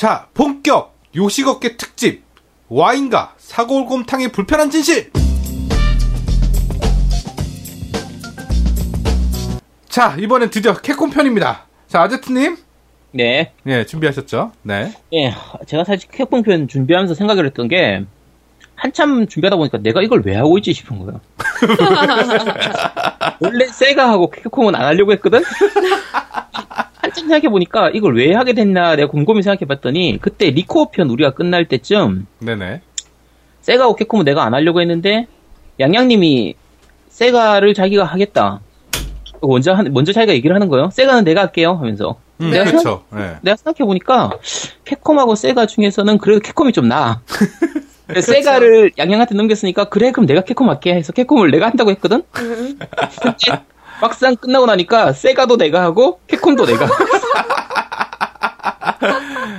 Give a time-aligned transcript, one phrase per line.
[0.00, 2.22] 자, 본격 요식업계 특집
[2.70, 5.10] 와인과 사골곰탕의 불편한 진실.
[9.90, 11.66] 자, 이번엔 드디어 캡콤 편입니다.
[11.86, 12.56] 자, 아제트님.
[13.12, 13.52] 네.
[13.66, 14.52] 예, 준비하셨죠?
[14.62, 14.94] 네.
[15.12, 15.34] 예,
[15.66, 18.02] 제가 사실 캡콤 편 준비하면서 생각을 했던 게,
[18.76, 21.20] 한참 준비하다 보니까 내가 이걸 왜 하고 있지 싶은 거예요.
[23.40, 25.42] 원래 세가하고 캡콤은 안 하려고 했거든?
[27.10, 32.26] 한참 생각해보니까 이걸 왜 하게 됐나 내가 곰곰이 생각해봤더니, 그때 리코어 편 우리가 끝날 때쯤,
[32.40, 32.80] 네네.
[33.60, 35.26] 세가하고 캡콤은 내가 안 하려고 했는데,
[35.78, 36.54] 양양님이
[37.08, 38.60] 세가를 자기가 하겠다.
[39.42, 40.90] 먼저, 한- 먼저 자기가 얘기를 하는 거예요.
[40.92, 41.76] 세가는 내가 할게요.
[41.78, 42.16] 하면서.
[42.40, 43.04] 음, 내가 그렇죠.
[43.16, 43.36] 예.
[43.42, 44.30] 내가 생각해 보니까
[44.84, 47.20] 캡콤하고 세가 중에서는 그래도 캡콤이 좀 나아.
[48.06, 52.22] 그래서 세가를 양양한테 넘겼으니까 그래 그럼 내가 캡콤 할게 해서 캡콤을 내가 한다고 했거든?
[52.32, 53.36] 근데
[54.00, 56.86] 막상 끝나고 나니까 세가도 내가 하고 캡콤도 내가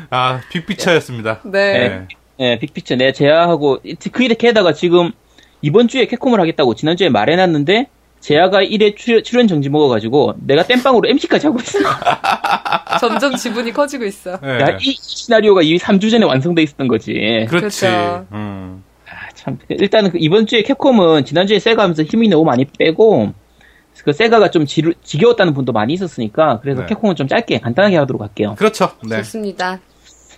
[0.09, 1.39] 아, 빅피처였습니다.
[1.43, 2.07] 네.
[2.39, 3.79] 예, 빅피처 내 제아하고
[4.11, 5.11] 그 일에 게다가 지금
[5.61, 7.87] 이번 주에 캡콤을 하겠다고 지난주에 말해놨는데
[8.19, 11.79] 제아가 1회 출연, 출연 정지 먹어가지고 내가 땜빵으로 MC까지 하고 있어
[12.99, 14.37] 점점 지분이 커지고 있어.
[14.43, 14.59] 예.
[14.59, 17.13] 야, 이 시나리오가 이 3주 전에 완성돼 있었던 거지
[17.49, 17.81] 그렇지.
[17.81, 18.25] 그렇죠.
[18.31, 18.83] 음.
[19.07, 19.57] 아, 참.
[19.69, 23.33] 일단은 그 이번 주에 캡콤은 지난주에 세가 하면서 힘이 너무 많이 빼고,
[24.03, 26.87] 그 세가가 좀 지루, 지겨웠다는 분도 많이 있었으니까, 그래서 네.
[26.87, 28.55] 캡콤은 좀 짧게, 간단하게 하도록 할게요.
[28.57, 28.89] 그렇죠.
[29.07, 29.17] 네.
[29.17, 29.79] 좋습니다.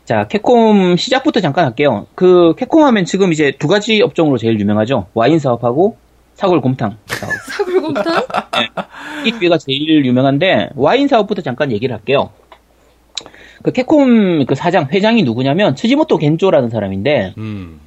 [0.05, 2.07] 자, 캡콤 시작부터 잠깐 할게요.
[2.15, 5.07] 그, 캡콤 하면 지금 이제 두 가지 업종으로 제일 유명하죠.
[5.13, 5.97] 와인 사업하고
[6.35, 7.31] 사골곰탕 사업.
[7.51, 8.23] 사골곰탕?
[9.25, 12.31] 이두 개가 제일 유명한데, 와인 사업부터 잠깐 얘기를 할게요.
[13.61, 17.79] 그 캡콤 그 사장, 회장이 누구냐면, 츠지모토 겐조라는 사람인데, 음.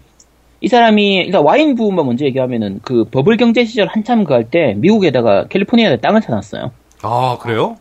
[0.66, 4.74] 이 사람이 일단 와인 부분만 먼저 얘기하면은 그 버블 경제 시절 한참 그 할 때
[4.76, 6.72] 미국에다가 캘리포니아에 땅을 사놨어요.
[7.02, 7.76] 아, 그래요?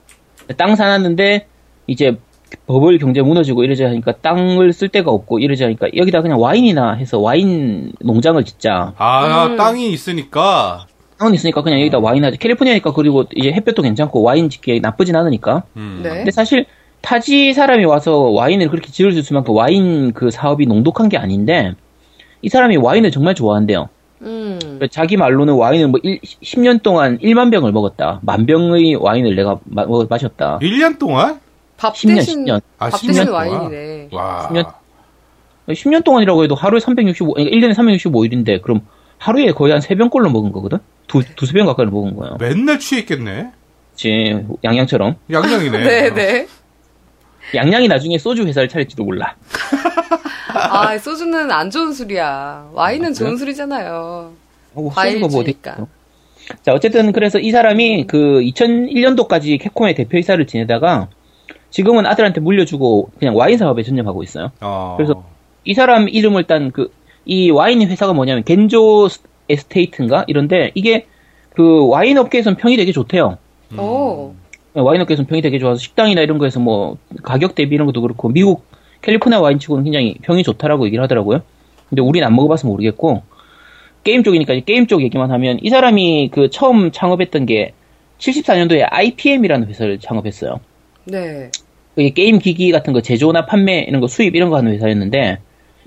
[0.56, 1.48] 땅 사놨는데
[1.88, 2.16] 이제
[2.68, 7.18] 버블 경제 무너지고 이러자 하니까 땅을 쓸 데가 없고 이러자 하니까 여기다 그냥 와인이나 해서
[7.18, 8.94] 와인 농장을 짓자.
[8.98, 9.58] 아, 음.
[9.58, 10.86] 땅이 있으니까.
[11.18, 12.38] 땅은 있으니까 그냥 여기다 와인 하자.
[12.38, 15.64] 캘리포니아니까 그리고 이제 햇볕도 괜찮고 와인 짓기에 나쁘진 않으니까.
[15.76, 16.02] 음.
[16.04, 16.10] 네.
[16.10, 16.68] 근데 사실
[17.02, 21.74] 타지 사람이 와서 와인을 그렇게 지을 수 있을 만큼 와인 그 사업이 농독한 게 아닌데
[22.46, 23.90] 이 사람이 와인을 정말 좋아한대요.
[24.22, 24.80] 음.
[24.92, 28.20] 자기 말로는 와인을 뭐 1, 10년 동안 1만 병을 먹었다.
[28.22, 30.60] 만 병의 와인을 내가 마, 먹- 마셨다.
[30.62, 31.40] 1년 동안?
[31.76, 32.62] 밥 10년, 대신 10년.
[32.78, 33.48] 아, 밥 10년 대신 동안?
[33.50, 34.10] 와인이네.
[34.12, 34.48] 와.
[34.52, 34.72] 10년?
[35.70, 38.82] 10년 동안이라고 해도 하루에 365, 그러니까 1년에 365일인데 그럼
[39.18, 40.78] 하루에 거의 한 3병꼴로 먹은 거거든?
[41.08, 42.38] 두, 두세 병 가까이 먹은 거예요.
[42.40, 43.50] 맨날 취해 있겠네.
[43.92, 45.16] 그치, 양양처럼.
[45.32, 45.78] 양양이네.
[45.84, 46.48] 네, 네.
[47.54, 49.36] 양양이 나중에 소주 회사를 차릴지도 몰라.
[50.54, 52.70] 아, 소주는 안 좋은 술이야.
[52.74, 53.38] 와인은 좋은 그래요?
[53.38, 54.32] 술이잖아요.
[54.76, 55.72] 어, 과일 소주가 뭐 주니까.
[55.74, 55.88] 어디 있어.
[56.64, 61.10] 자, 어쨌든 그래서 이 사람이 그 2001년도까지 캡콤의 대표이사를 지내다가
[61.72, 64.52] 지금은 아들한테 물려주고 그냥 와인 사업에 전념하고 있어요.
[64.62, 64.94] 어.
[64.98, 65.24] 그래서
[65.66, 66.92] 이 사람 이름을 딴 그,
[67.26, 69.10] 이 와인 회사가 뭐냐면, 겐조
[69.50, 70.26] 에스테이트인가?
[70.28, 71.08] 이런데, 이게,
[71.56, 73.38] 그, 와인 업계에선 평이 되게 좋대요.
[73.72, 73.78] 음.
[74.76, 74.84] 오.
[74.84, 78.66] 와인 업계에선 평이 되게 좋아서, 식당이나 이런 거에서 뭐, 가격 대비 이런 것도 그렇고, 미국,
[79.02, 81.42] 캘리포니아 와인 치고는 굉장히 평이 좋다라고 얘기를 하더라고요.
[81.90, 83.24] 근데 우린 안 먹어봐서 모르겠고,
[84.04, 87.74] 게임 쪽이니까 게임 쪽 얘기만 하면, 이 사람이 그 처음 창업했던 게,
[88.18, 90.60] 74년도에 IRM이라는 회사를 창업했어요.
[91.06, 91.52] 네.
[91.96, 95.40] 그게 게임 기기 같은 거 제조나 판매 이런 거 수입 이런 거 하는 회사였는데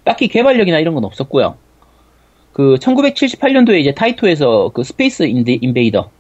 [0.05, 1.57] 딱히 개발력이나 이런 건 없었고요.
[2.53, 6.11] 그 1978년도에 이제 타이토에서 그 스페이스 인베이더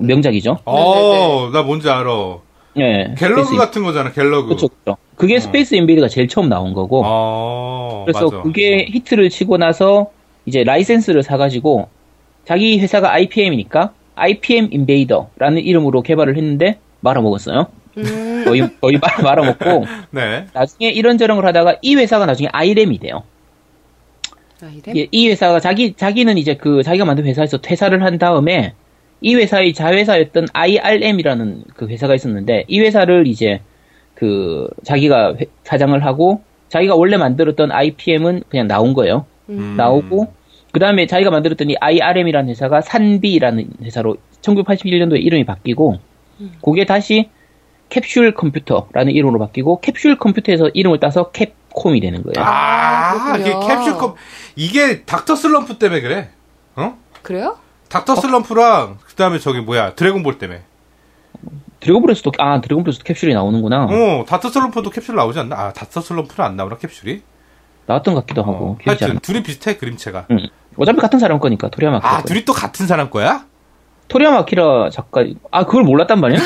[0.00, 0.58] 명작이죠.
[0.64, 2.38] 어, 나 뭔지 알아.
[2.78, 3.14] 예.
[3.18, 4.46] 갤러그 스페이스 같은 거잖아, 갤러그.
[4.56, 4.68] 그렇죠.
[5.16, 7.02] 그게 스페이스 인베이더가 제일 처음 나온 거고.
[7.04, 8.42] 어, 그래서 맞아.
[8.42, 10.10] 그게 히트를 치고 나서
[10.46, 11.88] 이제 라이센스를 사가지고
[12.44, 17.66] 자기 회사가 IPM이니까 IPM 인베이더라는 이름으로 개발을 했는데 말아먹었어요.
[17.98, 18.42] 음.
[18.46, 20.46] 거의 거의 말- 말아먹고 네.
[20.54, 23.22] 나중에 이런저런 걸 하다가 이 회사가 나중에 IRM이 돼요.
[24.62, 24.92] 아, 이래?
[25.00, 28.74] 예, 이 회사가 자기 자기는 이제 그 자기가 만든 회사에서 퇴사를 한 다음에
[29.22, 33.60] 이 회사의 자회사였던 IRM이라는 그 회사가 있었는데 이 회사를 이제
[34.14, 39.26] 그 자기가 회- 사장을 하고 자기가 원래 만들었던 IPM은 그냥 나온 거예요.
[39.48, 39.74] 음.
[39.76, 40.32] 나오고
[40.72, 45.98] 그 다음에 자기가 만들었던 이 IRM이라는 회사가 산비라는 회사로 1981년도에 이름이 바뀌고
[46.64, 47.28] 그게 다시
[47.90, 52.34] 캡슐 컴퓨터라는 이름으로 바뀌고 캡슐 컴퓨터에서 이름을 따서 캡콤이 되는 거예요.
[52.44, 53.68] 아, 아, 이게 그렇군요.
[53.84, 54.16] 캡슐컵,
[54.56, 56.30] 이게 닥터 슬럼프 때문에 그래.
[56.74, 56.96] 어?
[57.20, 57.58] 그래요?
[57.92, 60.62] 닥터 슬럼프랑, 그 다음에 저기 뭐야, 드래곤볼 때문에.
[61.80, 63.84] 드래곤볼에서도 아 드래곤볼에서도 캡슐이 나오는구나.
[63.90, 65.56] 어, 닥터 슬럼프도 캡슐 나오지 않나?
[65.56, 67.20] 아, 닥터 슬럼프는 안 나오나, 캡슐이?
[67.86, 69.20] 나왔던 것 같기도 하고 어, 하여튼, 나.
[69.20, 70.26] 둘이 비슷해, 그림체가.
[70.30, 70.38] 응.
[70.78, 71.98] 어차피 같은 사람 거니까 토리야마.
[71.98, 72.22] 아, 거예요.
[72.24, 73.44] 둘이 또 같은 사람 거야?
[74.08, 76.38] 토리야마 아키라 작가 아 그걸 몰랐단 말이야?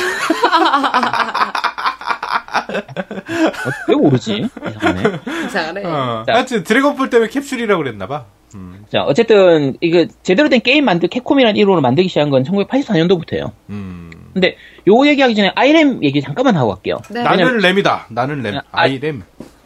[2.67, 4.49] 어, 왜 모르지?
[4.67, 5.19] 이상하네.
[5.45, 5.85] 이상하네.
[5.85, 6.23] 어.
[6.27, 6.33] 자.
[6.33, 8.25] 하여튼 드래곤볼 때문에 캡슐이라고 그랬나봐.
[8.55, 8.85] 음.
[8.89, 13.51] 자, 어쨌든, 이거, 제대로 된 게임 만들, 캡콤이라는 이름으로 만들기 시작한 건 1984년도부터예요.
[13.69, 14.09] 음.
[14.33, 14.55] 근데,
[14.87, 16.97] 요 얘기하기 전에 아이램 얘기 잠깐만 하고 갈게요.
[17.11, 17.23] 네.
[17.23, 18.07] 나는 램이다.
[18.09, 18.57] 나는 램.
[18.57, 19.23] 아, 아이램.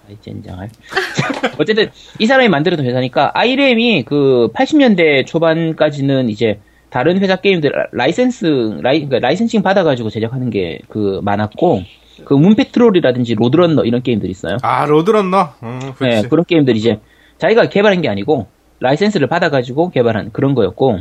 [0.09, 0.69] 아이, 젠장할.
[1.59, 1.89] 어쨌든,
[2.19, 8.45] 이 사람이 만들었던 회사니까, 아이램이 그 80년대 초반까지는 이제, 다른 회사 게임들 라이센스,
[8.81, 11.83] 라이, 그러니까 licensing 받아가지고 제작하는 게 그 많았고,
[12.25, 14.57] 그 문페트롤이라든지 로드런너 이런 게임들 있어요.
[14.61, 15.53] 아, 로드런너?
[15.63, 16.27] 음, 네, 그렇지.
[16.29, 16.99] 그런 게임들 이제
[17.37, 18.47] 자기가 개발한 게 아니고
[18.81, 20.99] 라이센스를 받아가지고 개발한 그런 거였고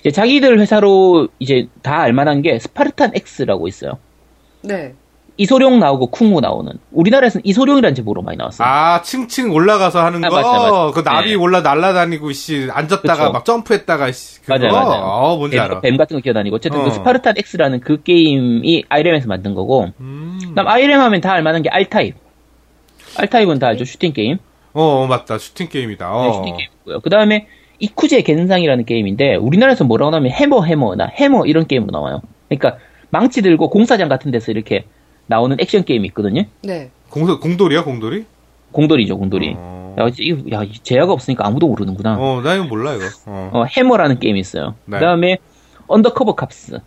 [0.00, 3.98] 이제 자기들 회사로 이제 다 알만한 게 스파르탄 X라고 있어요.
[4.62, 4.94] 네.
[5.36, 8.66] 이소룡 나오고 쿵후 나오는 우리나라에서는 이소룡이라는 제목으로 많이 나왔어요.
[8.68, 10.36] 아, 층층 올라가서 하는 아, 거?
[10.36, 10.90] 맞다, 맞다.
[10.92, 11.34] 그 나비 네.
[11.34, 13.32] 올라 날아다니고, 씨, 앉았다가 그쵸.
[13.32, 14.42] 막 점프했다가, 씨.
[14.42, 14.58] 그거?
[14.58, 15.02] 맞아요, 맞아요.
[15.02, 15.80] 어, 뭔지 뱀, 알아.
[15.80, 16.84] 뱀 같은 거 기어다니고 어쨌든 어.
[16.84, 20.38] 그 Spartan X라는 그 게임이 Irem에서 만든 거고 음.
[20.50, 22.16] 그다음 Irem 하면 다 알만한 게 R-Type.
[23.16, 24.36] R-Type은 다 알죠 슈팅 게임.
[24.72, 25.38] 어, 어, 맞다.
[25.38, 26.08] 슈팅 게임이다.
[26.08, 26.32] 네, 어.
[26.32, 27.00] 슈팅 게임이고요.
[27.00, 27.46] 그 다음에
[27.78, 32.20] 이쿠제 겐상이라는 게임인데 우리나라에서 뭐라고 하면 해머 해머나 해머 이런 게임으로 나와요.
[32.48, 32.78] 그러니까
[33.10, 34.84] 망치 들고 공사장 같은 데서 이렇게
[35.26, 36.44] 나오는 액션 게임이 있거든요.
[36.62, 36.90] 네.
[37.08, 38.24] 공, 공돌이야, 공돌이?
[38.72, 39.54] 공돌이죠, 공돌이.
[39.56, 39.96] 어.
[40.52, 42.16] 야, 제야가 없으니까 아무도 모르는구나.
[42.18, 43.04] 어, 어, 나 이거 몰라, 이거.
[43.26, 43.64] 어.
[43.64, 44.74] 해머라는 게임이 있어요.
[44.84, 44.98] 네.
[44.98, 45.38] 그 다음에
[45.88, 46.78] Undercover Cops.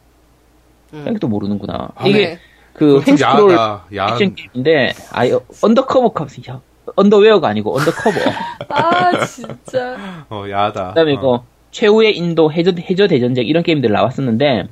[0.93, 1.05] 음.
[1.09, 1.89] 이것도 모르는구나.
[1.95, 2.39] 아, 이게 네.
[2.73, 3.57] 그 횡스크롤.
[3.91, 5.23] 액션 게임인데, 아,
[5.61, 6.41] Undercover Cops.
[6.49, 6.61] 야,
[6.95, 8.17] underwear가 아니고 undercover.
[8.69, 10.25] 아, 진짜.
[10.29, 10.89] 어, 야하다.
[10.89, 11.19] 그다음에 어.
[11.19, 14.67] 그 최후의 인도 해저 해저 대전쟁 이런 게임들 나왔었는데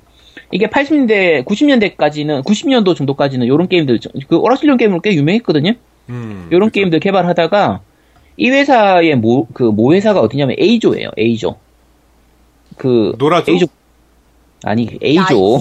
[0.51, 5.73] 이게 80년대 90년대까지는 90년도 정도까지는 이런 게임들 그 오락실용 게임으로 꽤 유명했거든요.
[6.09, 6.47] 음.
[6.51, 7.79] 이런 게임들 개발하다가
[8.37, 11.09] 이 회사의 모 그 모 회사가 어디냐면 A조예요.
[11.17, 11.57] A조.
[12.77, 13.51] 그 노라조?
[13.51, 13.65] A조
[14.63, 15.59] 아니 A조.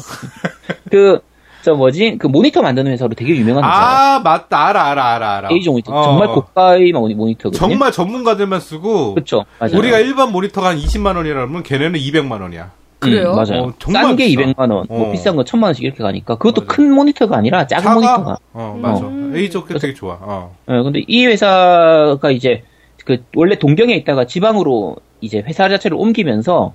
[0.91, 1.21] 그
[1.63, 3.85] 저 뭐지 그 모니터 만드는 회사로 되게 유명한 회사예요.
[3.87, 4.67] 아, 맞다.
[4.69, 5.49] 알아, 알아, 알아, 알아.
[5.53, 6.35] A조 모니터 어, 정말 어.
[6.35, 7.59] 고가의 모니- 모니터거든요.
[7.59, 9.15] 정말 전문가들만 쓰고.
[9.15, 9.45] 그렇죠.
[9.59, 9.77] 맞아요.
[9.77, 12.71] 우리가 일반 모니터가 한 20만 원이라면 걔네는 200만 원이야.
[12.99, 13.31] 그래요?
[13.33, 13.63] 음, 맞아요.
[13.63, 14.41] 어, 정말 싼게 비싸.
[14.43, 15.13] 200만 원, 뭐 어.
[15.13, 16.75] 비싼 거 1000만 원씩 이렇게 가니까 그것도 맞아.
[16.75, 18.37] 큰 모니터가 아니라 작은 모니터가.
[18.53, 19.05] 어, 맞아.
[19.07, 19.33] 음.
[19.35, 20.19] A조 게 되게 좋아.
[20.21, 20.55] 어.
[20.69, 22.63] 예, 근데 이 회사가 이제
[23.07, 26.75] 그 원래 동경에 있다가 지방으로 이제 회사 자체를 옮기면서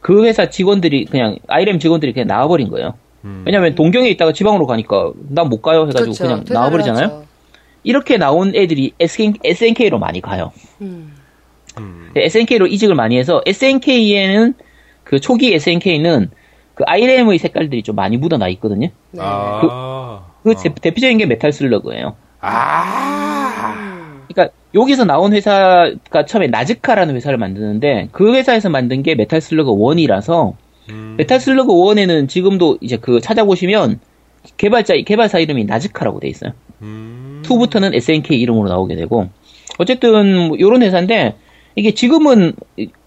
[0.00, 2.94] 그 회사 직원들이 그냥 아이램 직원들이 그냥 나와버린 거예요.
[3.24, 3.42] 음.
[3.46, 6.22] 왜냐면 동경에 있다가 지방으로 가니까 난 못 가요 해가지고 그렇죠.
[6.24, 7.04] 그냥 나와버리잖아요.
[7.04, 7.24] 하죠.
[7.82, 10.52] 이렇게 나온 애들이 SNK로 많이 가요.
[10.80, 11.14] 음.
[11.78, 12.10] 음.
[12.16, 14.54] SNK로 이직을 많이 해서 SNK에는
[15.04, 16.30] 그 초기 SNK는
[16.74, 18.88] 그 Irem의 색깔들이 좀 많이 묻어나 있거든요.
[19.12, 19.20] 네.
[19.22, 20.22] 아.
[20.42, 20.54] 그 어.
[20.62, 22.16] 대- 대표적인 게 Metal Slug예요.
[22.40, 23.74] 아.
[23.76, 24.22] 음.
[24.28, 30.54] 그러니까 여기서 나온 회사가 처음에 Nazca라는 회사를 만드는데 그 회사에서 만든 게 Metal Slug 1이라서
[30.90, 31.14] 음.
[31.18, 34.00] Metal Slug 1에는 지금도 이제 그 찾아보시면
[34.56, 36.52] 개발자 개발사 이름이 Nazca라고 돼 있어요.
[36.82, 37.42] 음.
[37.44, 39.28] 2부터는 SNK 이름으로 나오게 되고
[39.78, 41.36] 어쨌든 뭐 이런 회사인데
[41.74, 42.54] 이게 지금은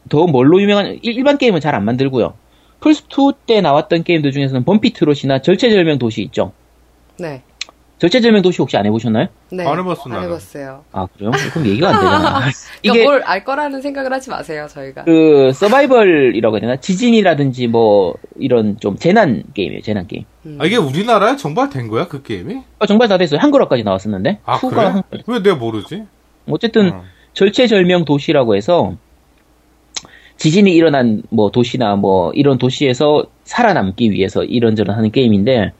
[0.10, 2.34] 더 뭘로 유명한 일- 일반 게임은 잘 안 만들고요.
[2.82, 6.52] 플스2 때 나왔던 게임들 중에서는 범피 트롯이나 절체절명 도시 있죠.
[7.18, 7.42] 네.
[8.00, 9.28] 절체절명 도시 혹시 안 해보셨나요?
[9.52, 9.66] 네.
[9.68, 10.24] 안 해봤어, 안.
[10.24, 10.86] 해봤어요.
[10.94, 11.32] 아 그래요?
[11.52, 12.20] 그럼 얘기가 안 되잖아.
[12.40, 12.50] 그러니까
[12.82, 15.04] 이게 뭘 알 거라는 생각을 하지 마세요, 저희가.
[15.04, 16.76] 그 서바이벌이라고 해야 되나?
[16.78, 19.82] 지진이라든지 뭐 이런 좀 재난 게임이에요.
[19.82, 20.24] 재난 게임.
[20.46, 20.58] 음.
[20.62, 22.62] 아, 이게 우리나라에 정발된 거야, 그 게임이?
[22.80, 23.40] 어, 정말 다 됐어요.
[23.42, 24.40] 한글화까지 나왔었는데.
[24.46, 24.82] 아, 그래?
[24.82, 26.04] 한- 왜 내가 모르지?
[26.50, 27.04] 어쨌든 어.
[27.34, 28.96] 절체절명 도시라고 해서
[30.38, 35.74] 지진이 일어난 뭐 도시나 뭐 이런 도시에서 살아남기 위해서 이런저런 하는 게임인데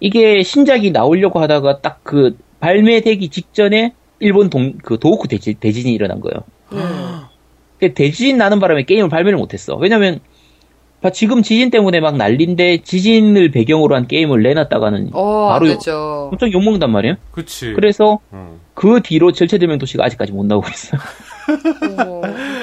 [0.00, 6.20] 이게 신작이 나오려고 하다가 딱 그 발매되기 직전에 일본 동, 그 도호쿠 대지, 대진이 일어난
[6.20, 6.42] 거예요.
[6.72, 6.78] 네.
[7.78, 9.76] 근데 대진 나는 바람에 게임을 발매를 못했어.
[9.76, 10.20] 왜냐면
[11.02, 16.30] 봐, 지금 지진 때문에 막 난린데 지진을 배경으로 한 게임을 내놨다가는 어, 안 바로 되죠.
[16.32, 17.16] 엄청 욕먹는단 말이에요.
[17.32, 17.74] 그치.
[17.74, 18.58] 그래서 어.
[18.72, 21.00] 그 뒤로 절체절명 도시가 아직까지 못 나오고 있어요.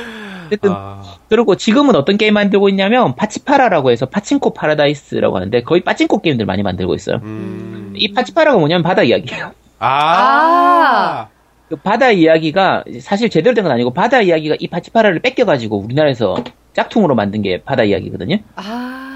[0.54, 0.56] 어.
[0.56, 1.02] 어쨌든 아.
[1.30, 6.64] 그리고 지금은 어떤 게임 만들고 있냐면 파치파라라고 해서 파친코 파라다이스라고 하는데 거의 빠친코 게임들 많이
[6.64, 7.20] 만들고 있어요.
[7.24, 7.94] 음.
[7.96, 9.52] 이 파치파라가 뭐냐면 바다 이야기예요.
[9.80, 11.28] 아.
[11.70, 16.36] 그 바다 이야기가 사실 제대로 된 건 아니고 바다 이야기가 이 파치파라를 뺏겨가지고 우리나라에서
[16.74, 18.38] 짝퉁으로 만든 게 바다 이야기거든요.
[18.56, 19.13] 아.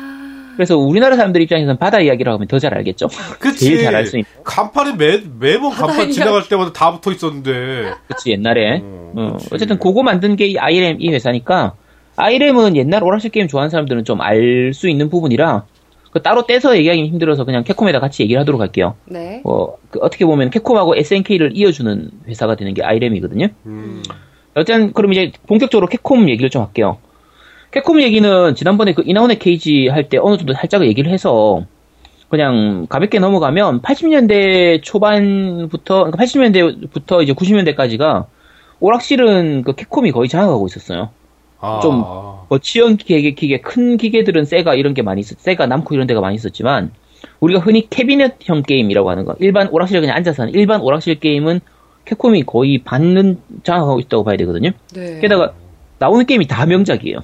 [0.57, 3.07] 그래서 우리나라 사람들 입장에서는 바다 이야기라고 하면 더 잘 알겠죠.
[3.39, 3.65] 그치.
[3.65, 4.25] 제일 잘 알 수 있는.
[4.43, 7.93] 간판에 매, 매번 간판 지나갈 때마다 다 붙어 있었는데.
[8.07, 8.81] 그치 옛날에.
[8.83, 9.49] 어, 어, 그치.
[9.53, 11.73] 어쨌든 그거 만든 게 이 Irem 이 회사니까
[12.17, 15.65] 아이램은 옛날 오락실 게임 좋아하는 사람들은 좀 알 수 있는 부분이라
[16.11, 18.95] 그 따로 떼서 얘기하기 힘들어서 그냥 캡콤에다 같이 얘기를 하도록 할게요.
[19.05, 19.41] 네.
[19.45, 23.47] 어, 그 어떻게 보면 캡콤하고 SNK를 이어주는 회사가 되는 게 아이램이거든요.
[23.67, 24.01] 음.
[24.55, 26.97] 일단 그럼 이제 본격적으로 캡콤 얘기를 좀 할게요.
[27.71, 31.65] 캡콤 얘기는 지난번에 그 이나온의 케이지 할 때 어느 정도 살짝 얘기를 해서
[32.29, 38.25] 그냥 가볍게 넘어가면 80년대 초반부터 그러니까 80년대부터 이제 90년대까지가
[38.79, 41.09] 오락실은 그 캡콤이 거의 장악하고 있었어요.
[41.59, 41.79] 아.
[41.81, 46.21] 좀뭐 치연 기계, 기계, 큰 기계들은 세가 이런 게 많이 있었, 세가 남코 이런 데가
[46.21, 46.91] 많이 있었지만
[47.39, 51.61] 우리가 흔히 캐비넷형 게임이라고 하는 거, 일반 오락실에 그냥 앉아서 하는 일반 오락실 게임은
[52.05, 54.71] 캡콤이 거의 반은 장악하고 있다고 봐야 되거든요.
[54.93, 55.19] 네.
[55.19, 55.53] 게다가
[55.97, 57.19] 나오는 게임이 다 명작이에요.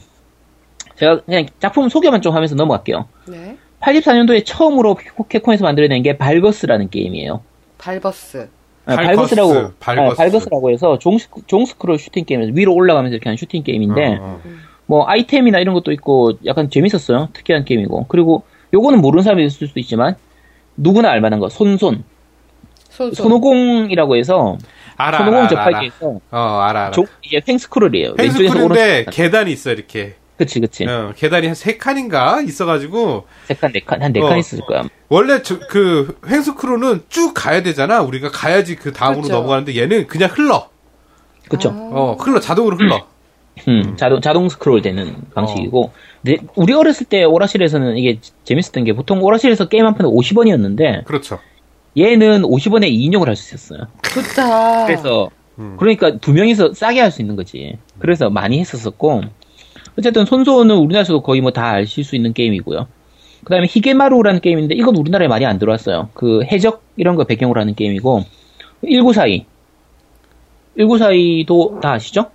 [0.95, 3.05] 제가 그냥 작품 소개만 좀 하면서 넘어갈게요.
[3.27, 3.57] 네.
[3.81, 4.97] 84년도에 처음으로
[5.29, 7.41] 캡콤에서 만들어낸 게 발버스라는 게임이에요.
[7.77, 8.50] 발버스.
[8.85, 10.13] 아, 발버스, 발버스라고 발버스.
[10.13, 14.41] 아, 발버스라고 해서 종, 종스크롤 슈팅 게임에서 위로 올라가면서 이렇게 하는 슈팅 게임인데 어, 어.
[14.85, 17.29] 뭐 아이템이나 이런 것도 있고 약간 재밌었어요.
[17.33, 20.15] 특이한 게임이고 그리고 요거는 모르는 사람이 있을 수도 있지만
[20.75, 22.03] 누구나 알만한 거 손손
[22.89, 23.23] 손, 손.
[23.23, 24.57] 손오공이라고 해서
[24.97, 25.69] 알아, 손오공 알아, 알아, 알아.
[25.71, 26.91] 접하기에서 어, 알아, 알아.
[26.91, 28.15] 종- 이게 횡스크롤이에요.
[29.00, 30.15] 오른쪽 계단이 있어, 이렇게.
[30.37, 34.37] 그치 그치 어, 계단이 한 세 칸인가 있어가지고, 세 칸 네 칸 한 네칸 어.
[34.37, 34.83] 있을 거야.
[35.09, 38.01] 원래 저, 그, 횡스크루는 쭉 가야 되잖아.
[38.01, 39.33] 우리가 가야지 그 다음으로 그렇죠.
[39.35, 40.69] 넘어가는데 얘는 그냥 흘러.
[41.49, 41.69] 그쵸?
[41.69, 41.89] 아.
[41.91, 43.05] 어, 흘러, 자동으로 흘러.
[43.67, 45.91] 음, 자동, 자동 스크롤 되는 방식이고.
[46.23, 51.37] 근데 우리 어렸을 때 오라실에서는 이게 재밌었던 게 보통 오라실에서 게임 한 판에 50원이었는데 그렇죠.
[51.95, 53.87] 얘는 50원에 2인용을 할 수 있었어요.
[54.11, 54.85] 좋다.
[54.87, 55.75] 그래서 음.
[55.77, 57.77] 그러니까 두 명이서 싸게 할 수 있는 거지.
[57.99, 59.21] 그래서 많이 했었었고
[59.97, 62.88] 어쨌든 손소는 우리나라에서도 거의 뭐 다 아실 수 있는 게임이고요.
[63.43, 66.09] 그 다음에 히게마루라는 게임인데 이건 우리나라에 많이 안 들어왔어요.
[66.13, 68.23] 그 해적 이런 거 배경으로 하는 게임이고
[68.83, 69.45] 1942
[70.77, 72.31] 1942도 다 아시죠?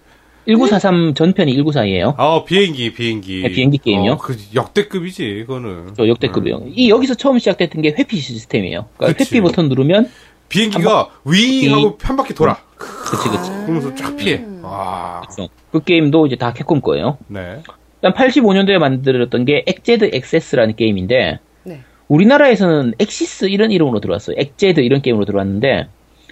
[0.47, 2.15] 1943 전편이 1942예요.
[2.19, 3.43] 어, 비행기, 비행기.
[3.43, 4.13] 네, 비행기 게임이요?
[4.13, 5.93] 어, 그 역대급이지, 이거는.
[5.95, 6.69] 저 역대급이요.
[6.75, 8.87] 이 여기서 처음 시작됐던 게 회피 시스템이에요.
[8.97, 9.27] 그러니까 음.
[9.27, 10.09] 회피 버튼 누르면
[10.49, 12.59] 비행기가 윙 하고 한 바퀴 돌아.
[12.77, 13.51] 그치 그치.
[13.51, 14.45] 그러면서 쫙 피해.
[14.63, 15.23] 와.
[15.25, 17.19] 그래서 그 게임도 이제 다 캡콤 거예요.
[17.27, 17.63] 네.
[18.03, 21.81] 일단 85년도에 만들었던 게 Exed Exes라는 게임인데 네.
[22.09, 24.37] 우리나라에서는 Exes 이런 이름으로 들어왔어요.
[24.39, 25.89] Exed 이런 게임으로 들어왔는데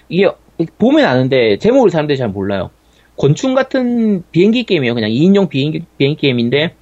[0.08, 0.28] 이게
[0.78, 2.70] 보면 아는데 제목을 사람들이 잘 몰라요.
[3.16, 4.94] 곤충 같은 비행기 게임이에요.
[4.94, 6.74] 그냥 2인용 비행기, 비행기 게임인데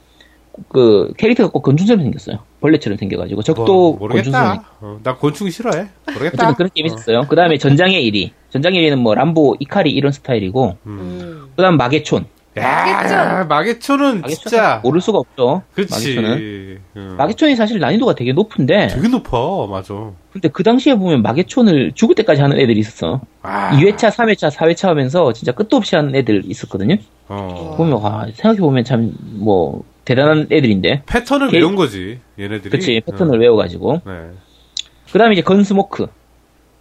[0.68, 2.38] 그 캐릭터가 꼭 곤충처럼 생겼어요.
[2.64, 4.64] 벌레처럼 생겨가지고 적도 뭐, 모르겠다.
[4.80, 5.86] 어, 나 곤충 싫어해.
[6.06, 6.44] 모르겠다.
[6.44, 7.26] 어쨌든 그런 게임이 있었어요.
[7.28, 8.30] 그 다음에 전장의 이리.
[8.48, 11.48] 전장의 이리는 뭐 람보, 이카리 이런 스타일이고 음.
[11.54, 12.24] 그 다음 마게촌.
[12.56, 14.80] 야, 마개초는 마게촌은 진짜.
[14.82, 15.62] 모를 수가 없죠.
[15.74, 15.92] 그치.
[16.14, 16.80] 마게촌은.
[16.96, 17.14] 응.
[17.18, 19.92] 마게촌이 사실 난이도가 되게 높은데 되게 높아, 맞아.
[20.32, 23.20] 근데 그 당시에 보면 마게촌을 죽을 때까지 하는 애들이 있었어.
[23.42, 23.72] 아.
[23.76, 26.96] 2회차, 3회차, 4회차 하면서 진짜 끝도 없이 하는 애들 있었거든요.
[27.28, 27.74] 어.
[27.76, 31.02] 보면 와, 생각해 보면 참 뭐 대단한 애들인데.
[31.06, 32.70] 패턴을 게- 외운 거지, 얘네들이.
[32.70, 34.00] 그치 패턴을 외워가지고.
[34.06, 34.12] 응.
[34.12, 34.38] 네.
[35.12, 36.06] 그 다음에 이제 건스모크.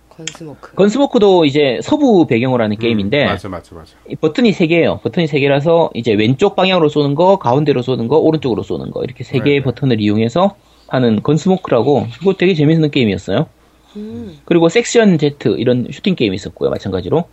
[0.09, 0.75] 건스모크.
[0.75, 3.93] 건스모크도 이제 서부 배경으로 하는 게임인데 음, 맞아, 맞아, 맞아.
[4.07, 4.99] 이 버튼이 세 개예요.
[4.99, 9.23] 버튼이 세 개라서 이제 왼쪽 방향으로 쏘는 거, 가운데로 쏘는 거, 오른쪽으로 쏘는 거 이렇게
[9.23, 9.63] 세 개의 네.
[9.63, 10.55] 버튼을 이용해서
[10.87, 13.47] 하는 건스모크라고 이거 되게 재밌는 게임이었어요.
[13.95, 14.37] 음.
[14.45, 16.69] 그리고 섹션 Z 이런 슈팅 게임이 있었고요.
[16.69, 17.25] 마찬가지로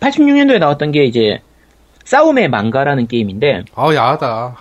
[0.00, 1.40] 86년도에 나왔던 게 이제
[2.04, 4.56] 싸움의 망가라는 게임인데 아, 야하다.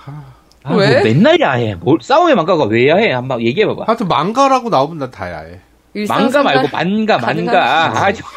[0.68, 0.74] 하.
[0.74, 0.94] 아, 왜?
[0.96, 1.76] 뭐 맨날 야해.
[1.76, 3.12] 뭘 싸움의 망가가 왜 야해?
[3.12, 3.84] 한번 얘기해 봐봐.
[3.88, 5.60] 하여튼 망가라고 나오면 난 다 야해.
[6.08, 7.86] マンガ 말고 만가 만가.
[7.86, 8.14] 아.
[8.14, 8.34] 정말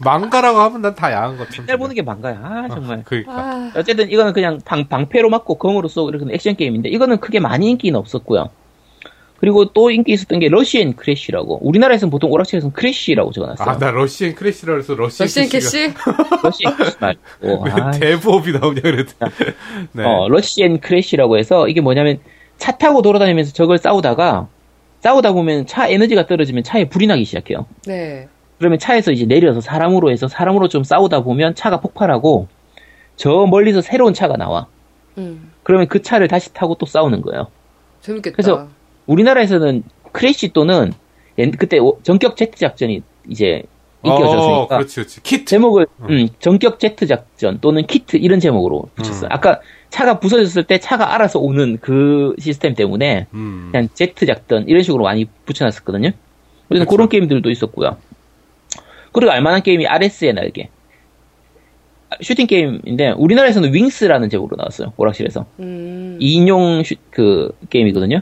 [0.00, 1.62] マンガ라고 하면 난 다 야한 것 같은데.
[1.72, 2.40] 맨날 보는 게 マンガ야.
[2.42, 3.02] 아 정말.
[3.04, 3.32] 그니까.
[3.32, 7.68] 아, 어쨌든 이거는 그냥 방, 방패로 맞고 검으로 쏘고 이렇게 액션 게임인데 이거는 크게 많이
[7.70, 8.48] 인기는 없었고요.
[9.38, 13.68] 그리고 또 인기 있었던 게 Rush and Crash라고 우리나라에서는 보통 오락실에서는 Crash라고 적어놨어요.
[13.68, 15.92] 아, 나 러시앤 크래시라 해서 러시앤 러시앤 캐시?
[16.42, 19.32] 러시앤 크래쉬 말고 왜 아, 대부업이 나오냐 그랬더니.
[19.92, 20.04] 네.
[20.04, 22.18] 어, Rush and Crash라고 해서 이게 뭐냐면
[22.56, 24.48] 차 타고 돌아다니면서 적을 싸우다가
[25.00, 27.66] 싸우다 보면 차 에너지가 떨어지면 차에 불이 나기 시작해요.
[27.86, 28.28] 네.
[28.58, 32.48] 그러면 차에서 이제 내려서 사람으로 해서 사람으로 좀 싸우다 보면 차가 폭발하고
[33.14, 34.66] 저 멀리서 새로운 차가 나와.
[35.16, 35.52] 음.
[35.62, 37.46] 그러면 그 차를 다시 타고 또 싸우는 거예요.
[38.00, 38.34] 재밌겠다.
[38.34, 38.68] 그래서
[39.08, 39.82] 우리나라에서는
[40.12, 40.92] Crash 또는
[41.38, 43.62] 옛- 그때 오- 전격 제트 작전이 이제
[44.04, 45.22] 인기가 어, 그렇지, 그렇지.
[45.22, 45.44] 키트.
[45.46, 49.26] 제목을 음, 전격 제트 작전 또는 키트 이런 제목으로 붙였어요.
[49.28, 49.32] 음.
[49.32, 49.60] 아까
[49.90, 53.70] 차가 부서졌을 때 차가 알아서 오는 그 시스템 때문에 음.
[53.72, 56.10] 그냥 제트 작전 이런 식으로 많이 붙여놨었거든요.
[56.68, 56.90] 그래서 그쵸.
[56.96, 57.96] 그런 게임들도 있었고요.
[59.12, 60.68] 그리고 알만한 게임이 아레스의 날개.
[62.10, 64.92] 아, 슈팅 게임인데 우리나라에서는 Wings라는 제목으로 나왔어요.
[64.96, 66.18] 오락실에서 음.
[66.20, 68.20] 2인용 슈, 그 게임이거든요.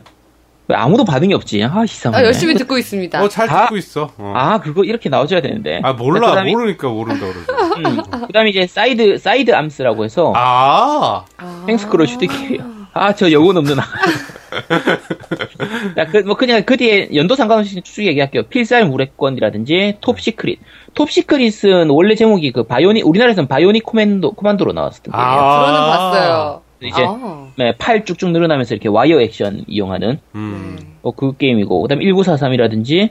[0.69, 1.63] 왜 아무도 반응이 없지?
[1.63, 2.23] 아 이상하네.
[2.23, 3.23] 아, 열심히 듣고 있습니다.
[3.23, 4.11] 어, 잘 다- 듣고 있어.
[4.19, 4.33] 어.
[4.35, 5.81] 아 그거 이렇게 나와줘야 되는데.
[5.85, 6.31] 아, 몰라.
[6.31, 7.47] 그다음에, 모르니까 모른다 그러지.
[7.87, 11.65] 음, 그 다음에 이제 Side Side Arms라고 해서 아, 아.
[11.69, 12.77] 횡스크롤 슈팅 게임.
[12.95, 13.83] 아, 저 영혼 없는 아.
[15.99, 18.45] 야, 그, 뭐, 그냥 그 뒤에 연도 상관없이 쭉 얘기할게요.
[18.45, 20.61] 필살 무뢰권이라든지, Top Secret.
[20.95, 25.31] Top Secret은 원래 제목이 그 Bionic, 우리나라에서는 Bionic Commando, Commando로 나왔었던 게임이에요.
[25.31, 25.67] 아.
[25.67, 26.63] 들어는 봤어요.
[26.83, 27.49] 이제 아.
[27.57, 30.79] 네, 팔 쭉쭉 늘어나면서 이렇게 와이어 액션 이용하는 음.
[31.03, 33.11] 어, 그 게임이고 그다음에 1943이라든지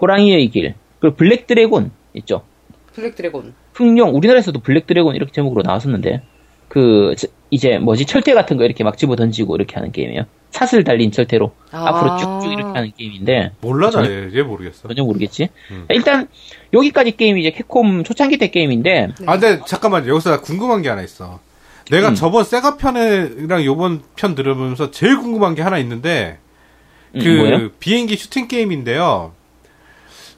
[0.00, 2.42] 호랑이의 길 그리고 블랙 드래곤 있죠.
[2.94, 3.54] 블랙 드래곤.
[3.74, 6.22] 흥룡 우리나라에서도 블랙 드래곤 이렇게 제목으로 나왔었는데
[6.68, 10.22] 그 저- 이제 뭐지 철퇴 같은 거 이렇게 막 집어 던지고 이렇게 하는 게임이에요.
[10.50, 11.88] 사슬 달린 철퇴로 아.
[11.88, 14.86] 앞으로 쭉쭉 이렇게 하는 게임인데 몰라, 나 전혀- 얘, 얘 모르겠어.
[14.88, 15.48] 전혀 모르겠지.
[15.72, 15.86] 음.
[15.88, 16.28] 일단
[16.72, 19.26] 여기까지 게임이 이제 캡콤 초창기 때 게임인데 네.
[19.26, 21.40] 아, 근데 잠깐만, 여기서 나 궁금한 게 하나 있어.
[21.90, 22.14] 내가 음.
[22.14, 26.38] 저번 세가 편이랑 요번 편 들으면서 제일 궁금한 게 하나 있는데,
[27.14, 27.68] 음, 그 뭐예요?
[27.80, 29.32] 비행기 슈팅 게임인데요.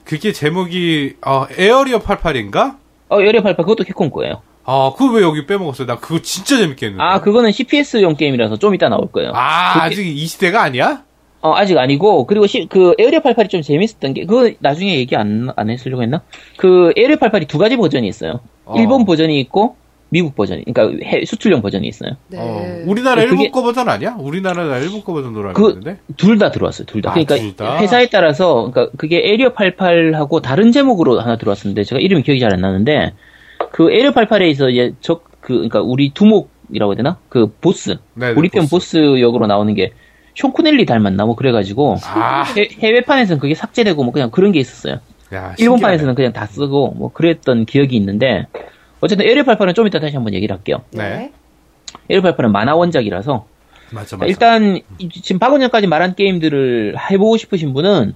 [0.03, 2.77] 그게 제목이 어, 에어리어 88인가?
[3.09, 4.41] 어 열애팔팔 그것도 캡콤 거예요.
[4.65, 5.87] 아, 그거 왜 여기 빼먹었어요?
[5.87, 7.03] 나 그거 진짜 재밌게 했는데.
[7.03, 9.31] 아 그거는 CPS용 게임이라서 좀 이따 나올 거예요.
[9.35, 11.03] 아, 그게- 아직 이 시대가 아니야?
[11.41, 15.49] 어, 아직 아니고, 그리고 시, 그, Area 88이 좀 재밌었던 게, 그거 나중에 얘기 안,
[15.57, 16.21] 안 했으려고 했나?
[16.55, 18.39] 그, Area 88이 두 가지 버전이 있어요.
[18.63, 18.75] 어.
[18.77, 19.75] 일본 버전이 있고,
[20.13, 22.11] 미국 버전이, 그러니까 해- 수출용 버전이 있어요.
[22.27, 22.37] 네.
[22.39, 24.15] 어, 우리나라 그게- 일본 거 버전 아니야?
[24.19, 25.97] 우리나라 일본 거 버전으로 알고 그- 있는데.
[26.17, 27.09] 둘다 들어왔어요, 둘 다.
[27.09, 27.79] 아, 그러니까 둘 다?
[27.79, 32.61] 회사에 따라서, 그러니까 그게 Area 88하고 다른 제목으로 하나 들어왔었는데, 제가 이름이 기억이 잘 안
[32.61, 33.13] 나는데,
[33.71, 37.17] 그 Area 88에서 이제 적, 그, 그러니까 우리 두목이라고 해야 되나?
[37.27, 37.97] 그 보스.
[38.13, 38.69] 네, 우리 편 보스.
[38.99, 39.93] 보스 역으로 나오는 게,
[40.35, 41.25] 숀 코네리 닮았나?
[41.25, 44.99] 뭐 그래가지고, 아, 해, 해외판에서는 그게 삭제되고 뭐 그냥 그런 게 있었어요.
[45.33, 48.45] 야, 일본판에서는 그냥 다 쓰고 뭐 그랬던 기억이 있는데
[49.03, 50.81] 어쨌든 에리어 88은 좀 이따 다시 한번 얘기를 할게요.
[50.91, 51.31] 네.
[52.09, 53.45] 에리어 88은 만화 원작이라서
[53.91, 54.27] 맞아, 자, 맞아.
[54.27, 58.13] 일단 이- 지금 방금 전까지 말한 게임들을 해보고 싶으신 분은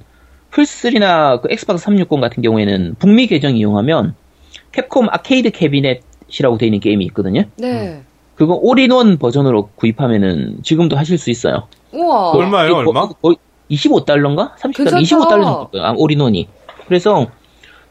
[0.52, 4.16] 플스3나 그 엑스박스 360 같은 경우에는 북미 계정 이용하면
[4.72, 7.44] 캡콤 아케이드 캐비넷이라고 되어 있는 게임이 있거든요.
[7.58, 8.02] 네.
[8.36, 11.68] 그거 올인원 버전으로 구입하면은 지금도 하실 수 있어요.
[11.92, 12.32] 우와.
[12.32, 13.08] 얼마예요, 이거 얼마?
[13.08, 13.36] 거- 거의
[13.72, 14.56] 25달러인가?
[14.56, 14.76] 30달러?
[14.78, 14.98] 괜찮다.
[15.00, 15.70] 25달러 정도.
[15.84, 16.48] 아, all-in-one이.
[16.88, 17.28] 그래서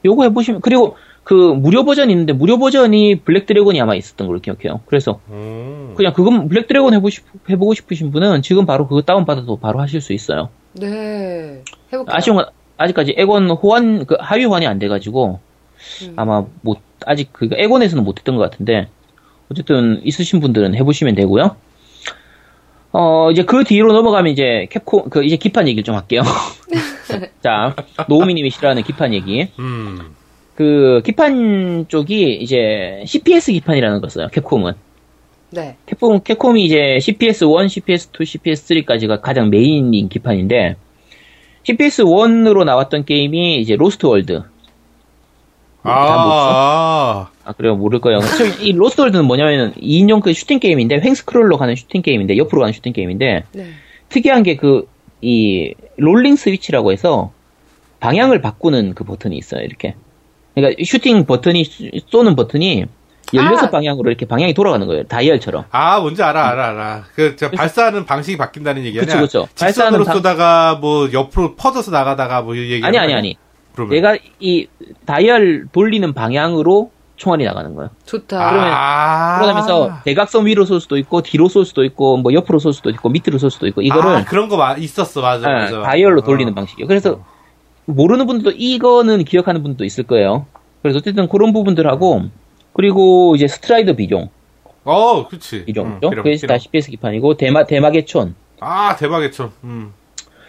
[0.05, 4.79] 요거 해보시면 그리고 그 무료 버전이 있는데 무료 버전이 블랙 드래곤이 아마 있었던 걸로 기억해요.
[4.87, 5.93] 그래서 음.
[5.97, 10.01] 그냥 그건 블랙 드래곤 해보시, 해보고 싶으신 분은 지금 바로 그거 다운 받아도 바로 하실
[10.01, 10.51] 수 있어요.
[10.75, 11.65] 네.
[11.93, 12.05] 해볼게요.
[12.07, 15.41] 아쉬운 건 아직까지 엑원 호환, 그 하위 호환이 안 돼가지고
[16.05, 16.13] 음.
[16.15, 18.87] 아마 못, 아직 그 에곤에서는 못했던 것 같은데
[19.51, 21.57] 어쨌든 있으신 분들은 해보시면 되고요.
[22.93, 26.23] 어, 이제 그 뒤로 넘어가면 이제 캡콤, 그 이제 기판 얘기를 좀 할게요.
[27.43, 27.75] 자,
[28.09, 29.49] 노우미님이 싫어하는 기판 얘기.
[29.59, 30.15] 음.
[30.57, 34.29] 그 기판 쪽이 이제 CPS 기판이라는 걸 써요.
[34.33, 34.73] 캡콤은.
[35.51, 35.77] 네.
[35.87, 40.77] 캡콤, 캡콤이 이제 CPS1, CPS2, CPS3까지가 가장 메인인 기판인데,
[41.65, 44.43] CPS1으로 나왔던 게임이 이제 로스트 월드.
[45.83, 45.93] 아?
[45.93, 47.77] 아, 아, 그래요?
[47.77, 48.19] 모를 거예요.
[48.61, 52.93] 이 로스트 월드는 뭐냐면, 2인용 그 슈팅 게임인데, 횡스크롤로 가는 슈팅 게임인데, 옆으로 가는 슈팅
[52.93, 53.67] 게임인데, 네.
[54.09, 54.89] 특이한 게 그,
[55.21, 57.33] 이, 롤링 스위치라고 해서,
[58.01, 59.95] 방향을 바꾸는 그 버튼이 있어요, 이렇게.
[60.57, 61.65] 그러니까 슈팅 버튼이,
[62.11, 62.87] 쏘는 버튼이,
[63.27, 65.03] 16방향으로 이렇게 방향이 돌아가는 거예요.
[65.05, 65.65] 다이얼처럼.
[65.71, 67.05] 아, 뭔지 알아, 알아, 알아.
[67.15, 69.21] 그, 저, 발사하는 방식이 바뀐다는 얘기 아니야?
[69.21, 69.49] 그쵸, 그쵸.
[69.55, 72.85] 직선으로 발사하는 방- 쏘다가, 뭐, 옆으로 퍼져서 나가다가, 뭐, 이 얘기.
[72.87, 73.37] 아니, 아니, 아니.
[73.75, 73.95] 그러면.
[73.95, 74.67] 내가 이
[75.05, 77.91] 다이얼 돌리는 방향으로 총알이 나가는 거예요.
[78.07, 78.51] 좋다.
[78.51, 79.39] 그러면- 아.
[79.43, 83.09] 그러면서 대각선 위로 쏠 수도 있고 뒤로 쏠 수도 있고 뭐 옆으로 쏠 수도 있고
[83.11, 85.83] 밑으로 쏠 수도 있고 이거를 아, 그런 거 마- 있었어, 맞아, 예, 맞아.
[85.83, 86.25] 다이얼로 어.
[86.25, 86.87] 돌리는 방식이에요.
[86.87, 87.21] 그래서
[87.87, 90.47] 모르는 분들도 이거는 기억하는 분도 있을 거예요.
[90.83, 92.25] 그래서 어쨌든 그런 부분들하고
[92.73, 94.29] 그리고 이제 스트라이더 비룡
[94.85, 95.65] 어, 그치.
[95.65, 95.95] 비룡이죠.
[96.07, 96.59] 응, 비룡, 그게 다 비룡.
[96.59, 99.53] CPS 기판이고 대마 대마계촌 아, 대박이죠.
[99.65, 99.93] 음.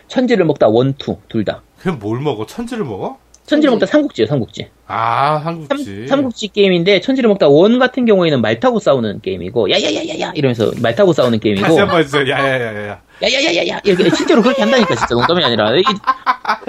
[0.08, 1.62] 천지를 먹다 one two 둘 다.
[1.80, 2.46] 그럼 뭘 먹어?
[2.46, 3.18] 천지를 먹어?
[3.46, 3.82] 천지를 천지.
[3.82, 4.68] 먹다 삼국지예요, 삼국지.
[4.88, 6.08] 아, 삼, 한국지.
[6.08, 10.96] 삼 국지 게임인데 천지를 먹다 one 같은 경우에는 말 타고 싸우는 게임이고 야야야야야 이러면서 말
[10.96, 12.28] 타고 싸우는 게임이고 다시 한번 해주세요.
[12.30, 13.02] 야야야야야.
[13.22, 13.82] 야야야야야!
[13.84, 15.16] 이렇게 실제로 그렇게 한다니까 진짜.
[15.16, 15.76] 농담이 아니라.
[15.76, 15.92] 이게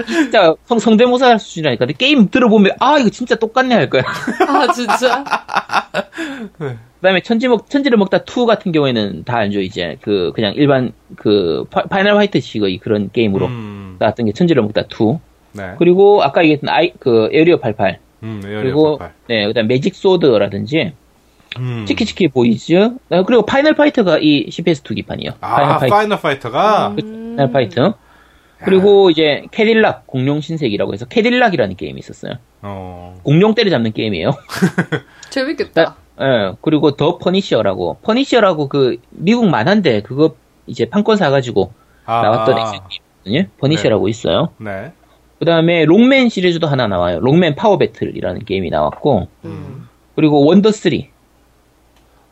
[0.07, 1.87] 진짜 성, 성대모사 수준이라니까.
[1.87, 4.03] 근데 게임 들어보면 아 이거 진짜 똑같네 할 거야.
[4.49, 5.25] 아, 진짜?
[6.99, 9.97] 그다음에 천지 먹 천지를 먹다 2 같은 경우에는 다 알죠 이제.
[10.01, 13.97] 그 그냥 일반 그 파, 파이널 파이트식의 그런 게임으로 음.
[13.99, 15.19] 나왔던 게 천지를 먹다 2
[15.53, 15.75] 네.
[15.79, 19.15] 그리고 아까 얘기했던 아이 그 에어리어 88 음, 에어리어 그리고 88.
[19.29, 20.93] 네 그다음 매직 소드라든지
[21.59, 21.85] 음.
[21.87, 26.89] 치키치키 보이즈 아, 그리고 파이널 파이터가 이 CPS2 기판이에요 아, 파이널 파이널, 파이터 파이터가.
[26.89, 27.37] 음.
[27.37, 27.95] 파이널 파이터
[28.65, 32.35] 그리고 이제 캐딜락 공룡 신세기라고 해서 캐딜락이라는 게임이 있었어요.
[32.63, 33.15] 어.
[33.23, 34.31] 공룡 때려잡는 게임이에요.
[35.31, 35.97] 재밌겠다.
[36.21, 40.35] 예, 그리고 더 퍼니셔라고 퍼니셔라고 그 미국 만화인데 그거
[40.67, 41.73] 이제 판권 사가지고
[42.05, 42.61] 아, 나왔던 아.
[42.63, 42.81] 액션
[43.25, 43.51] 게임이거든요.
[43.61, 44.49] 퍼니셔라고 있어요.
[44.59, 44.93] 네.
[45.39, 47.21] 그 다음에 록맨 시리즈도 하나 나와요.
[47.21, 49.89] 록맨 파워 배틀이라는 게임이 나왔고 음.
[50.17, 50.93] 그리고 원더 3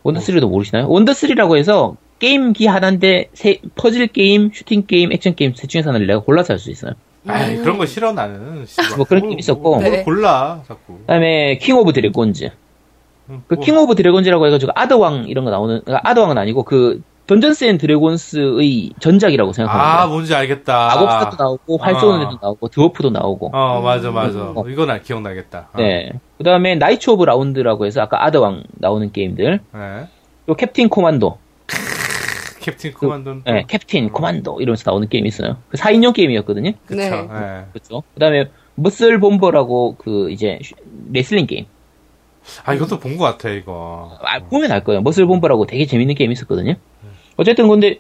[0.07, 0.89] 원더 3도 모르시나요?
[0.89, 6.07] 원더 3라고 해서 게임기 하나인데 세- 퍼즐 게임, 슈팅 게임, 액션 게임 셋 중에서 하나를
[6.07, 6.93] 내가 골라서 할 수 있어요.
[7.27, 8.65] 아이, 그런 거 싫어, 나는.
[8.97, 9.81] 뭐 그런 뭘- 게임 있었고.
[9.81, 10.03] 뭘 네.
[10.05, 10.99] 골라, 자꾸.
[11.01, 12.51] 그다음에 킹 오브 드래곤즈.
[13.31, 13.65] 음, 그 뭐.
[13.65, 18.91] 킹 오브 드래곤즈라고 해가지고 아더왕 이런 거 나오는 그러니까 아더왕은 아니고 그 던전스 앤 드래곤스의
[19.01, 20.07] 전작이라고 생각하면 아.
[20.07, 20.87] 뭔지 알겠다.
[20.95, 22.23] 마법사도 나오고 활 쏘는 아.
[22.29, 23.51] 애도 나오고 드워프도 나오고.
[23.53, 24.53] 어, 맞아, 맞아.
[24.55, 24.65] 어.
[24.69, 25.71] 이건 알, 기억나겠다.
[25.73, 25.79] 어.
[25.79, 26.13] 네.
[26.39, 29.61] 그 다음에 나이츠 오브 라운드라고 해서 아까 아더왕 나오는 게임들.
[29.75, 30.07] 네.
[30.49, 31.39] 요 캡틴 코만도.
[32.61, 33.43] 캡틴 코만도는.
[33.45, 35.57] 네, 캡틴 코만도 이러면서 나오는 게임이 있어요.
[35.69, 36.73] 그 4인용 게임이었거든요.
[36.87, 37.01] 그쵸.
[37.01, 37.11] 네.
[37.11, 37.65] 네.
[37.73, 38.03] 그렇죠.
[38.15, 40.75] 그다음에 머슬 bomber라고 그 이제 슈-
[41.13, 41.67] 레슬링 게임.
[42.65, 44.17] 아, 이것도 본 것 같아, 이거.
[44.23, 45.01] 아, 보면 알 거예요.
[45.01, 46.75] 머슬 bomber라고 되게 재밌는 게임이 있었거든요.
[47.37, 47.99] 어쨌든 근데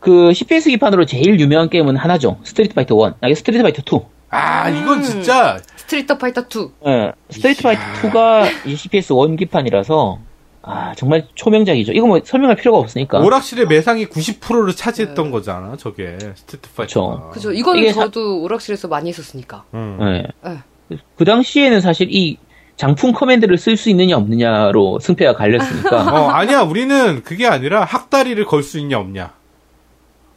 [0.00, 2.38] 그 CPS 기판으로 제일 유명한 게임은 하나죠.
[2.44, 3.14] 스트리트 파이터 1.
[3.20, 4.00] 아니 스트리트 파이터 2.
[4.30, 5.02] 아, 이건 음.
[5.02, 5.58] 진짜.
[5.76, 6.68] 스트리트 파이터 2.
[6.86, 10.18] 예, 스트리트 파이터 2가 이 CPS 1 기판이라서
[10.62, 11.92] 아 정말 초명작이죠.
[11.92, 13.18] 이거 뭐 설명할 필요가 없으니까.
[13.20, 16.16] 오락실의 매상이 90%를 차지했던 거잖아, 저게.
[16.34, 17.30] 스트리트 파이터.
[17.30, 17.52] 그죠.
[17.52, 19.64] 이거는 이게 사- 저도 오락실에서 많이 했었으니까.
[19.74, 19.98] 음.
[20.02, 20.26] 예.
[20.50, 20.98] 예.
[21.16, 22.36] 그 당시에는 사실 이
[22.80, 26.00] 장풍 command를 쓸 수 있느냐 없느냐로 승패가 갈렸으니까.
[26.16, 29.32] 어, 아니야, 우리는 그게 아니라 학다리를 걸 수 있냐, 없냐.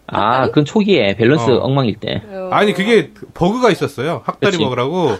[0.07, 1.59] 아, 그건 초기에 밸런스 어.
[1.59, 2.21] 엉망일 때.
[2.51, 4.23] 아니, 그게 버그가 있었어요.
[4.25, 4.63] 학다리 그치.
[4.63, 5.15] 먹으라고.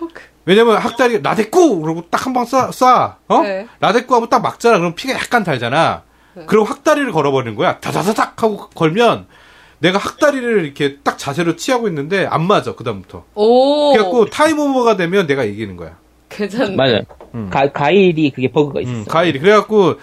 [0.00, 0.20] 버그.
[0.46, 1.80] 왜냐면 학다리, 나대꾸!
[1.80, 3.14] 그러고 딱 한 방 쏴, 쏴.
[3.28, 3.42] 어?
[3.42, 3.68] 네.
[3.78, 4.78] 나대꾸 하면 딱 막잖아.
[4.78, 6.02] 그럼 피가 약간 달잖아.
[6.46, 7.78] 그리고 학다리를 걸어버리는 거야.
[7.78, 9.26] 다다다닥 하고 걸면
[9.78, 13.24] 내가 학다리를 이렇게 딱 자세로 취하고 있는데 안 맞아, 그다음부터.
[13.36, 13.92] 오.
[13.92, 16.02] 그래갖고 time over가 되면 내가 이기는 거야.
[16.34, 16.76] 괜찮네.
[16.76, 17.00] 맞아요.
[17.34, 17.50] 음.
[17.50, 19.00] 가, 가일이 그게 버그가 있었어요.
[19.00, 19.38] 음, 가일이.
[19.38, 19.96] 그래갖고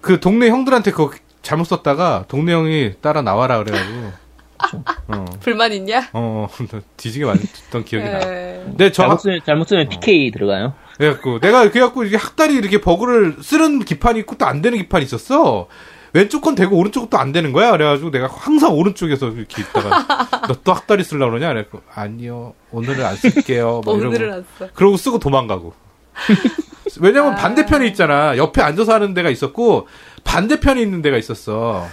[0.00, 4.12] 그 동네 형들한테 그거 잘못 썼다가 동네 형이 따라 나와라 그래가지고.
[5.08, 6.08] 어, 불만 있냐?
[6.12, 6.48] 어,
[6.96, 8.18] 뒤지게 맞았던 기억이 나.
[8.22, 8.62] 예.
[8.64, 10.74] 근데 저, 잘못 쓰면, 잘못 쓰면 PK 들어가요.
[10.96, 15.68] 그래갖고 내가 그래갖고 이게 학다리 이렇게 버그를 쓰는 기판이 있고 또 안 되는 기판이 있었어.
[16.12, 17.70] 왼쪽 건 되고 오른쪽 건또안 되는 거야.
[17.72, 21.48] 그래가지고 내가 항상 오른쪽에서 이렇게 있다가 너 또 학다리 쓰려고 그러냐?
[21.48, 23.82] 그래갖고 아니요 오늘은 안 쓸게요.
[23.84, 24.68] 막 이러고 오늘은 안 써.
[24.74, 25.72] 그러고 쓰고 도망가고.
[27.00, 27.36] 왜냐면 아.
[27.36, 28.36] 반대편에 있잖아.
[28.36, 29.86] 옆에 앉아서 하는 데가 있었고
[30.24, 31.86] 반대편에 있는 데가 있었어.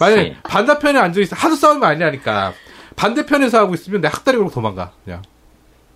[0.00, 0.42] 만약에 그치.
[0.42, 2.52] 반대편에 앉아 있어 하도 싸우면 아니라니까.
[2.96, 4.92] 반대편에서 하고 있으면 내 학다리 걸고 도망가.
[5.04, 5.22] 그냥.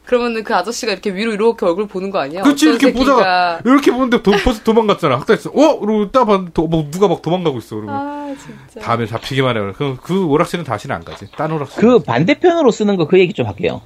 [0.09, 2.41] 그러면은 그 아저씨가 이렇게 위로 이렇게 얼굴 보는 거 아니야?
[2.43, 3.15] 그렇지 이렇게 새끼가.
[3.15, 5.17] 보다가 이렇게 보는데 도, 벌써 도망갔잖아.
[5.17, 5.51] 학다리 있어.
[5.51, 5.79] 어?
[5.79, 7.77] 그러고 딱 봤는데 도- 뭐 누가 막 도망가고 있어.
[7.77, 8.81] 그러고 아 진짜.
[8.87, 9.73] 다음에 잡히기만 해.
[9.77, 11.31] 그럼 그 오락실은 다시는 안 가지.
[11.37, 11.79] 딴 오락실.
[11.83, 13.83] 그 반대편으로 쓰는 거 그 얘기 좀 할게요.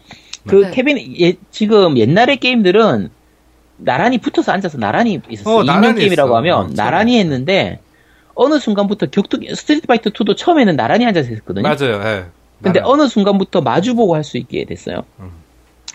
[0.47, 0.71] 그 네.
[0.71, 3.11] 케빈, 예, 지금 옛날의 게임들은
[3.79, 5.57] 나란히 붙어서 앉아서 나란히 있었어요.
[5.57, 6.37] 어, 2인용 나란히 게임이라고 했어.
[6.37, 7.81] 하면 어, 나란히 했는데
[8.37, 11.63] 어느 순간부터 격투기, 스트리트 파이터 2도 처음에는 나란히 앉아서 했거든요.
[11.69, 12.01] 맞아요.
[12.05, 12.27] 예.
[12.63, 15.03] 근데 나는- 어느 순간부터 마주보고 할 수 있게 됐어요.
[15.19, 15.42] 음.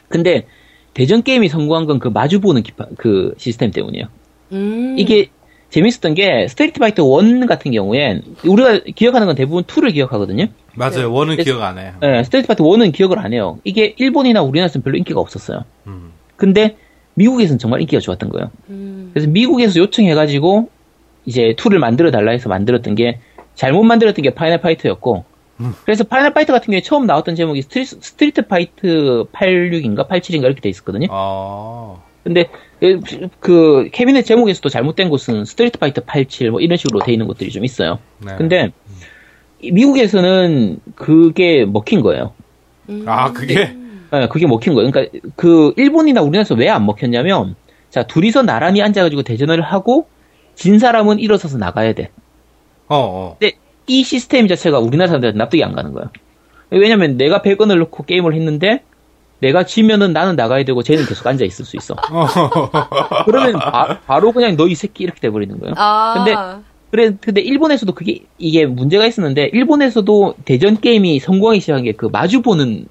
[0.10, 0.46] 근데
[0.94, 4.06] 대전 게임이 성공한 건 그 마주보는 기파, 그 시스템 때문이에요.
[4.54, 4.96] 음.
[4.98, 5.30] 이게
[5.70, 10.48] 재밌었던 게 스트리트 파이터 1 같은 경우엔 우리가 기억하는 건 대부분 2를 기억하거든요.
[10.76, 11.12] 맞아요.
[11.12, 11.92] one은 그래서- 기억 안 해.
[12.02, 13.60] 네, 스트리트 파이터 1은 기억을 안 해요.
[13.66, 15.64] 이게 일본이나 우리나라에서는 별로 인기가 없었어요.
[15.88, 16.12] 음.
[16.38, 16.78] 근데
[17.16, 18.52] 미국에서는 정말 인기가 좋았던 거예요.
[18.70, 19.10] 음.
[19.14, 20.70] 그래서 미국에서 요청해가지고
[21.26, 23.20] 이제 2를 만들어 달라 해서 만들었던 게
[23.56, 25.26] 잘못 만들었던 게 파이널 파이터였고
[25.60, 25.74] 음.
[25.86, 30.70] 그래서 파이널 파이터 같은 경우에 처음 나왔던 제목이 스트리, 스트리트 파이트 86인가 87인가 이렇게 돼
[30.70, 31.08] 있었거든요.
[31.10, 31.96] 아.
[32.24, 33.00] 근데 그-
[33.40, 37.64] 그 캐비넷 제목에서도 잘못된 곳은 스트리트 파이터 87 뭐 이런 식으로 돼 있는 것들이 좀
[37.64, 38.00] 있어요.
[38.20, 38.36] 네.
[38.38, 38.72] 근데
[39.62, 42.34] 이 미국에서는 그게 먹힌 거예요.
[42.90, 43.04] 음.
[43.08, 43.76] 아, 그게?
[44.14, 44.92] 예, 그게 먹힌 거예요.
[44.92, 47.56] 그러니까 그 일본이나 우리나라에서 왜 안 먹혔냐면
[47.90, 50.08] 자 둘이서 나란히 앉아가지고 대전을 하고
[50.56, 52.10] 진 사람은 일어서서 나가야 돼.
[52.88, 53.38] 어, 어.
[53.40, 53.56] 근데
[53.88, 56.10] 이 시스템 자체가 우리나라 사람들한테 납득이 안 가는 거예요.
[56.70, 58.84] 왜냐면 내가 100원을 넣고 게임을 했는데
[59.40, 61.96] 내가 지면은 나는 나가야 되고 쟤는 계속 앉아 있을 수 있어.
[63.26, 63.60] 그러면
[64.06, 65.74] 바, 로 그냥 너 이 새끼 이렇게 돼버리는 거예요.
[65.78, 66.14] 아.
[66.16, 66.36] 근데
[66.90, 72.42] 그래, 근데 일본에서도 그게, 이게 문제가 있었는데, 일본에서도 대전 게임이 성공하기 시작한 게 그 마주
[72.42, 72.88] 보는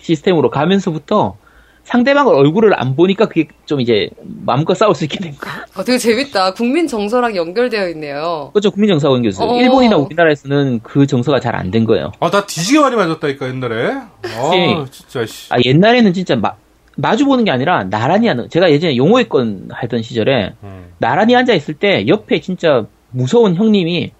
[0.00, 1.36] 시스템으로 가면서부터
[1.84, 5.64] 상대방을 얼굴을 안 보니까 그게 좀 이제 마음껏 싸울 수 있게 된 거야.
[5.76, 6.54] 어, 되게 재밌다.
[6.54, 8.50] 국민 정서랑 연결되어 있네요.
[8.54, 8.70] 그렇죠.
[8.70, 9.42] 국민 정서원 교수.
[9.44, 9.60] 어.
[9.60, 12.10] 일본이나 우리나라에서는 그 정서가 잘 안 된 거예요.
[12.20, 13.92] 아, 나 뒤지게 많이 맞았다니까, 옛날에.
[13.92, 15.52] 아, 진짜, 씨.
[15.52, 16.52] 아, 옛날에는 진짜 마,
[16.96, 20.92] 마주 보는 게 아니라 나란히 하는, 제가 예전에 용호회권 하던 시절에 음.
[20.98, 24.12] 나란히 앉아 있을 때 옆에 진짜 무서운 형님이,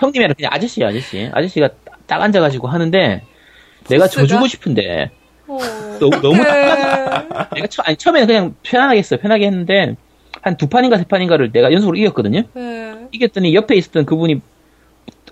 [0.00, 1.30] 형님이 아니라 그냥 아저씨야, 아저씨.
[1.32, 1.70] 아저씨가
[2.06, 3.22] 딱 앉아가지고 하는데,
[3.88, 4.06] 내가?
[4.06, 5.10] 져주고 싶은데,
[5.48, 5.58] 어.
[6.00, 6.42] 너무, 너무 네.
[7.54, 9.20] 내가 처, 아니, 처음에는 그냥 편안하게 했어요.
[9.20, 9.96] 편하게 했는데,
[10.42, 12.42] 한 두 판인가 세 판인가를 내가 연속으로 이겼거든요?
[12.54, 13.08] 네.
[13.12, 14.40] 이겼더니 옆에 있었던 그분이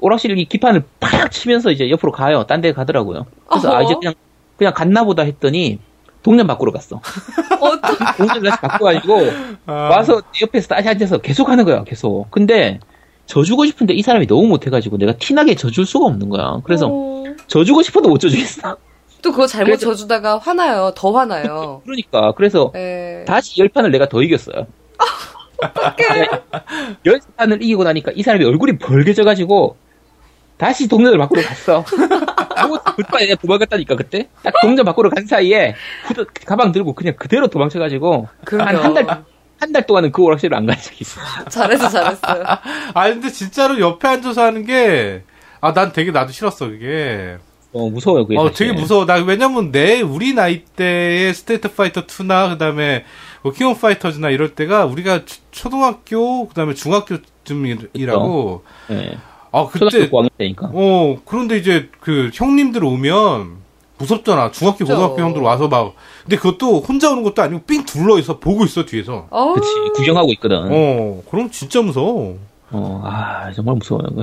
[0.00, 2.44] 오락실 이 기판을 팍 치면서 이제 옆으로 가요.
[2.46, 3.26] 딴 데 가더라고요.
[3.46, 3.82] 그래서 아, 어허.
[3.84, 4.14] 이제 그냥,
[4.56, 5.78] 그냥 갔나 보다 했더니,
[6.22, 7.00] 동전 바꾸러 갔어.
[7.60, 9.20] 어떤 동전 다시 바꿔가지고,
[9.66, 9.72] 아.
[9.90, 12.26] 와서 내 옆에서 다시 앉아서 계속 하는 거야, 계속.
[12.30, 12.80] 근데,
[13.26, 16.60] 져주고 싶은데 이 사람이 너무 못해가지고 내가 티나게 져줄 수가 없는 거야.
[16.64, 17.24] 그래서, 어.
[17.46, 18.76] 져주고 싶어도 못 져주겠어.
[19.24, 20.92] 또 그거 잘못 그래서- 져주다가 화나요.
[20.94, 21.80] 더 화나요.
[21.84, 23.24] 그러니까, 그래서, 네.
[23.26, 24.66] 다시 열 판을 내가 더 이겼어요.
[27.06, 29.76] 연판을 이기고 나니까 이 사람이 얼굴이 벌개져가지고
[30.58, 31.84] 다시 동전을 밖으로 갔어.
[33.18, 35.74] 내가 도망갔다니까 그때 딱 동전 밖으로 간 사이에
[36.06, 39.06] 후드 가방 들고 그냥 그대로 도망쳐가지고 한 한 달
[39.60, 41.20] 한 달 동안은 그 오락실을 안 간 적이 있어.
[41.48, 42.20] 잘했어, 잘했어.
[42.94, 45.22] 아 근데 진짜로 옆에 앉아서 하는 게
[45.60, 47.38] 아 난 되게 나도 싫었어 그게.
[47.74, 48.38] 어 무서워요 그게.
[48.38, 48.68] 어 사실.
[48.68, 49.04] 되게 무서워.
[49.04, 53.04] 나 왜냐면 내 우리 나이 때의 스트리트 파이터 2나 그다음에
[53.42, 58.62] 뭐 킹 오브 파이터즈나 이럴 때가 우리가 초- 초등학교 그다음에 중학교쯤이라고.
[58.90, 59.18] 예.
[59.52, 60.70] 아 초등학교 그때 9학년 때니까.
[60.72, 63.64] 어 그런데 이제 그 형님들 오면
[63.98, 64.50] 무섭잖아.
[64.50, 64.94] 중학교 그죠.
[64.94, 68.84] 고등학교 형들 와서 막 근데 그것도 혼자 오는 것도 아니고 삥 둘러 있어 보고 있어
[68.84, 69.28] 뒤에서.
[69.30, 70.68] 어우, 그치 구경하고 있거든.
[70.70, 72.38] 어 그럼 진짜 무서워.
[72.74, 74.08] 어, 아 정말 무서워요.
[74.14, 74.22] 그.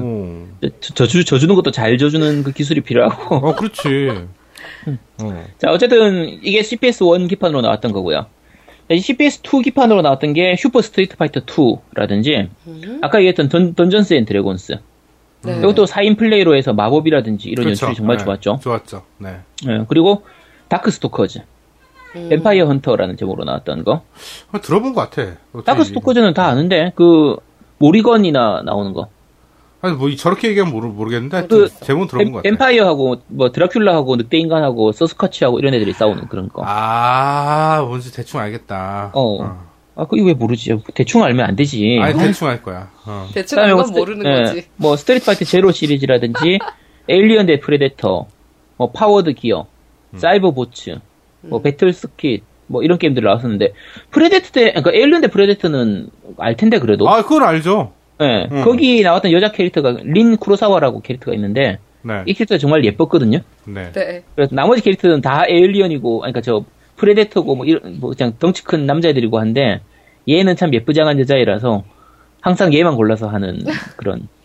[0.65, 3.35] 어, 져- 져주 져주는 것도 잘 져주는 그 기술이 필요하고.
[3.35, 4.09] 어 그렇지.
[5.19, 5.43] 어.
[5.57, 8.25] 자, 어쨌든 이게 CPS 1 기판으로 나왔던 거고요.
[8.89, 12.99] CPS 2 기판으로 나왔던 게 슈퍼 스트리트 파이터 2라든지 음.
[13.01, 14.79] 아까 얘기했던 던, 던전스 앤 드래곤스.
[15.43, 15.57] 네.
[15.59, 17.85] 이것도 4인 플레이로 해서 마법이라든지 이런 그렇죠.
[17.85, 18.59] 연출이 정말 네, 좋았죠.
[18.61, 19.03] 좋았죠.
[19.19, 19.37] 네.
[19.69, 20.23] 예, 그리고
[20.67, 21.39] 다크 스토커즈,
[22.17, 22.29] 음.
[22.31, 24.03] 뱀파이어 헌터라는 제목으로 나왔던 거.
[24.51, 25.35] 어, 들어본 것 같아.
[25.65, 27.37] 다크 이- 스토커즈는 다 아는데 그
[27.81, 29.09] 모리건이나 나오는 거.
[29.81, 32.49] 아니 뭐 이- 저렇게 얘기하면 모르, 모르겠는데 그 제목 들어본 엠, 것 같아.
[32.49, 36.61] 뱀파이어하고 뭐 드라큘라하고 늑대 인간하고 사스콰치하고 이런 애들이 싸우는 그런 거.
[36.65, 39.11] 아 뭔지 대충 알겠다.
[39.15, 39.71] 어.
[39.95, 40.77] 아, 그거 왜 모르지?
[40.93, 41.99] 대충 알면 안 되지.
[42.01, 42.89] 아니 대충 알 거야.
[43.05, 43.27] 어.
[43.33, 44.67] 대충 그건 뭐 스트- 모르는 예, 거지.
[44.77, 46.59] 뭐 스트리트 파이터 제로 시리즈라든지
[47.09, 48.27] 에일리언 대 프레데터,
[48.77, 49.65] 뭐 파워드 기어,
[50.13, 50.17] 음.
[50.19, 50.99] 사이버 보츠,
[51.41, 53.73] 뭐 배틀 서킷 뭐 이런 게임들 나왔었는데
[54.09, 57.93] 프레데터 대 그러니까 에일리언 대 프레데터는 알 텐데 그래도 아 그건 알죠.
[58.21, 58.63] 예, 음.
[58.63, 62.23] 거기 나왔던 여자 캐릭터가 린 쿠로사와라고 캐릭터가 있는데 네.
[62.25, 63.39] 이 캐릭터가 정말 예뻤거든요.
[63.65, 63.91] 네.
[63.91, 64.23] 네.
[64.35, 66.65] 그래서 나머지 캐릭터는 다 에일리언이고 그러니까 저
[66.97, 69.81] 프레데터고 뭐 이런 뭐 그냥 덩치 큰 남자애들이고 한데
[70.29, 71.83] 얘는 참 예쁘장한 여자애라서
[72.41, 73.59] 항상 얘만 골라서 하는
[73.97, 74.27] 그런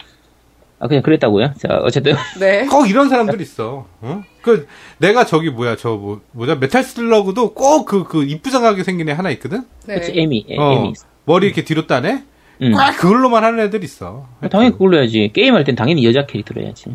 [0.78, 1.54] 아 그냥 그랬다고요?
[1.58, 2.66] 자 어쨌든 네.
[2.66, 3.86] 꼭 이런 사람들 있어.
[4.00, 4.22] 어?
[4.42, 4.66] 그
[4.98, 9.30] 내가 저기 뭐야 저 뭐 뭐냐 메탈 슬러그도 꼭 그 그 이쁘장하게 생긴 애 하나
[9.30, 9.62] 있거든.
[9.86, 9.94] 네.
[9.94, 10.72] 그치 에리 에, 어.
[10.72, 11.06] 에리 있어.
[11.24, 12.24] 머리 이렇게 뒤로 따네.
[12.62, 12.72] 음.
[12.72, 14.26] 꽉 그걸로만 하는 애들 있어.
[14.50, 16.86] 당연히 그걸로 해야지 게임 할 땐 당연히 여자 캐릭터로 해야지.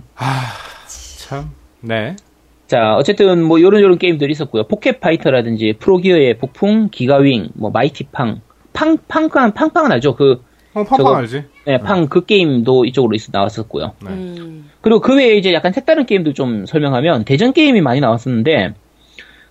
[1.28, 1.52] 참.
[1.82, 2.16] 네.
[2.68, 4.68] 자 어쨌든 뭐 요런 요런 게임들이 있었고요.
[4.68, 8.42] 포켓 파이터라든지 프로기어의 폭풍, 기가윙, 뭐 마이티팡,
[8.74, 10.16] 팡 팡 팡 팡팡은 알죠?
[10.16, 10.42] 그
[10.74, 11.44] 어, 팡팡 저거- 알지?
[11.66, 13.94] 네, 팡 그 게임도 이쪽으로 있- 나왔었고요.
[14.04, 14.10] 네.
[14.10, 14.70] 음.
[14.82, 18.74] 그리고 그 외에 이제 약간 색다른 게임도 좀 설명하면 대전 게임이 많이 나왔었는데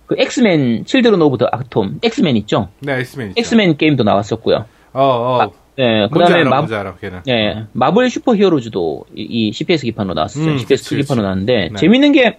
[0.07, 2.67] 그 엑스맨 칠드런 오브 더 아톰 엑스맨 있죠?
[2.81, 3.33] 네, 엑스맨.
[3.37, 4.65] 엑스맨 게임도 나왔었고요.
[4.93, 5.51] 어, 어.
[5.77, 7.21] 네, 뭔지 그다음에 알아, 마, 알아, 걔는.
[7.25, 10.51] 네, 마블 슈퍼 히어로즈도 이, 이 CPS 기판으로 나왔었어요.
[10.51, 11.23] 음, CPS 그치, 2 기판으로.
[11.23, 11.75] 나왔는데 네.
[11.77, 12.37] 재밌는 게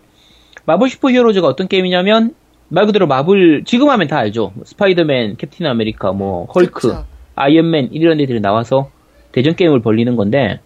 [0.66, 2.35] 마블 슈퍼 히어로즈가 어떤 게임이냐면
[2.68, 4.52] 말 그대로 마블 지금 하면 다 알죠.
[4.64, 7.04] 스파이더맨, 캡틴 아메리카, 뭐 헐크, 그쵸.
[7.37, 8.90] 아이언맨 이런 애들이 나와서
[9.33, 10.61] 대전 게임을 벌리는 건데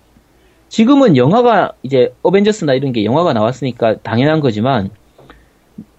[0.68, 4.90] 지금은 영화가 이제 어벤져스나 이런 게 영화가 나왔으니까 당연한 거지만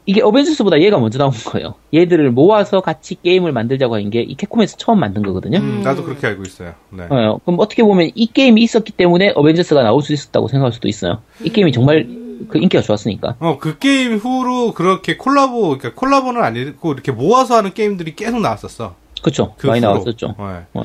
[0.05, 1.75] 이게 어벤져스보다 얘가 먼저 나온 거예요.
[1.93, 5.57] 얘들을 모아서 같이 게임을 만들자고 한 게 이 캡콤에서 처음 만든 거거든요.
[5.59, 6.73] 음, 나도 그렇게 알고 있어요.
[6.91, 7.03] 네.
[7.09, 11.21] 어, 그럼 어떻게 보면 이 게임이 있었기 때문에 어벤져스가 나올 수 있었다고 생각할 수도 있어요.
[11.43, 12.07] 이 게임이 정말
[12.47, 13.35] 그 인기가 좋았으니까.
[13.39, 18.95] 어, 그 게임 후로 그렇게 콜라보, 그러니까 콜라보는 아니고 이렇게 모아서 하는 게임들이 계속 나왔었어.
[19.21, 19.55] 그쵸.
[19.57, 19.91] 그 많이 후로.
[19.93, 20.27] 나왔었죠.
[20.37, 20.43] 네.
[20.73, 20.83] 어.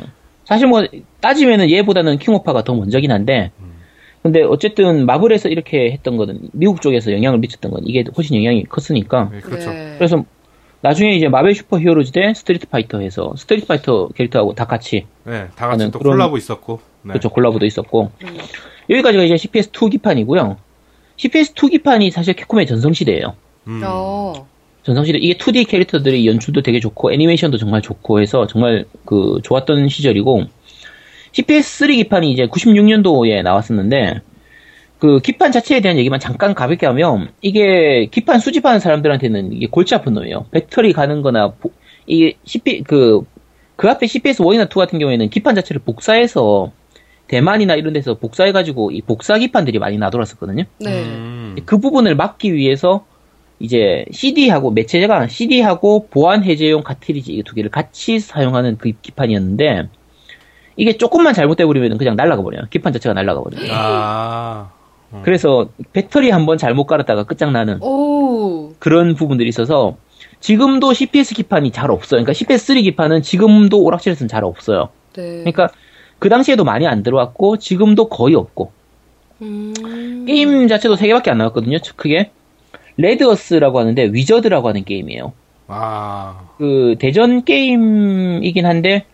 [0.53, 0.85] 사실 뭐
[1.23, 3.53] 따지면은 얘보다는 킹오파가 더 먼저긴 한데
[4.23, 9.31] 근데 어쨌든 마블에서 이렇게 했던 거는 미국 쪽에서 영향을 미쳤던 건 이게 훨씬 영향이 컸으니까
[9.33, 9.71] 네, 그렇죠.
[9.71, 9.95] 네.
[9.97, 10.25] 그래서
[10.83, 15.47] 나중에 이제 마블 슈퍼 히어로즈 대 스트리트 파이터 해서 스트리트 파이터 캐릭터하고 다 같이 네,
[15.57, 16.81] 다 같이 또 그런- 콜라보 있었고.
[17.05, 17.09] 네.
[17.13, 18.11] 그렇죠 콜라보도 있었고
[18.91, 20.59] 여기까지가 이제 CPS2 기판이고요
[21.17, 23.35] CPS2 기판이 사실 캡콤의 전성 시대예요
[23.69, 23.81] 음.
[23.85, 24.47] 어.
[24.83, 30.45] 전성시대 이게 2D 캐릭터들이 연출도 되게 좋고 애니메이션도 정말 좋고 해서 정말 그 좋았던 시절이고
[31.33, 34.21] CPS3 기판이 이제 96년도에 나왔었는데
[34.99, 40.15] 그 기판 자체에 대한 얘기만 잠깐 가볍게 하면 이게 기판 수집하는 사람들한테는 이게 골치 아픈
[40.15, 40.47] 놈이에요.
[40.51, 41.73] 배터리 가는 거나 보-
[42.07, 43.23] 이게 CP 그,
[43.77, 46.71] 그 앞에 CPS 1이나 2 같은 경우에는 기판 자체를 복사해서
[47.29, 50.65] 대만이나 이런 데서 복사해가지고 이 복사 기판들이 많이 나돌았었거든요.
[50.79, 51.03] 네.
[51.05, 51.57] 음.
[51.65, 53.07] 그 부분을 막기 위해서
[53.69, 59.89] CD하고 매체가 CD하고 보안 해제용 카트리지 이 두 개를 같이 사용하는 그 기판이었는데
[60.77, 62.63] 이게 조금만 잘못돼 버리면 그냥 날아가 버려요.
[62.71, 63.69] 기판 자체가 날아가 버려요.
[63.73, 64.71] 아.
[65.23, 68.73] 그래서 배터리 한번 잘못 깔았다가 끝장나는 오.
[68.79, 69.97] 그런 부분들이 있어서
[70.41, 72.25] 지금도 CPS 기판이 잘 없어요.
[72.25, 74.89] 그러니까 CPS3 기판은 지금도 오락실에서는 잘 없어요.
[75.15, 75.23] 네.
[75.41, 75.69] 그러니까
[76.19, 78.73] 그 당시에도 많이 안 들어왔고 지금도 거의 없고
[79.43, 80.25] 음.
[80.27, 81.77] 게임 자체도 세 개밖에 안 나왔거든요.
[81.97, 82.31] 크게
[82.97, 85.33] 레드어스라고 하는데 워저드라고 하는 게임이에요.
[85.69, 86.41] 아.
[86.59, 89.05] 그 대전 게임이긴 한데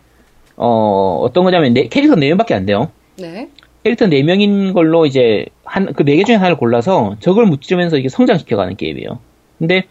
[0.55, 2.91] 어, 어떤 거냐면 네, 캐릭터 4명밖에 안 돼요.
[3.17, 3.49] 네.
[3.83, 8.75] 캐릭터 4명인 걸로 이제 한, 그 4개 중에 하나를 골라서 적을 무찌르면서 이게 성장시켜 가는
[8.75, 9.19] 게임이에요.
[9.57, 9.83] 근데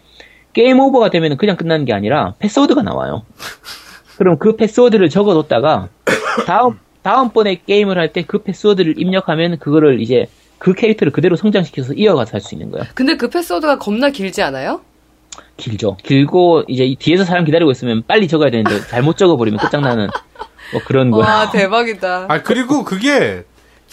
[0.53, 3.23] 게임 오버가 되면 그냥 끝나는 게 아니라 패스워드가 나와요.
[4.17, 5.89] 그럼 그 패스워드를 적어 뒀다가
[6.45, 10.27] 다음, 다음번에 게임을 할 때 그 패스워드를 입력하면 그거를 이제
[10.59, 12.85] 그 캐릭터를 그대로 성장시켜서 이어가서 할 수 있는 거예요.
[12.93, 14.81] 근데 그 패스워드가 겁나 길지 않아요?
[15.57, 15.97] 길죠.
[16.03, 20.07] 길고 이제 이 뒤에서 사람 기다리고 있으면 빨리 적어야 되는데 잘못 적어버리면 끝장나는
[20.73, 21.25] 뭐 그런 거야.
[21.27, 22.25] 와, 대박이다.
[22.29, 23.43] 아 그리고 그게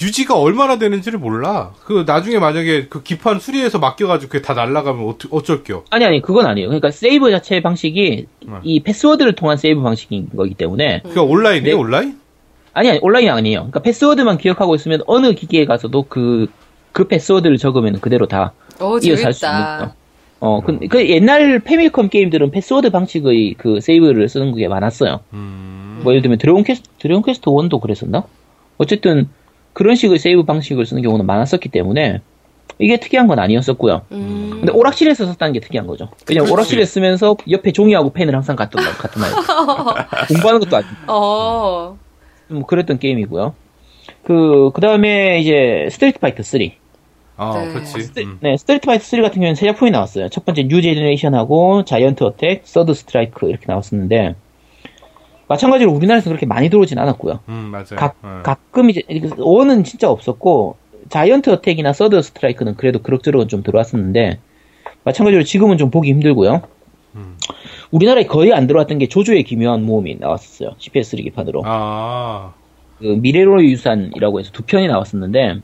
[0.00, 1.72] 유지가 얼마나 되는지를 몰라.
[1.84, 5.84] 그 나중에 만약에 그 기판 수리해서 맡겨가지고 그게 다 날라가면 어쩌, 어쩔겨.
[5.90, 6.68] 아니 아니 그건 아니에요.
[6.68, 8.52] 그러니까 세이브 자체 방식이 네.
[8.62, 11.80] 이 패스워드를 통한 세이브 방식인 거기 때문에 그게 온라인이에요 네.
[11.80, 12.18] 온라인?
[12.76, 13.58] 아니 아니 온라인이 아니에요.
[13.60, 16.46] 그러니까 패스워드만 기억하고 있으면 어느 기기에 가서도 그
[16.96, 19.90] 그 패스워드를 적으면 그대로 다 어, 이어서 할 수 있는.
[20.40, 25.20] 어, 그, 그 옛날 패미컴 게임들은 패스워드 방식의 그 세이브를 쓰는 게 많았어요.
[25.34, 26.00] 음.
[26.02, 28.24] 뭐 예를 들면 드래곤 퀘스트, 드래곤 퀘스트 1도 그랬었나?
[28.78, 29.28] 어쨌든
[29.74, 32.22] 그런 식의 세이브 방식을 쓰는 경우는 많았었기 때문에
[32.78, 34.00] 이게 특이한 건 아니었었고요.
[34.12, 34.50] 음.
[34.52, 36.08] 근데 오락실에서 썼다는 게 특이한 거죠.
[36.26, 36.52] 왜냐면 그렇지.
[36.52, 39.34] 오락실에 쓰면서 옆에 종이하고 펜을 항상 갖다 놔, 갖다 놔요.
[40.28, 40.92] 공부하는 것도 아니고.
[41.08, 41.98] 어.
[42.48, 43.54] 뭐 그랬던 게임이고요.
[44.22, 46.60] 그, 그 다음에 이제 스트리트 파이터 3.
[47.38, 47.72] 어, 네.
[47.72, 48.22] 그렇지.
[48.24, 48.38] 음.
[48.40, 50.28] 네, 스트리트 파이터 3 같은 경우는 세 작품이 나왔어요.
[50.28, 54.36] 첫 번째 뉴 제너레이션하고 자이언트 어택, 서드 스트라이크 이렇게 나왔었는데
[55.48, 57.40] 마찬가지로 우리나라에서 그렇게 많이 들어오진 않았고요.
[57.48, 57.96] 음, 맞아요.
[57.96, 58.40] 각, 어.
[58.42, 59.02] 가끔 이제
[59.36, 60.76] 원은 진짜 없었고
[61.08, 64.40] 자이언트 어택이나 서드 스트라이크는 그래도 그럭저럭은 좀 들어왔었는데
[65.04, 66.62] 마찬가지로 지금은 좀 보기 힘들고요.
[67.14, 67.36] 음.
[67.96, 70.74] 우리나라에 거의 안 들어왔던 게 조조의 기묘한 모험이 나왔었어요.
[70.78, 71.62] CPS 기판으로.
[71.64, 72.52] 아,
[72.98, 75.60] 그 미래로의 유산이라고 해서 두 편이 나왔었는데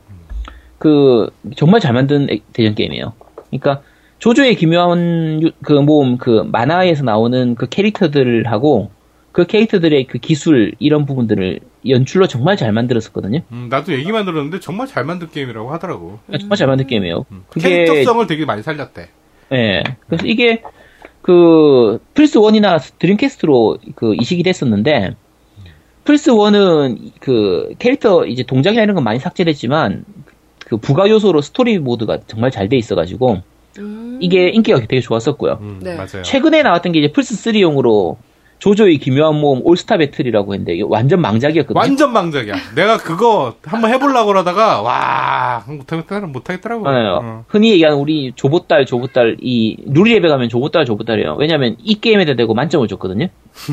[0.79, 3.13] 그 정말 잘 만든 액- 대전 게임이에요.
[3.49, 3.81] 그러니까
[4.17, 8.89] 조조의 기묘한 유- 그 모험 그 만화에서 나오는 그 캐릭터들하고
[9.31, 13.41] 그 캐릭터들의 그 기술 이런 부분들을 연출로 정말 잘 만들었었거든요.
[13.51, 16.19] 음, 나도 얘기만 들었는데 정말 잘 만든 게임이라고 하더라고.
[16.39, 17.25] 정말 잘 만든 게임이에요.
[17.31, 17.43] 음.
[17.49, 19.07] 그게 캐릭터성을 되게 많이 살렸대.
[19.53, 19.83] 예.
[20.07, 20.61] 그래서 이게
[21.23, 25.15] 그 플스 1이나 드림캐스트로 그 이식이 됐었는데
[26.03, 30.03] 플스 1은 그 캐릭터 이제 동작이나 이런 건 많이 삭제됐지만
[30.67, 33.37] 그 부가 요소로 스토리 모드가 정말 잘 돼 있어가지고
[33.79, 34.19] 음.
[34.21, 35.59] 이게 인기가 되게 좋았었고요.
[35.61, 35.95] 음, 네.
[35.95, 36.21] 맞아요.
[36.23, 38.17] 최근에 나왔던 게 이제 플스 3용으로
[38.63, 41.77] 조조의 기묘한 모험 올스타 배틀이라고 했는데 이게 완전 망작이었거든요.
[41.77, 42.53] 완전 망작이야.
[42.75, 46.89] 내가 그거 한번 해보려고 그러다가, 와, 못하겠더라, 못하겠더라고.
[46.89, 47.43] 네, 어.
[47.49, 51.35] 흔히 얘기하는 우리 조보딸 조보딸 이 누리레벨 가면 조보딸 조보딸이에요.
[51.37, 53.27] 왜냐면 이 게임에다 대고 만점을 줬거든요.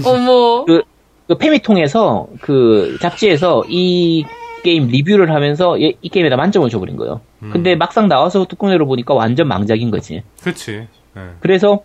[0.04, 0.64] 어머.
[0.64, 0.82] 그,
[1.28, 4.24] 그 페미통에서 그 잡지에서 이
[4.64, 7.20] 게임 리뷰를 하면서 얘- 이 게임에다 만점을 줘버린 거예요.
[7.44, 7.50] 음.
[7.52, 10.24] 근데 막상 나와서 뚜껑 열어보니까 완전 망작인 거지.
[10.42, 10.88] 그치.
[11.16, 11.20] 예.
[11.38, 11.78] 그래서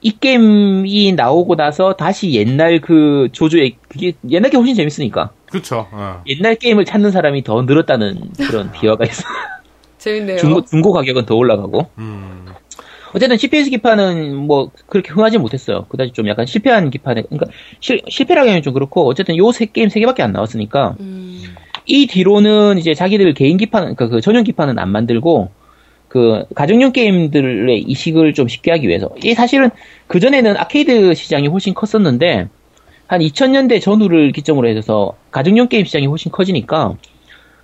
[0.00, 5.88] 이 게임이 나오고 나서 다시 옛날 그 조조의 그게 옛날 게 훨씬 재밌으니까 그쵸.
[5.90, 6.22] 어.
[6.26, 9.24] 옛날 게임을 찾는 사람이 더 늘었다는 그런 비화가 있어.
[9.98, 10.36] 재밌네요.
[10.38, 11.88] 중고 중고 가격은 더 올라가고.
[11.98, 12.46] 음.
[13.14, 15.86] 어쨌든 CPS 기판은 뭐 그렇게 흥하지 못했어요.
[15.88, 17.46] 그다지 좀 약간 실패한 기판에 그러니까
[17.80, 21.42] 실, 실패라고 하면 좀 그렇고 어쨌든 요 세 게임 세 개밖에 안 나왔으니까 음.
[21.86, 25.50] 이 뒤로는 이제 자기들 개인 기판 그러니까 그 전용 기판은 안 만들고
[26.08, 29.70] 그 가정용 게임들의 이식을 좀 쉽게 하기 위해서 이 사실은
[30.06, 32.48] 그 전에는 아케이드 시장이 훨씬 컸었는데
[33.06, 36.96] 한 2000년대 전후를 기점으로 해서 가정용 게임 시장이 훨씬 커지니까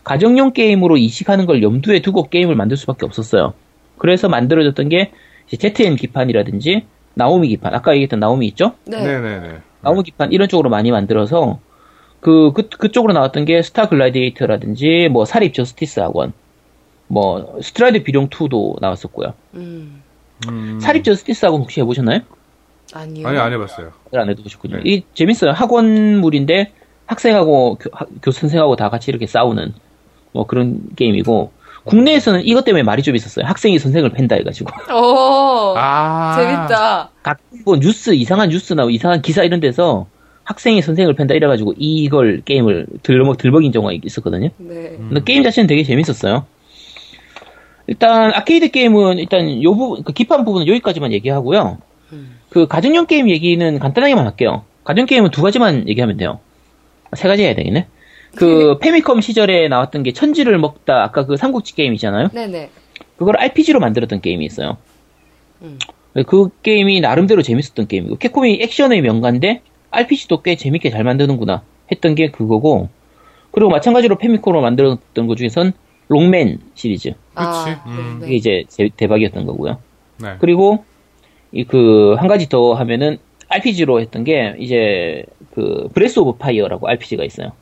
[0.04, 3.54] 가정용 게임으로 이식하는 걸 염두에 두고 게임을 만들 수밖에 없었어요.
[3.96, 5.12] 그래서 만들어졌던 게
[5.50, 8.72] 이제 ZN 기판이라든지 나오미 기판 아까 얘기했던 나오미 있죠?
[8.86, 9.02] 네.
[9.02, 9.58] 네네네.
[9.80, 11.58] 나오미 기판 이런 쪽으로 많이 만들어서
[12.20, 16.32] 그, 그 그쪽으로 나왔던 게 스타 글라디에이터라든지 뭐 사립 저스티스 학원
[17.06, 19.34] 뭐 스트라이더 비룡 2도 나왔었고요.
[19.54, 20.02] 음.
[20.48, 20.78] 음.
[20.80, 22.20] 사립 저스티스 학원 혹시 해보셨나요?
[22.92, 23.26] 아니요.
[23.28, 23.92] 아니, 안 해봤어요.
[24.14, 24.76] 안 해보셨군요.
[24.76, 24.82] 네.
[24.84, 25.52] 이 재밌어요.
[25.52, 26.72] 학원물인데
[27.06, 29.72] 학생하고 교, 학- 교 선생하고 다 같이 이렇게 싸우는
[30.32, 31.52] 뭐 그런 게임이고
[31.84, 33.44] 국내에서는 이것 때문에 말이 좀 있었어요.
[33.46, 35.74] 학생이 선생을 팬다 해가지고 어.
[35.76, 36.34] 아.
[36.38, 37.10] 재밌다.
[37.22, 40.06] 가끔 뭐 뉴스 이상한 뉴스나 이상한 기사 이런 데서
[40.44, 44.48] 학생이 선생을 팬다 이래가지고 이걸 게임을 들먹 들먹인 경우가 있었거든요.
[44.58, 44.96] 네.
[44.98, 45.06] 음.
[45.10, 46.46] 근데 게임 자체는 되게 재밌었어요.
[47.86, 51.78] 일단 아케이드 게임은 일단 요 부분 그 기판 부분은 여기까지만 얘기하고요.
[52.12, 52.38] 음.
[52.48, 54.64] 그 가정용 게임 얘기는 간단하게만 할게요.
[54.84, 56.40] 가정 게임은 두 가지만 얘기하면 돼요.
[57.14, 57.86] 세 가지 해야 되겠네.
[58.36, 62.28] 그 패미컴 시절에 나왔던 게 천지를 먹다 아까 그 삼국지 게임이잖아요.
[62.32, 62.70] 네네.
[63.16, 64.76] 그걸 RPG로 만들었던 게임이 있어요.
[65.62, 65.78] 음.
[66.26, 72.30] 그 게임이 나름대로 재밌었던 게임이고 캡콤이 액션의 명가인데 RPG도 꽤 재밌게 잘 만드는구나 했던 게
[72.30, 72.88] 그거고
[73.50, 75.72] 그리고 마찬가지로 패미컴으로 만들었던 것 중에선
[76.08, 77.78] 록맨 시리즈 아, 그치.
[77.86, 78.18] 음.
[78.20, 78.26] 네.
[78.26, 79.78] 이게 이제 제- 대박이었던 거고요.
[80.18, 80.36] 네.
[80.40, 80.84] 그리고
[81.52, 85.24] 이 그 한 가지 더 하면은 RPG로 했던 게 이제
[85.54, 87.52] 그 브레스 오브 파이어라고 RPG가 있어요.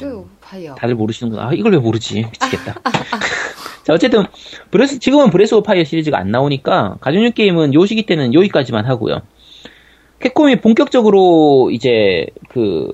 [0.00, 0.74] 그 파이어.
[0.74, 1.48] 다들 모르시는구나.
[1.48, 2.22] 아, 이걸 왜 모르지?
[2.24, 2.74] 미치겠다.
[3.84, 4.24] 자, 어쨌든,
[4.72, 9.20] 브레스, 지금은 브레스 오브 파이어 시리즈가 안 나오니까, 가정용 게임은 요 시기 때는 여기까지만 하고요.
[10.18, 12.92] 캡콤이 본격적으로 이제, 그,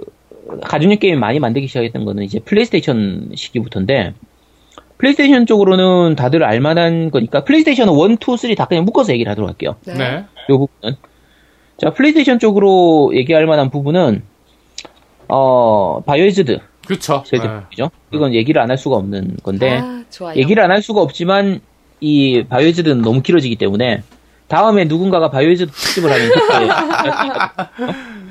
[0.63, 4.15] 가정용 게임 많이 만들기 시작했던 거는 이제 플레이스테이션 시기부터인데,
[4.99, 9.77] 플레이스테이션 쪽으로는 다들 알만한 거니까, 플레이스테이션 1, 2, 3 다 그냥 묶어서 얘기를 하도록 할게요.
[9.87, 9.95] 네.
[9.95, 10.25] 네.
[10.51, 10.97] 요 부분은.
[11.79, 14.23] 자, 플레이스테이션 쪽으로 얘기할 만한 부분은,
[15.29, 16.59] 어, 바이오하자드.
[16.87, 17.23] 그쵸.
[17.27, 17.49] 제일 네.
[17.49, 17.91] 대표죠.
[18.13, 20.37] 이건 얘기를 안 할 수가 없는 건데 아, 좋아요.
[20.37, 21.61] 얘기를 안 할 수가 없지만
[22.01, 24.03] 이 바이오하자드는 너무 길어지기 때문에
[24.47, 26.31] 다음에 누군가가 바이오하자드 특집을 하면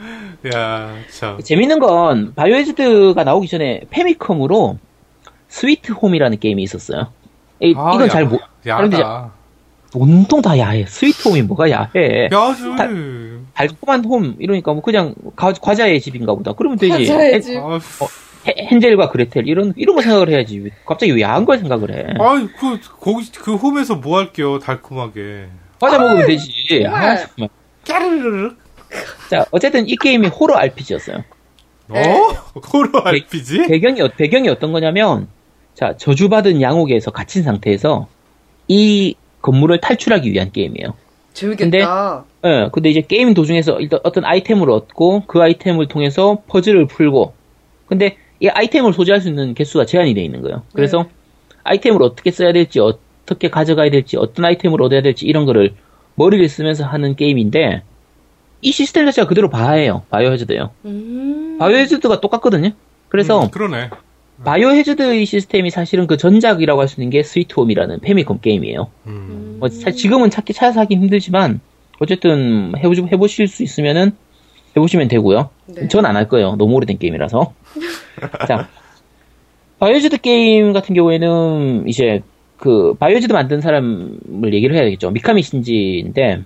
[0.53, 1.39] 야, 참.
[1.41, 4.77] 재밌는 건 바이오하자드가 나오기 전에 패미컴으로
[5.47, 7.07] 스위트 홈이라는 게임이 있었어요.
[7.61, 9.31] 이, 아, 이건 야, 잘 모, 사람들이 야다.
[9.93, 10.85] 온통 다 야해.
[10.87, 12.29] 스위트 홈이 뭐가 야해.
[12.31, 12.75] 야수.
[12.75, 12.87] 다-
[13.53, 16.51] 달콤한 홈 이러니까 뭐 그냥 가- 과자의 집인가 보다.
[16.53, 17.07] 그러면 되지.
[17.07, 17.57] 과자의 헨- 집.
[17.57, 17.79] 아,
[18.47, 20.59] 헨- 헨젤과 그레텔 이런 이런 거 생각을 해야지.
[20.59, 22.13] 왜 갑자기 왜 야한 걸 생각을 해?
[22.19, 25.47] 아이, 그, 거기, 그 홈에서 뭐 할게요, 달콤하게.
[25.79, 26.51] 과자 먹으면 되지.
[26.83, 27.01] 정말.
[27.11, 27.49] 아, 정말.
[27.87, 28.57] 까르르륵.
[29.29, 31.23] 자, 어쨌든 이 게임이 호러 RPG였어요.
[31.89, 31.95] 어?
[32.73, 33.67] 호러 RPG?
[33.67, 35.27] 배 경이, 어- 배경이 어떤 거냐면,
[35.73, 38.07] 자, 저주받은 양옥에서 갇힌 상태에서
[38.67, 40.93] 이 건물을 탈출하기 위한 게임이에요.
[41.33, 42.23] 재밌겠다.
[42.45, 47.33] 예, 근데 이제 게임 도중에서 일단 어떤 아이템을 얻고 그 아이템을 통해서 퍼즐을 풀고,
[47.87, 50.63] 근데 이 아이템을 소지할 수 있는 개수가 제한이 되어 있는 거예요.
[50.73, 51.09] 그래서 네.
[51.65, 55.73] 아이템을 어떻게 써야 될지, 어떻게 가져가야 될지, 어떤 아이템을 얻어야 될지 이런 거를
[56.15, 57.81] 머리를 쓰면서 하는 게임인데,
[58.61, 60.03] 이 시스템 자체가 그대로 바하예요.
[60.09, 60.71] 바이오하자드예요.
[60.85, 61.57] 음.
[61.59, 62.71] 바이오하자드가 똑같거든요.
[63.09, 63.89] 그래서 음, 그러네.
[64.43, 68.87] 바이오하자드의 시스템이 사실은 그 전작이라고 할 수 있는 게 스위트홈이라는 패미컴 게임이에요.
[69.07, 69.57] 음.
[69.59, 71.61] 뭐 사- 지금은 찾기 찾아서 하기 힘들지만
[71.99, 74.11] 어쨌든 해보, 해보실 수 있으면은
[74.75, 75.49] 해보시면 되고요.
[75.67, 75.87] 네.
[75.88, 76.55] 전 안 할 거예요.
[76.57, 77.53] 너무 오래된 게임이라서.
[78.47, 78.67] 자,
[79.79, 82.21] 바이오하자드 게임 같은 경우에는 이제
[82.57, 85.11] 그 바이오하자드 만든 사람을 얘기를 해야겠죠.
[85.11, 86.41] 미카미 신지인데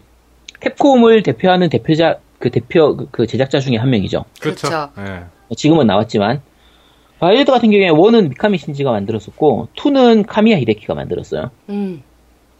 [0.59, 4.25] 캡콤을 대표하는 대표자 그 대표 그- 그 제작자 중에 한 명이죠.
[4.39, 4.67] 그렇죠.
[4.99, 5.23] 예.
[5.55, 6.41] 지금은 나왔지만
[7.19, 11.49] 바이오하자드 같은 경우에 one은 미카미 신지가 만들었었고 two는 카미야 히데키가 만들었어요.
[11.69, 12.01] 음.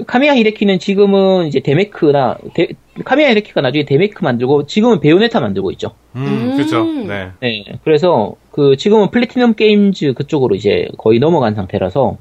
[0.06, 2.70] 카미야 히데키는 지금은 이제 데메크나 데-
[3.06, 5.92] 카미야 히데키가 나중에 데메크 만들고 지금은 베요네타 만들고 있죠.
[6.16, 6.56] 음, 음.
[6.58, 6.84] 그렇죠.
[6.86, 7.32] 네.
[7.42, 12.18] 네, 그래서 그 지금은 플래티넘 게임즈 그쪽으로 이제 거의 넘어간 상태라서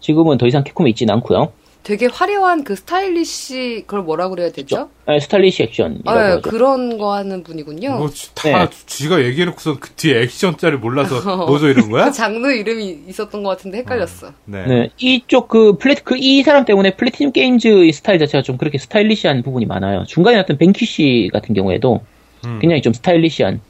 [0.00, 1.52] 지금은 더 이상 캡콤에 있지는 않고요.
[1.86, 4.90] 되게 화려한 그 스타일리시 그걸 뭐라 그래야 되죠?
[5.06, 6.50] 네, 스타일리시 액션이라고 아, 예, 하죠.
[6.50, 7.98] 그런 거 하는 분이군요.
[7.98, 8.68] 뭐, 지- 다, 네.
[8.86, 12.06] 지가 얘기해놓고선 그 뒤에 액션짜리 몰라서 뭐죠 이런 거야?
[12.06, 14.32] 그 장르 이름이 있었던 것 같은데 헷갈렸어.
[14.46, 14.66] 네.
[14.66, 19.66] 네, 이쪽 그 플래티 그이 사람 때문에 플래티넘 게임즈의 스타일 자체가 좀 그렇게 스타일리시한 부분이
[19.66, 20.02] 많아요.
[20.08, 22.00] 중간에 나왔던 뱅퀴시 같은 경우에도
[22.46, 22.58] 음.
[22.60, 23.60] 굉장히 좀 스타일리시한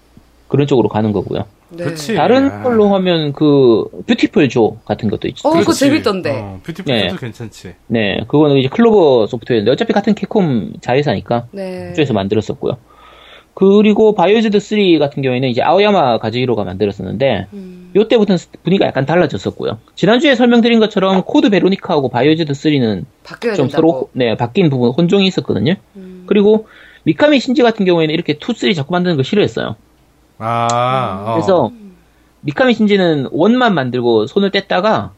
[0.49, 1.45] 그런 쪽으로 가는 거고요.
[1.69, 1.85] 네.
[1.85, 2.15] 그렇지.
[2.15, 2.63] 다른 아.
[2.63, 5.49] 걸로 하면 그 뷰티풀 조 같은 것도 있죠.
[5.49, 5.73] 어, 그거.
[5.73, 6.31] 재밌던데.
[6.31, 7.17] 어, 뷰티풀도 네.
[7.19, 7.75] 괜찮지.
[7.89, 11.89] 네, 그거는 이제 클로버 소프트웨어인데 어차피 같은 캡콤 자회사니까 네.
[11.89, 12.77] 그쪽에서 만들었었고요.
[13.55, 17.91] 그리고 바이오하자드 3 같은 경우에는 이제 아오야마 가즈히로가 만들었었는데 음.
[17.97, 19.79] 요때부터는 분위기가 약간 달라졌었고요.
[19.95, 23.89] 지난주에 설명드린 것처럼 코드 베로니카하고 바이오하자드 3는 바뀌어야 좀 된다고.
[23.89, 25.75] 서로 네, 바뀐 부분 혼종이 있었거든요.
[25.97, 26.25] 음.
[26.27, 26.69] 그리고
[27.05, 29.77] 미카미 신지 같은 경우에는 이렇게 2, 3 자꾸 만드는 거 싫어했어요.
[30.39, 31.35] 아, 어.
[31.35, 31.71] 그래서
[32.43, 35.11] 미카미 신지는 one만 만들고 손을 뗐다가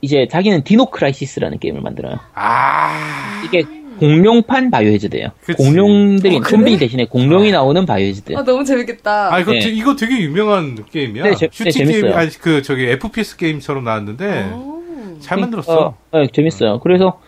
[0.00, 2.18] 이제 자기는 디노 크라이시스라는 게임을 만들어요.
[2.34, 3.64] 아, 이게
[3.98, 5.30] 공룡판 바이오하자드예요.
[5.44, 5.56] 그치.
[5.62, 6.50] 공룡들이 어, 그래?
[6.50, 8.36] 좀비 대신에 공룡이 나오는 바이오하자드.
[8.36, 9.32] 아, 너무 재밌겠다.
[9.34, 9.60] 아 이거 네.
[9.60, 11.24] 되- 이거 되게 유명한 게임이야.
[11.24, 12.14] 네, 재- 네, 슈팅 게임 재밌어요.
[12.18, 14.82] 아니 그 저기 FPS 게임처럼 나왔는데 오.
[15.20, 15.94] 잘 만들었어.
[16.12, 16.80] 어, 네, 재밌어요.
[16.80, 17.20] 그래서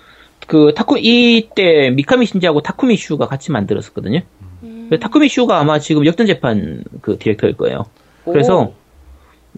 [0.47, 4.21] 그 타쿠 이때 미카미 신지하고 타쿠미 슈가 같이 만들었었거든요.
[4.89, 4.91] 음.
[4.91, 7.85] 그래서 타쿠미 슈가 아마 지금 역전 재판 그 디렉터일 거예요.
[8.25, 8.75] 그래서 오.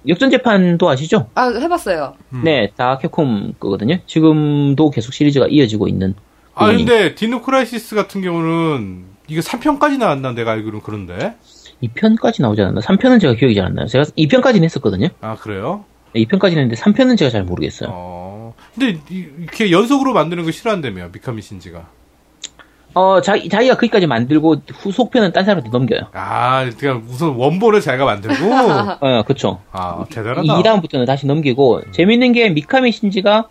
[0.09, 1.29] 역전 재판도 아시죠?
[1.35, 2.15] 아, 해봤어요.
[2.33, 2.43] 음.
[2.45, 3.99] 네, 다 캡콤 거거든요.
[4.07, 6.15] 지금도 계속 시리즈가 이어지고 있는.
[6.55, 6.85] 아 부분이.
[6.85, 11.35] 근데 디노 크라이시스 같은 경우는 이게 3편까지 나왔나 내가 알기로는 그런데.
[11.83, 12.81] 2편까지 나오지 않았나?
[12.81, 13.87] 3편은 제가 기억이 잘 안 나요.
[13.87, 15.09] 제가 2편까지는 했었거든요.
[15.21, 15.85] 아 그래요?
[16.15, 17.89] 네, 2편까지는 했는데 3편은 제가 잘 모르겠어요.
[17.93, 18.55] 어.
[18.75, 21.87] 근데 이- 이렇게 연속으로 만드는 거 싫어한다며 미카미 신지가.
[22.95, 26.09] 어, 자기, 자기가 거기까지 만들고 후속편은 딴 사람한테 넘겨요.
[26.13, 28.35] 아, 그러니까 우선 원본을 자기가 만들고.
[29.01, 29.61] 어, 그쵸.
[29.73, 30.43] 아 대단하다.
[30.43, 33.49] 2다음부터는 다시 넘기고, 재밌는 게 미카미 신지가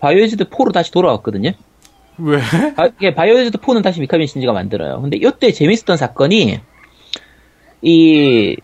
[0.00, 1.52] 바이오하자드 4로 다시 돌아왔거든요.
[2.18, 2.38] 왜?
[2.76, 5.00] 바, 이게 바이오하자드 4는 다시 미카미 신지가 만들어요.
[5.00, 6.60] 근데 이때 재밌었던 사건이,
[7.82, 8.56] 이,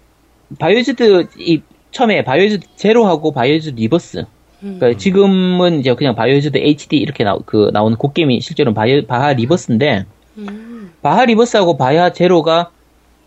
[0.58, 4.26] 바이오하자드, 이, 처음에 바이오하자드 제로하고 바이오하자드 리버스.
[4.62, 4.76] 음.
[4.78, 9.32] 그러니까 지금은 이제 그냥 바이오하자드 HD 이렇게 나, 그, 나오는 그 게임이 실제로는 바이오, 바하
[9.32, 10.06] 리버스인데,
[10.38, 10.92] 음.
[11.02, 12.70] 바하 리버스하고 바하 제로가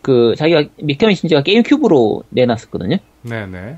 [0.01, 2.97] 그 자기가 미카미 신지가 게임 큐브로 내놨었거든요.
[3.23, 3.77] 네네.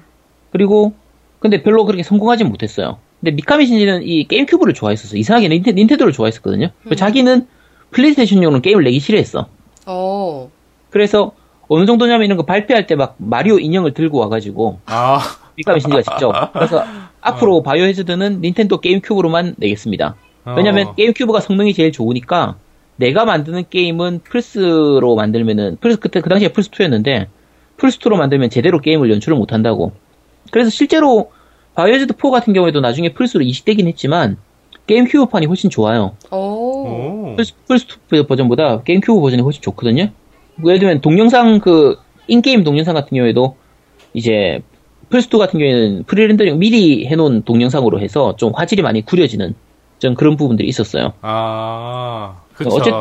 [0.51, 0.93] 그리고
[1.39, 2.97] 근데 별로 그렇게 성공하진 못했어요.
[3.20, 5.18] 근데 미카미 신지는 이 GameCube를 좋아했었어.
[5.18, 6.70] 이상하게 닌테, 닌텐도를 좋아했었거든요.
[6.86, 6.95] 음.
[6.95, 7.47] 자기는
[7.91, 9.47] PlayStation용으로 게임을 내기 싫어했어.
[9.86, 10.51] 어.
[10.89, 11.32] 그래서
[11.70, 15.20] 어느 정도냐면 이런 거 발표할 때 막 마리오 인형을 들고 와가지고 아,
[15.58, 16.84] 미카미 신지가 직접 그래서
[17.22, 20.16] 앞으로 Biohazard는 닌텐도 GameCube로만 내겠습니다.
[20.55, 20.95] 왜냐면 어.
[20.95, 22.55] GameCube가 성능이 제일 좋으니까
[22.95, 27.28] 내가 만드는 게임은 플스로 만들면은 플스 그때 그 당시에 플스 2였는데
[27.76, 29.91] 플스 2로 만들면 제대로 게임을 연출을 못 한다고.
[30.51, 31.32] 그래서 실제로
[31.76, 34.38] Biohazard 4 같은 경우에도 나중에 플스로 이식되긴 했지만
[34.88, 36.16] GameCube판이 훨씬 좋아요.
[36.32, 36.38] 오.
[36.38, 37.36] 오.
[37.36, 40.10] 플스, 플스 2 버전보다 GameCube 버전이 훨씬 좋거든요.
[40.55, 41.97] 뭐 예를 들면 동영상 그
[42.28, 43.58] in-game 동영상 같은 경우에도
[44.14, 44.62] 이제
[45.10, 49.55] 플스 2 같은 경우에는 pre-rendering 미리 해놓은 동영상으로 해서 좀 화질이 많이 구려지는
[49.99, 51.14] 좀 그런 부분들이 있었어요.
[51.22, 52.70] 아, 그쵸.
[52.70, 52.93] 어쨌든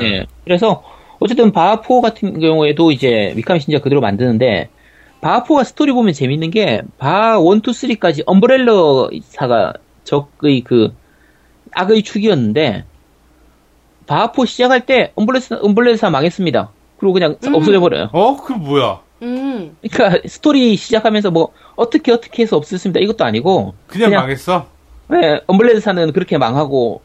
[0.00, 0.04] 예.
[0.04, 0.26] 예.
[0.44, 0.82] 그래서
[1.18, 4.68] 어쨌든 바하4 같은 경우에도 이제 미카미 신지가 그대로 만드는데
[5.20, 9.72] 바하4가 스토리 보면 재밌는 게 바하 1, 2, 3까지 Umbrella사가
[10.04, 10.94] 적의 그
[11.72, 12.84] 악의 축이었는데
[14.06, 16.70] 바하4 시작할 때 Umbrella사, Umbrella사 망했습니다.
[16.98, 17.54] 그리고 그냥 음.
[17.54, 18.10] 없어져 버려요.
[18.12, 19.00] 어, 그 뭐야?
[19.24, 19.76] 음.
[19.90, 23.00] 그러니까 스토리 시작하면서 뭐 어떻게 어떻게 해서 없었습니다.
[23.00, 24.66] 이것도 아니고 그냥, 그냥- 망했어?
[25.08, 27.02] 네, Umbrella사는 그렇게 망하고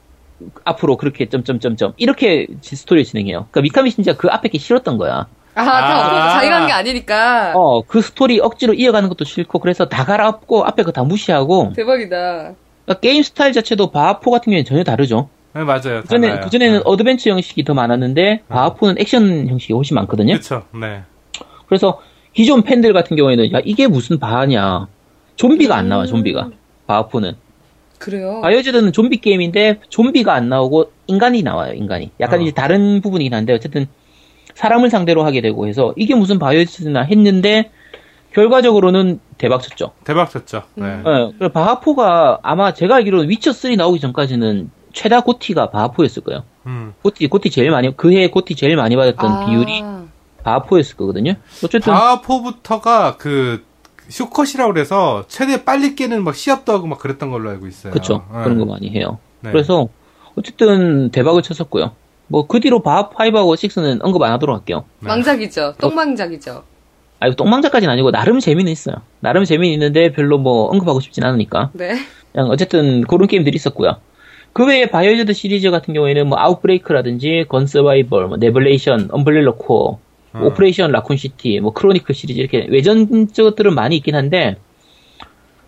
[0.63, 3.47] 앞으로 그렇게 점점점점 이렇게 지- 스토리 진행해요.
[3.51, 5.27] 그러니까 미카미 신지가 그 앞에 게 싫었던 거야.
[5.55, 6.29] 아, 다 아.
[6.35, 7.53] 자기가 한 게 아니니까.
[7.55, 12.53] 어, 그 스토리 억지로 이어가는 것도 싫고 그래서 다 갈아엎고 앞에 거 다 무시하고 대박이다.
[12.85, 15.27] 그러니까 게임 스타일 자체도 바하 four 같은 경우에는 전혀 다르죠.
[15.53, 16.01] 네, 맞아요.
[16.03, 16.39] 그전에.
[16.39, 16.81] 그전에는 네.
[16.85, 20.35] 어드벤처 형식이 더 많았는데 바하 four는 액션 형식이 훨씬 많거든요.
[20.35, 21.01] 그쵸, 네.
[21.67, 21.99] 그래서
[22.33, 24.87] 기존 팬들 같은 경우에는 야 이게 무슨 바하냐.
[25.35, 26.07] 좀비가 안 나와 음.
[26.07, 26.49] 좀비가
[26.87, 27.33] 바하포는.
[27.97, 28.39] 그래요.
[28.41, 32.11] 바이오즈드는 좀비 게임인데 좀비가 안 나오고 인간이 나와요, 인간이.
[32.19, 32.43] 약간 어.
[32.43, 33.87] 이제 다른 부분이긴 한데 어쨌든
[34.55, 37.71] 사람을 상대로 하게 되고 해서 이게 무슨 바이오즈드나 했는데
[38.33, 39.91] 결과적으로는 대박 쳤죠.
[40.03, 40.63] 대박 쳤죠.
[40.75, 40.85] 네.
[40.85, 41.03] 음.
[41.05, 46.43] 예, 그리고 바하포가 아마 제가 알기로는 위쳐 3 나오기 전까지는 최다 고티가 바하포였을 거예요.
[46.65, 46.93] 음.
[47.01, 49.45] 고티 고티 제일 많이 그해 고티 제일 많이 받았던 아.
[49.45, 49.83] 비율이
[50.43, 51.33] 바하 four였을 거거든요.
[51.63, 53.63] 어쨌든 바하 four부터가 그
[54.09, 57.93] 쇼컷이라고 그래서 최대 빨리 깨는 막 시합도 하고 막 그랬던 걸로 알고 있어요.
[57.93, 58.43] 그쵸 네.
[58.43, 59.19] 그런 거 많이 해요.
[59.41, 59.51] 네.
[59.51, 59.87] 그래서
[60.35, 61.91] 어쨌든 대박을 쳤었고요.
[62.27, 64.85] 뭐 그 뒤로 바하5하고 6는 언급 안 하도록 할게요.
[64.99, 65.07] 네.
[65.09, 65.75] 망작이죠.
[65.79, 66.63] 똥망작이죠.
[67.19, 68.95] 아니 똥망작까지는 아니고 나름 재미는 있어요.
[69.19, 71.95] 나름 재미는 있는데 별로 뭐 언급하고 싶진 않으니까 네.
[72.31, 73.97] 그냥 어쨌든 그런 게임들이 있었고요.
[74.53, 79.99] 그 외에 Biohazard 시리즈 같은 경우에는 뭐 Outbreak라든지 Gun Survival, 뭐 Revelation, Umbrella Corps,
[80.33, 80.45] 어.
[80.45, 84.57] Operation Raccoon City, 뭐 Chronicle 시리즈 이렇게 외전적들은 많이 있긴 한데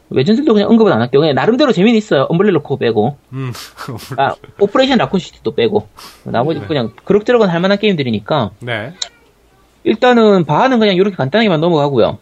[0.10, 1.22] 외전들도 그냥 언급은 안 할게요.
[1.22, 2.24] 그냥 나름대로 재미는 있어요.
[2.24, 3.52] Umbrella Corps 빼고, 음.
[4.18, 5.88] 아 Operation Raccoon City도 빼고
[6.26, 6.68] 나머지 네.
[6.68, 8.94] 그냥 그럭저럭은 할 만한 게임들이니까 네.
[9.84, 12.20] 일단은 바하는 그냥 이렇게 간단하게만 넘어가고요.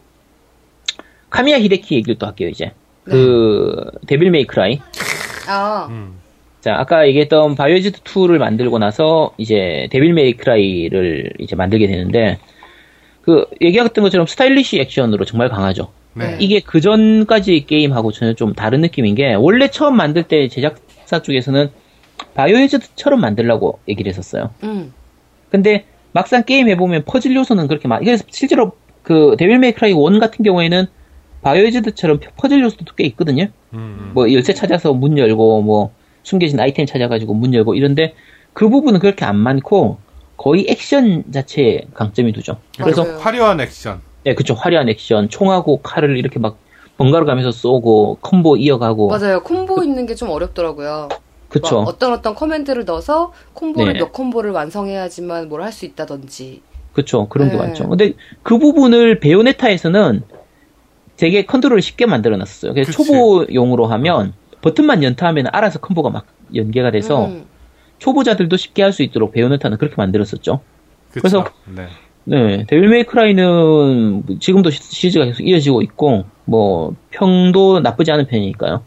[1.30, 2.74] 카미야 히데키 얘기를 또 할게요 이제.
[3.04, 4.82] 그 Devil May Cry.
[5.48, 5.88] 아.
[5.90, 6.19] 음.
[6.62, 12.38] 자 아까 얘기했던 Biohazard 2를 만들고 나서 이제 Devil May Cry를 이제 만들게 되는데
[13.22, 15.92] 그 얘기했던 것처럼 스타일리시 액션으로 정말 강하죠.
[16.16, 16.36] 네.
[16.40, 21.70] 이게 그 전까지 게임하고 전혀 좀 다른 느낌인 게 원래 처음 만들 때 제작사 쪽에서는
[22.34, 24.50] Biohazard처럼 만들라고 얘기를 했었어요.
[24.64, 24.94] 음.
[25.50, 28.04] 근데 막상 게임 해보면 퍼즐 요소는 그렇게 많.
[28.04, 30.88] 그래서 실제로 그 Devil May Cry 1 같은 경우에는
[31.42, 33.48] Biohazard처럼 퍼즐 요소도 꽤 있거든요.
[33.74, 34.12] 음.
[34.14, 35.92] 뭐 열쇠 찾아서 문 열고 뭐
[36.24, 38.16] 숨겨진 아이템 찾아가지고 문 열고 이런데
[38.54, 39.98] 그 부분은 그렇게 안 많고
[40.38, 42.58] 거의 액션 자체에 강점이 두죠.
[42.78, 43.18] 그래서 맞아요.
[43.20, 44.02] 화려한 액션.
[44.24, 46.58] 네, 그쵸 화려한 액션, 총하고 칼을 이렇게 막
[46.98, 49.42] 번갈아 가면서 쏘고 콤보 이어가고 맞아요.
[49.44, 51.10] 콤보 있는 게 좀 어렵더라고요.
[51.48, 51.80] 그쵸.
[51.80, 54.00] 막 어떤 어떤 command를 넣어서 콤보를 네.
[54.00, 56.62] 몇 콤보를 완성해야지만 뭘 할 수 있다든지.
[56.94, 57.28] 그쵸.
[57.30, 57.64] 그런 게 네.
[57.64, 57.88] 많죠.
[57.88, 58.14] 근데
[58.44, 60.24] 그 부분을 Bayonetta에서는
[61.18, 62.74] 되게 컨트롤을 쉽게 만들어 놨었어요.
[62.74, 63.04] 그래서 그치.
[63.04, 67.46] 초보용으로 하면 버튼만 연타하면 알아서 콤보가 막 연계가 돼서 음.
[68.00, 70.62] 초보자들도 쉽게 할 수 있도록 베요네타는 그렇게 만들었었죠.
[71.12, 71.22] 그쵸?
[71.22, 71.46] 그래서-
[71.76, 71.88] 네.
[72.26, 78.84] 네, 데빌 메이크라이는 지금도 시- 시리즈가 계속 이어지고 있고 뭐 평도 나쁘지 않은 편이니까요.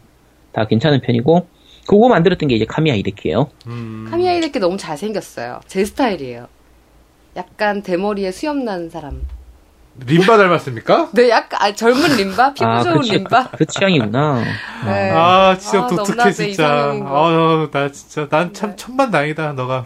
[0.53, 1.47] 다 괜찮은 편이고
[1.87, 3.49] 그거 만들었던 게 이제 카미야 이데키예요.
[3.67, 4.07] 음.
[4.09, 5.59] 카미야 이데키 너무 잘생겼어요.
[5.67, 6.47] 제 스타일이에요.
[7.35, 9.23] 약간 대머리에 수염 난 사람.
[10.05, 11.09] 림바 닮았습니까?
[11.13, 13.49] 네, 약간 아, 젊은 림바, 피부 좋은 그, 취- 림바.
[13.57, 14.41] 그 취향이구나.
[14.85, 15.11] 네.
[15.11, 16.91] 아, 진짜 아, 독특해, 너무나 내 진짜.
[17.05, 18.75] 어, 나 진짜, 난참 네.
[18.75, 19.85] 천만다행이다, 너가.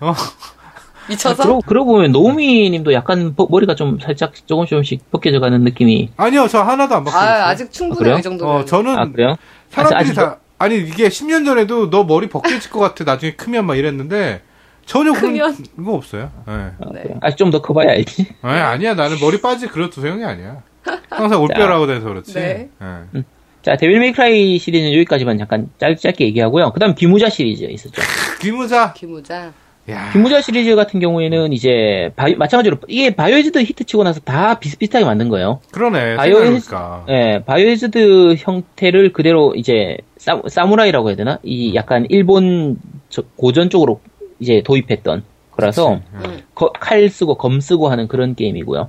[0.00, 0.14] 어,
[1.08, 1.42] 미쳐서.
[1.44, 6.10] 그러, 그러고 보면 노우미님도 약간 버- 머리가 좀 살짝 조금씩 조금씩 벗겨져 가는 느낌이.
[6.16, 7.30] 아니요, 저 하나도 안 바뀌었어요.
[7.44, 8.18] 아, 아직 아, 충분해요, 그래요?
[8.18, 8.54] 이 정도면.
[8.56, 9.36] 어, 저는 아 그래요?
[9.70, 13.04] 사람들이 아직- 다, 아니, 이게 10년 전에도 너 머리 벗겨질 것 같아.
[13.04, 14.42] 나중에 크면 막 이랬는데,
[14.86, 15.56] 전혀 그런 크면.
[15.84, 16.30] 거 없어요.
[16.48, 16.52] 예.
[16.52, 17.02] 어, 네.
[17.02, 17.14] 그래.
[17.20, 18.26] 아직 좀더 커봐야 알지.
[18.42, 18.94] 아니, 아니야.
[18.94, 20.62] 나는 머리 빠지 그런 두성이 아니야.
[21.10, 22.32] 항상 올뼈라고 돼서 그렇지.
[22.34, 22.70] 네.
[23.14, 23.22] 예.
[23.62, 26.70] 자, 데빌 메이크라이 시리즈는 여기까지만 잠깐 짧, 짧게 얘기하고요.
[26.72, 28.00] 그 다음 기무자 시리즈 있었죠.
[28.40, 28.92] 기무자.
[28.92, 29.52] 기무자.
[29.88, 30.10] 야.
[30.12, 35.28] 기무자 시리즈 같은 경우에는 이제 바이- 마찬가지로 이게 바이오헤즈드 히트 치고 나서 다 비슷비슷하게 만든
[35.28, 35.60] 거예요.
[35.72, 36.16] 그러네.
[36.16, 37.06] 바이오 생각해보니까.
[37.08, 41.38] 예, 바이오헤즈드 형태를 그대로 이제 사, 사무라이라고 해야 되나?
[41.44, 42.78] 이 약간 일본
[43.10, 44.00] 저- 고전 쪽으로
[44.40, 45.22] 이제 도입했던
[45.52, 46.00] 거라서.
[46.22, 46.28] 예.
[46.28, 46.40] 음.
[46.54, 48.88] 거- 칼 쓰고 검 쓰고 하는 그런 게임이고요.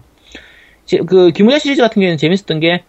[0.85, 2.83] 지- 그 기무자 시리즈 같은 경우에는 재밌었던 게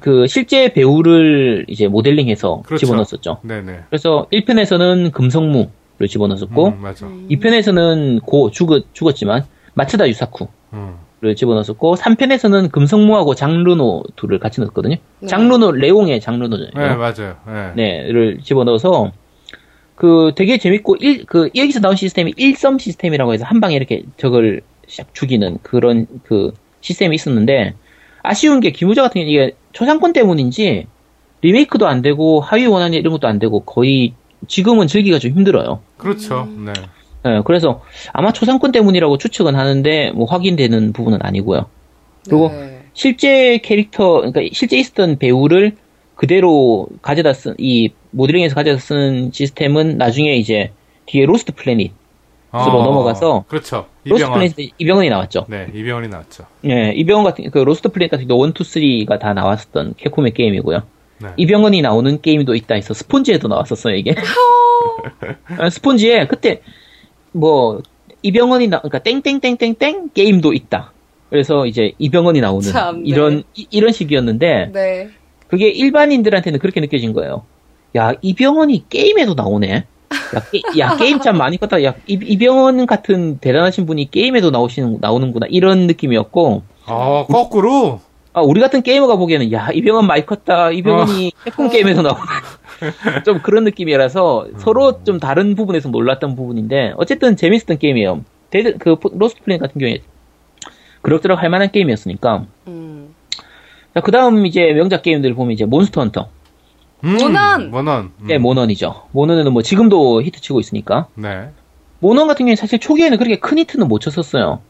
[0.00, 2.86] 그 실제 배우를 이제 모델링해서 그렇죠.
[2.86, 3.38] 집어넣었었죠.
[3.42, 3.80] 네네.
[3.88, 7.06] 그래서 1편에서는 금성무를 집어넣었고 음, 맞아.
[7.28, 9.44] 2편에서는 고 죽었, 죽었지만
[9.74, 10.94] 마츠다 유사쿠를 음.
[11.34, 14.96] 집어넣었고 3편에서는 금성무하고 장르노 둘을 같이 넣었거든요.
[15.20, 15.26] 네.
[15.26, 16.88] 장르노 레옹의 장르노잖아요.
[16.90, 17.34] 네, 맞아요.
[17.48, 17.72] 예.
[17.74, 19.10] 네,를 집어넣어서
[19.98, 24.62] 그 되게 재밌고 일, 그 여기서 나온 시스템이 일섬 시스템이라고 해서 한 방에 이렇게 적을
[24.86, 27.74] 샥 죽이는 그런 그 시스템이 있었는데
[28.22, 30.86] 아쉬운 게 기무자 같은 경우는 이게 초상권 때문인지
[31.40, 34.12] 리메이크도 안 되고 하위 원안이 이런 것도 안 되고 거의
[34.46, 35.80] 지금은 즐기기가 좀 힘들어요.
[35.96, 36.46] 그렇죠.
[36.64, 36.72] 네.
[37.26, 37.82] 예, 그래서
[38.12, 41.66] 아마 초상권 때문이라고 추측은 하는데 뭐 확인되는 부분은 아니고요.
[42.24, 42.84] 그리고 네.
[42.94, 45.72] 실제 캐릭터, 그러니까 실제 있었던 배우를
[46.14, 50.72] 그대로 가져다 쓴, 이 모델링에서 가져다 쓰는 시스템은 나중에 이제
[51.06, 51.92] 뒤에 Lost Planet,
[52.54, 53.86] 으로 넘어가서 그렇죠.
[54.04, 54.30] Lost.
[54.30, 55.46] Planet 이병헌이 나왔죠.
[55.48, 56.44] 네, 이병헌이 나왔죠.
[56.66, 60.82] 예, 이병헌 같은, 그 Lost Planet 같은 경우 1, 2, 3가 다 나왔었던 캡콤의 게임이고요.
[61.20, 61.28] 네.
[61.36, 64.14] 이병헌이 나오는 게임도 있다 해서 스폰지에도 나왔었어요, 이게.
[65.58, 66.62] 아, 스폰지에 그때
[67.32, 67.82] 뭐
[68.22, 70.92] 이병헌이 나, 그러니까 땡땡땡땡땡 게임도 있다.
[71.30, 73.10] 그래서 이제 이병헌이 나오는 참, 네.
[73.10, 75.08] 이런 이, 런 식이었는데 네.
[75.48, 77.44] 그게 일반인들한테는 그렇게 느껴진 거예요.
[77.96, 79.84] 야 이병헌이 게임에도 나오네.
[80.34, 81.82] 야, 게, 야, 게임 참 많이 컸다.
[81.84, 88.00] 야 이, 이병헌 같은 대단하신 분이 게임에도 나오시는 나오는구나 이런 느낌이었고 아, 거꾸로?
[88.34, 90.70] 아, 우리 같은 게이머가 보기에는, 야, 이병헌 많이 컸다.
[90.70, 92.20] 이병헌이 태풍 게임에서 나오네.
[93.24, 98.22] 좀 그런 느낌이라서 서로 좀 다른 부분에서 놀랐던 부분인데, 어쨌든 재밌었던 게임이에요.
[98.50, 99.98] 데드, 그, 포- Lost Planet 같은 경우에,
[101.02, 102.44] 그럭저럭 할 만한 게임이었으니까.
[102.68, 103.14] 음.
[103.94, 106.28] 자, 그 다음 이제 명작 게임들 보면 이제 Monster Hunter.
[107.04, 107.70] 음, 모넌!
[107.70, 108.12] 모넌.
[108.20, 108.26] 음.
[108.26, 109.02] 네, 모넌이죠.
[109.12, 111.06] 모넌은 뭐 지금도 히트 치고 있으니까.
[111.14, 111.48] 네.
[112.00, 114.60] 모넌 같은 경우에 사실 초기에는 그렇게 큰 히트는 못 쳤었어요.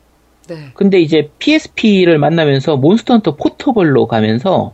[0.48, 0.70] 네.
[0.74, 4.72] 근데 이제 PSP를 만나면서 Monster Hunter Portable로 가면서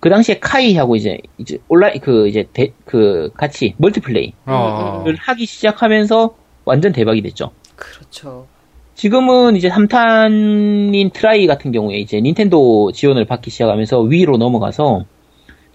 [0.00, 5.04] 그 당시에 Kai하고 이제 이제 온라인 그 이제 대- 그 같이 multiplay를 어.
[5.06, 6.34] 음, 하기 시작하면서
[6.64, 7.50] 완전 대박이 됐죠.
[7.76, 8.46] 그렇죠.
[8.94, 15.04] 지금은 이제 3탄인 Tri 같은 경우에 이제 닌텐도 지원을 받기 시작하면서 Wii로 넘어가서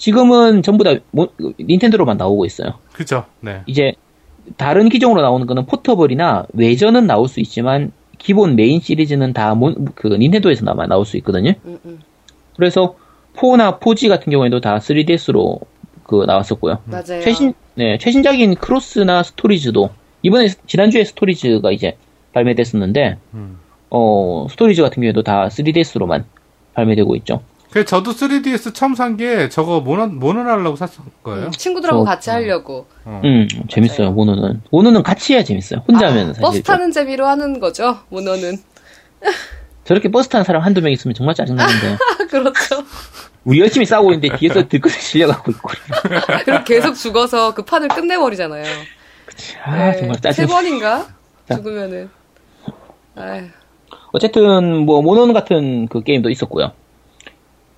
[0.06, 1.28] 지금은 전부 다 모-
[1.60, 2.74] 닌텐도로만 나오고 있어요.
[2.91, 3.26] 그죠.
[3.39, 3.62] 네.
[3.68, 3.91] 이제
[4.58, 9.54] 다른 기종으로 나오는 거는 Portable이나 외전은 나올 수 있지만 기본 메인 시리즈는 다
[9.93, 11.54] 그 닌텐도에서 나만 나올 수 있거든요.
[11.66, 11.99] 음, 음.
[12.56, 12.95] 그래서
[13.36, 15.60] 4나 4G 같은 경우에도 다 3DS로
[16.04, 16.80] 그 나왔었고요.
[16.86, 17.22] 맞아요.
[17.22, 19.91] 최신 네 최신작인 Cross나 Stories도
[20.24, 21.95] 이번에 지난주에 Stories가 이제
[22.34, 23.60] 발매됐었는데 음.
[23.91, 26.24] 어 Stories 같은 경우에도 다 3DS로만
[26.74, 27.41] 발매되고 있죠.
[27.72, 30.91] 그 저도 3DS 처음 산 게 저거 몬헌 몬헌 하려고 샀을
[31.24, 31.45] 거예요.
[31.47, 32.88] 음, 친구들하고 저- 같이 하려고.
[33.05, 33.22] 어.
[33.24, 34.11] 음 재밌어요.
[34.11, 35.82] 몬헌은 몬헌은 같이 해야 재밌어요.
[35.88, 38.57] 혼자 하면 아, 사실 버스 좀 타는 재미로 하는 거죠, 몬헌은.
[39.86, 41.97] 저렇게 버스 타는 사람 한두 명 있으면 정말 짜증나는데
[42.30, 42.84] 그렇죠.
[43.43, 45.69] 우리 열심히 싸우고 있는데 뒤에서 들끓이 실려가고 있고
[46.45, 48.63] 그리고 계속 죽어서 그 판을 끝내버리잖아요.
[49.65, 50.47] 아 네, 정말 세 짜증.
[50.47, 51.07] 번인가?
[51.47, 51.55] 자.
[51.55, 52.09] 죽으면은.
[53.15, 53.45] 아휴.
[54.13, 56.72] 어쨌든 뭐 모노는 같은 그 게임도 있었고요.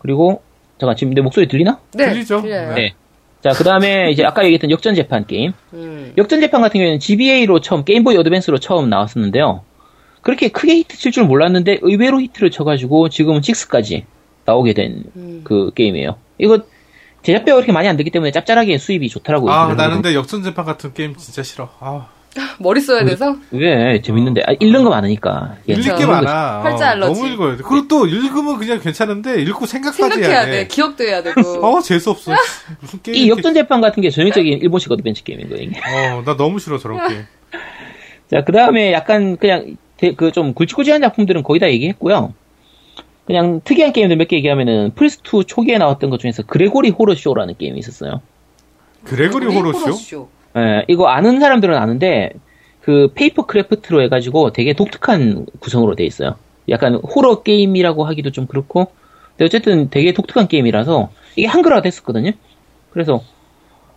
[0.04, 0.44] 그리고
[0.78, 1.80] 잠깐 지금 내 목소리 들리나?
[1.94, 2.12] 네.
[2.12, 2.42] 들리죠?
[2.42, 2.76] 들려요.
[2.76, 2.94] 네.
[3.42, 5.52] 자, 그 다음에 이제 아까 얘기했던 역전 재판 게임.
[5.74, 6.14] 음.
[6.18, 9.64] 역전 재판 같은 경우에는 GBA로 처음, 게임보이 어드밴스로 처음 나왔었는데요.
[10.22, 14.04] 그렇게 크게 히트 칠 줄 몰랐는데 의외로 히트를 쳐가지고 지금은 6까지
[14.46, 15.72] 나오게 된그 음.
[15.76, 16.16] 게임이에요.
[16.38, 16.60] 이거
[17.24, 20.02] 제작비가 그렇게 많이 안 들기 때문에 짭짤하게 수입이 좋다라고 아, 얘기를 나는 하거든요.
[20.02, 21.70] 근데 역전 재판 같은 게임 진짜 싫어.
[21.80, 22.08] 아,
[22.60, 23.36] 머리 써야 돼서?
[23.52, 25.74] 왜 재밌는데 아, 읽는 거 많으니까 예.
[25.74, 26.08] 읽을 게 그쵸.
[26.08, 26.62] 많아.
[26.64, 27.22] 활자 어, 알러지.
[27.22, 27.64] 너무 읽어야 돼.
[27.64, 30.52] 그리고 또 읽으면 그냥 괜찮은데 읽고 생각까지 생각해야 해야 돼.
[30.52, 30.68] 돼.
[30.68, 31.42] 기억도 해야 되고.
[31.66, 32.32] 어, 재수없어.
[32.82, 33.18] 무슨 게임.
[33.18, 35.64] 이 역전 재판 같은 게 전형적인 일본식 어드벤처 게임인 거예요.
[35.64, 35.80] 이게.
[35.80, 37.22] 어, 나 너무 싫어, 저런 게임.
[38.32, 39.76] 자, 그 다음에 약간 그냥
[40.18, 42.34] 그 좀 굵직굵직한 작품들은 거의 다 얘기했고요.
[43.26, 47.80] 그냥 특이한 게임들 몇 개 얘기하면은 플스2 초기에 나왔던 것 중에서 Gregory Horror Show라는 게임이
[47.80, 48.22] 있었어요.
[49.06, 50.28] Gregory 우리 Horror Show?
[50.58, 52.32] 예, 이거 아는 사람들은 아는데
[52.82, 56.36] 그 paper craft로 해가지고 되게 독특한 구성으로 돼 있어요.
[56.70, 58.88] 약간 호러 게임이라고 하기도 좀 그렇고
[59.32, 62.32] 근데 어쨌든 되게 독특한 게임이라서 이게 한글화가 됐었거든요.
[62.92, 63.22] 그래서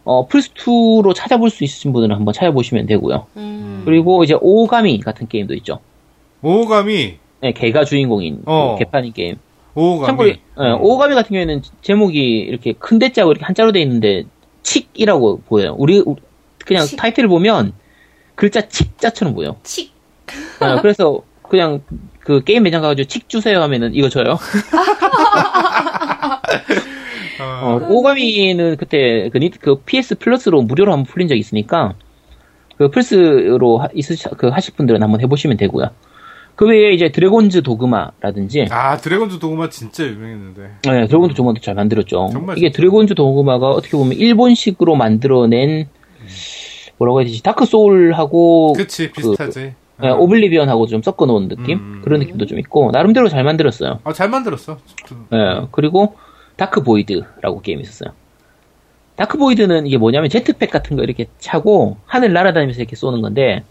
[0.04, 3.26] 어, 플스2로 찾아볼 수 있으신 분들은 한번 찾아보시면 되고요.
[3.36, 3.82] 음.
[3.84, 5.80] 그리고 이제 오가미 같은 게임도 있죠.
[6.42, 8.76] 오가미 네, 개가 주인공인 그 어.
[8.78, 9.36] 개판인 게임.
[9.74, 10.06] 오가미.
[10.06, 14.22] 참고로 예, 오가미 같은 경우에는 제목이 이렇게 큰 대자고 이렇게 한자로 돼 있는데
[14.62, 15.74] 칙이라고 보여요.
[15.76, 16.16] 우리 우-
[16.66, 16.96] 그냥 칙.
[16.96, 17.72] 타이틀을 보면
[18.34, 19.56] 글자 칙자처럼 보여.
[19.62, 19.92] 칙.
[20.60, 21.80] 어, 그래서 그냥
[22.20, 24.36] 그 게임 매장 가가지고 칙 주세요 하면은 이거 줘요.
[27.40, 31.94] 어, 어, 오가미는 그때 그, 니- 그 PS Plus로 무료로 한번 풀린 적이 있으니까
[32.78, 35.88] 그 플스로 하, 있으 그 하실 분들은 한번 해보시면 되고요.
[36.56, 40.62] 그 외에 이제 Dragon's Dogma라든지 아 Dragon's Dogma 진짜 유명했는데.
[40.84, 42.28] 네, Dragon's Dogma도 잘 만들었죠.
[42.32, 42.76] 정말 이게 진짜.
[42.78, 45.88] Dragon's Dogma가 어떻게 보면 일본식으로 만들어낸
[46.98, 47.42] 뭐라고 해야 되지?
[47.42, 49.74] Dark Souls하고 그치 비슷하지.
[49.98, 50.16] 네, 어.
[50.16, 52.00] Oblivion하고 좀 섞어 놓은 느낌 음.
[52.04, 54.00] 그런 느낌도 좀 있고 나름대로 잘 만들었어요.
[54.04, 54.78] 아, 잘 만들었어.
[55.32, 56.16] 예, 그리고
[56.56, 58.12] Dark Void라고 게임이 있었어요.
[59.16, 63.64] Dark Void는 이게 뭐냐면 jetpack 같은 거 이렇게 차고 하늘 날아다니면서 이렇게 쏘는 건데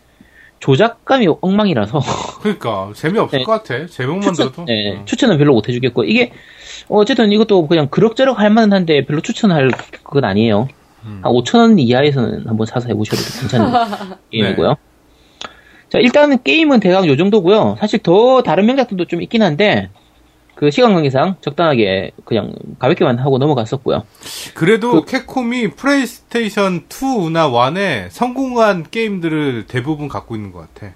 [0.59, 1.99] 조작감이 엉망이라서
[2.41, 3.45] 그러니까 재미없을 네.
[3.45, 3.85] 것 같아.
[3.85, 4.65] 제목만 추천, 들어도.
[4.71, 5.05] 예, 어.
[5.05, 6.31] 추천은 별로 못 해주겠고 이게
[6.87, 9.69] 어쨌든 이것도 그냥 그럭저럭 할 만한데 별로 추천할
[10.03, 10.67] 그건 아니에요.
[11.05, 11.19] 음.
[11.23, 13.71] 한 5천 원 이하에서는 한번 사서 해보셔도 괜찮은
[14.31, 14.75] 게임이고요.
[15.89, 17.77] 자 일단은 게임은 대강 요 정도고요.
[17.79, 19.89] 사실 더 다른 명작들도 좀 있긴 한데
[20.55, 24.03] 그 시간 관계상 적당하게 그냥 가볍게만 하고 넘어갔었고요.
[24.55, 30.93] 그래도 그- Capcom이 PlayStation 2나 1에 성공한 게임들을 대부분 갖고 있는 것 같아.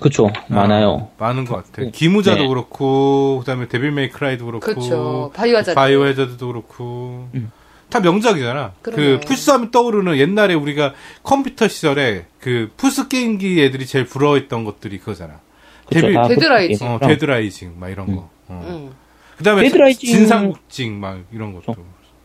[0.00, 1.10] 그쵸 많아요.
[1.18, 1.82] 아, 많은 것 같아.
[1.82, 1.90] 네.
[1.92, 2.48] 귀무자도 네.
[2.48, 5.30] 그렇고, 그 다음에 Devil May Cry도 그렇고, 그렇죠.
[5.36, 5.74] Biohazard.
[5.76, 7.52] Biohazard도 그렇고, 음.
[7.94, 8.72] 다 명작이잖아.
[8.82, 9.02] 그러네.
[9.02, 15.34] 그 플스하면 떠오르는 옛날에 우리가 컴퓨터 시절에 그 플스 게임기 애들이 제일 부러워했던 것들이 그거잖아.
[15.88, 16.86] 다 Dead Rising.
[16.88, 17.08] 어, 게임.
[17.12, 18.28] Dead Rising, 막 이런 거.
[18.48, 18.66] 어.
[18.68, 18.90] 응.
[19.36, 21.76] 그 다음에 Dead Rising- 진삼국지, 막 이런 것도.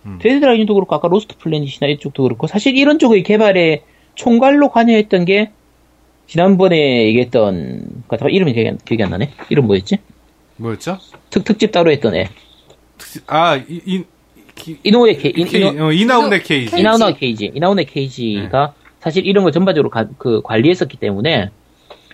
[0.07, 0.17] 음.
[0.19, 3.83] Dead Rising도 그렇고 아까 Lost Planet이나 이쪽도 그렇고 사실 이런 쪽의 개발에
[4.15, 5.51] 총괄로 관여했던 게
[6.25, 9.33] 지난번에 얘기했던 그 잠깐 이름이 기억이 안, 기억이 안 나네.
[9.49, 9.97] 이름 뭐였지?
[10.57, 10.97] 뭐였죠?
[11.29, 12.27] 특 특집 따로 했던 애.
[13.27, 14.05] 아, 이, 이, 기-
[14.83, 16.71] 이노우의 케 이- 케이, 어, 이나운의 케이지.
[16.71, 17.51] 케이- 이나우나 케이지.
[17.53, 21.49] 이나우나 케이지가 사실 이런 걸 전반적으로 가- 그 관리했었기 때문에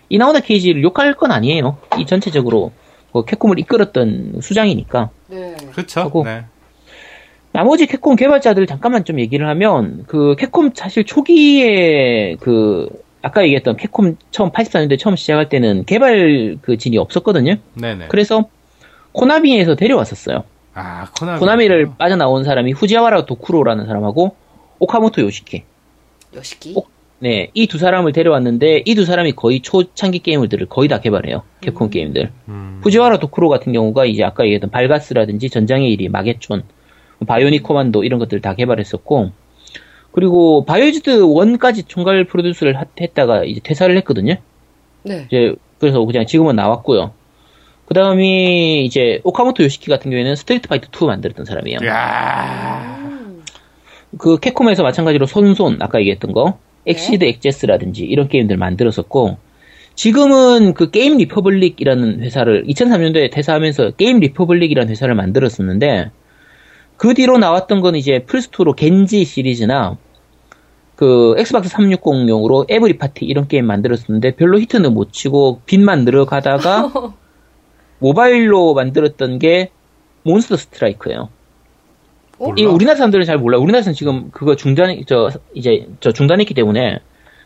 [0.10, 1.78] 이나우나 케이지를 욕할 건 아니에요.
[2.00, 2.72] 이 전체적으로
[3.12, 5.10] 그 캡콤을 이끌었던 수장이니까.
[5.30, 5.56] 네.
[5.72, 6.12] 그렇죠.
[6.26, 6.44] 네.
[7.52, 12.90] 나머지 캡콤 개발자들 잠깐만 좀 얘기를 하면 그 캡콤 사실 초기에 그
[13.22, 17.56] 아까 얘기했던 캡콤 처음 84년대 처음 시작할 때는 개발 그 진이 없었거든요.
[17.76, 18.08] 네네.
[18.10, 18.46] 그래서
[19.14, 20.44] Konami에서 데려왔었어요.
[20.76, 21.40] 아, Konami.
[21.40, 24.36] Konami를 빠져나온 사람이 후지와라 도쿠로라는 사람하고
[24.80, 25.64] 오카모토 요시키.
[26.36, 26.74] 요시키.
[26.78, 26.84] 어?
[27.20, 31.44] 네, 이 두 사람을 데려왔는데 이 두 사람이 거의 초창기 게임들을 거의 다 개발해요.
[31.62, 32.32] 캡콤 게임들.
[32.50, 32.82] 음.
[32.84, 36.64] 후지와라 도쿠로 같은 경우가 이제 아까 얘기했던 Vulgus라든지 전장의 이리 마계촌,
[37.26, 39.32] Bionic Commando 이런 것들 다 개발했었고
[40.12, 44.36] 그리고 Biohazard 1까지 총괄 produce를 하- 했다가 이제 퇴사를 했거든요.
[45.04, 45.26] 네.
[45.28, 47.12] 이제 그래서 그냥 지금은 나왔고요.
[47.86, 51.80] 그 다음이 이제 오카모토 요시키 같은 경우에는 Street Fighter 2 만들었던 사람이에요.
[51.86, 53.44] 야 음.
[54.18, 59.38] 그 Capcom에서 마찬가지로 손손 아까 얘기했던 거 Exed Exes라든지 이런 게임들 만들었었고
[59.96, 66.12] 지금은 그 Game Republic이라는 회사를 2003년도에 퇴사하면서 Game Republic이라는 회사를 만들었었는데
[66.98, 69.98] 그 뒤로 나왔던 건 이제 플스2로 겐지 시리즈나
[70.96, 76.92] 그 Xbox 360용으로 Every Party 이런 게임 만들었었는데 별로 히트는 못 치고 빚만 늘어가다가
[78.00, 79.72] 모바일로 만들었던 게
[80.24, 81.30] Monster Strike예요.
[82.40, 82.54] 어?
[82.58, 83.62] 이 우리나라 사람들은 잘 몰라요.
[83.62, 87.00] 우리나라에서는 지금 그거 중단, 저, 이제, 저 중단했기 때문에,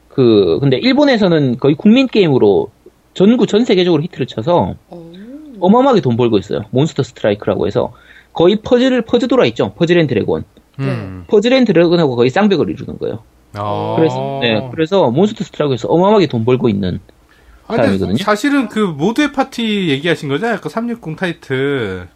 [0.07, 2.71] 그, 근데 일본에서는 거의 국민 게임으로
[3.13, 5.11] 전국, 전 세계적으로 히트를 쳐서 어.
[5.59, 6.61] 어마어마하게 돈 벌고 있어요.
[6.71, 7.93] Monster Strike라고 해서.
[8.33, 9.73] 거의 퍼즐을, 퍼즈도라 있죠?
[9.73, 10.43] Puzzle & Dragons.
[10.79, 11.25] 음.
[11.27, 13.19] Puzzle & Dragons하고 거의 쌍벽을 이루는 거예요.
[13.57, 13.95] 어.
[13.97, 17.18] 그래서, 네, 그래서 Monster Strike에서 어마어마하게 돈 벌고 있는 아,
[17.77, 18.17] 사람이거든요.
[18.17, 20.57] 사실은 그 모두의 파티 얘기하신 거잖아요.
[20.57, 22.07] 아까 360 타이틀.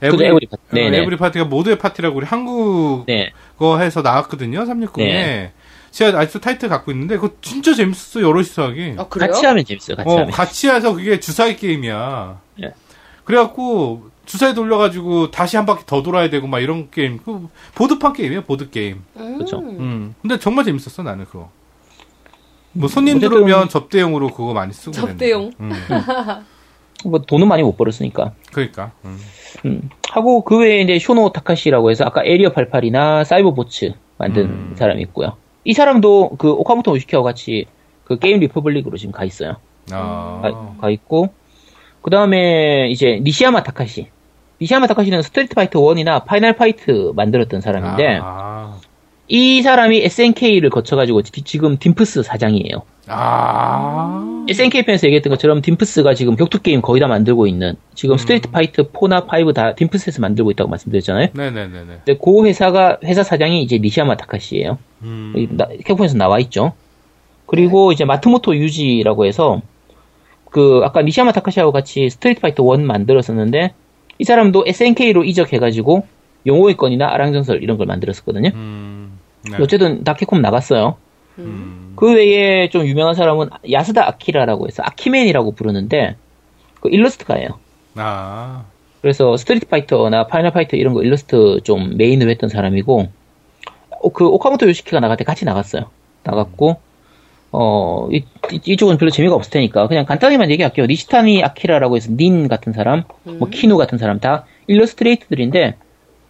[0.00, 0.62] 그죠, Every Party.
[0.62, 0.98] 어, 네네.
[0.98, 3.32] Every Party가 모두의 파티라고 우리 한국 네.
[3.58, 4.64] 거 해서 나왔거든요.
[4.64, 4.96] 360에.
[4.98, 5.52] 네.
[5.90, 8.20] 제가 아직도 타이틀 갖고 있는데 그거 진짜 재밌었어.
[8.20, 8.96] 여럿이서 하기.
[8.98, 9.30] 아, 그래요?
[9.30, 10.30] 같이 하면 재밌어요, 같이 어, 하면.
[10.30, 12.38] 같이 해서 그게 주사위 게임이야.
[12.64, 12.74] 예.
[13.24, 17.18] 그래갖고 주사위 돌려가지고 다시 한 바퀴 더 돌아야 되고 막 이런 게임.
[17.24, 19.02] 그 보드판 게임이야, 보드 게임.
[19.16, 19.38] 음.
[19.38, 19.58] 그쵸.
[19.60, 20.14] 음.
[20.20, 21.50] 근데 정말 재밌었어 나는 그거.
[22.76, 25.50] 뭐 손님 어쨌든- 들어오면 접대용으로 그거 많이 쓰고 접대용.
[25.60, 25.70] 음.
[27.04, 28.32] 뭐 돈은 많이 못 벌었으니까.
[28.52, 28.92] 그러니까.
[29.04, 29.18] 음.
[29.64, 34.74] 음, 하고 그 외에 이제 쇼노 타카시라고 해서 아까 에리어 88이나 사이버 보츠 만든 음.
[34.76, 35.36] 사람이 있고요.
[35.64, 37.66] 이 사람도 그 오카모토 요시키와 같이
[38.04, 39.56] 그 게임 리퍼블릭으로 지금 가 있어요.
[39.90, 40.40] 아.
[40.42, 41.30] 가, 가 있고
[42.02, 44.08] 그 다음에 이제 니시야마 타카시.
[44.60, 48.76] 니시야마 타카시는 스트리트 파이터 1이나 파이널 파이트 만들었던 사람인데 아.
[49.28, 52.82] 이 사람이 SNK를 거쳐가지고 지- 지금 딤프스 사장이에요.
[53.08, 54.44] 아.
[54.48, 58.84] SNK 편에서 얘기했던 것처럼 딤프스가 지금 격투 게임 거의 다 만들고 있는 지금 스트리트 파이터
[58.92, 61.28] 4나 5 다 딤프스에서 만들고 있다고 말씀드렸잖아요.
[61.34, 61.86] 네네네네.
[62.04, 64.78] 근데 그 회사가 회사 사장이 이제 니시야마 타카시예요.
[65.02, 65.58] 음.
[65.84, 66.72] 캡콤에서 나와 있죠.
[67.46, 69.60] 그리고 이제 마츠모토 유지라고 해서
[70.50, 73.72] 그 아까 니시야마 타카시하고 같이 스트리트 파이터 1 만들었었는데
[74.18, 76.06] 이 사람도 SNK로 이적해가지고
[76.46, 78.50] 용호의 권이나 아랑전설 이런 걸 만들었었거든요.
[78.54, 78.85] 음.
[79.50, 79.56] 네.
[79.60, 80.96] 어쨌든 다 캡콤 나갔어요.
[81.38, 81.92] 음.
[81.96, 86.16] 그 외에 좀 유명한 사람은 야스다 아키라라고 해서 아키맨이라고 부르는데
[86.80, 87.48] 그 일러스트가예요.
[87.96, 88.64] 아.
[89.00, 93.08] 그래서 스트리트 파이터나 파이널 파이터 이런 거 일러스트 좀 메인으로 했던 사람이고
[94.02, 95.84] 어, 그 오카모토 요시키가 나갈 때 같이 나갔어요.
[96.22, 96.76] 나갔고
[97.52, 98.24] 어 이,
[98.64, 100.86] 이쪽은 별로 재미가 없을 테니까 그냥 간단히만 얘기할게요.
[100.86, 105.76] 니시타니 아키라라고 해서 닌 같은 사람, 뭐 키누 같은 사람 다 일러스트레이트들인데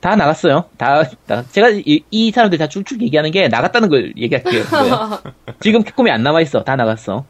[0.00, 0.64] 다 나갔어요.
[0.76, 4.62] 다, 다- 제가 이, 이 사람들 다 쭉쭉 얘기하는 게 나갔다는 걸 얘기할게요.
[5.60, 6.62] 지금 캡콤이 안 남아 있어.
[6.64, 7.24] 다 나갔어.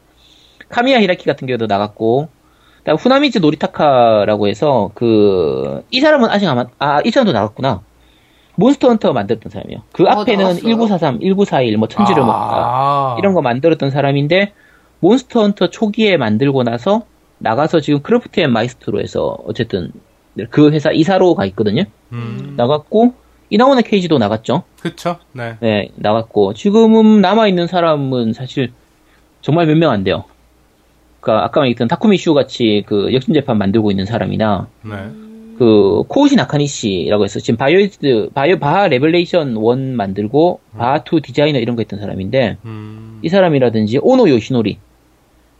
[0.69, 2.27] 카미야 히라키 같은 경우도 나갔고
[2.79, 7.81] 그다음 후나미즈 노리타카라고 해서 그 이 사람은 아직 아마 아이 사람도 나갔구나.
[8.55, 9.83] 몬스터 헌터 만들었던 사람이에요.
[9.91, 10.61] 그 어, 앞에는 나갔어요?
[10.63, 13.15] 1943, 1941, 뭐 천지를 먹다 아.
[13.19, 14.53] 이런 거 만들었던 사람인데
[14.99, 17.03] 몬스터 헌터 초기에 만들고 나서
[17.37, 19.91] 나가서 지금 크래프트 앤 마이스터로 해서 어쨌든
[20.49, 21.83] 그 회사 이사로 가 있거든요.
[22.11, 22.53] 음.
[22.57, 23.13] 나갔고
[23.49, 24.63] 이나후네 케이지도 나갔죠.
[24.81, 25.17] 그쵸?
[25.33, 25.55] 네.
[25.61, 28.71] 네, 나갔고 지금은 남아 있는 사람은 사실
[29.41, 30.25] 정말 몇 명 안 돼요.
[31.21, 34.91] 그러니까 아까 말했던 타쿠미 슈 같이 그 역전 재판 만들고 있는 사람이나 네.
[35.57, 41.75] 그 코우시 나카니시라고 해서 지금 바이오이즈 바이오 바하 레벨레이션 1 만들고 바하 2 디자이너 이런
[41.75, 43.19] 거 했던 사람인데 음.
[43.23, 44.77] 이 사람이라든지 오노 요시노리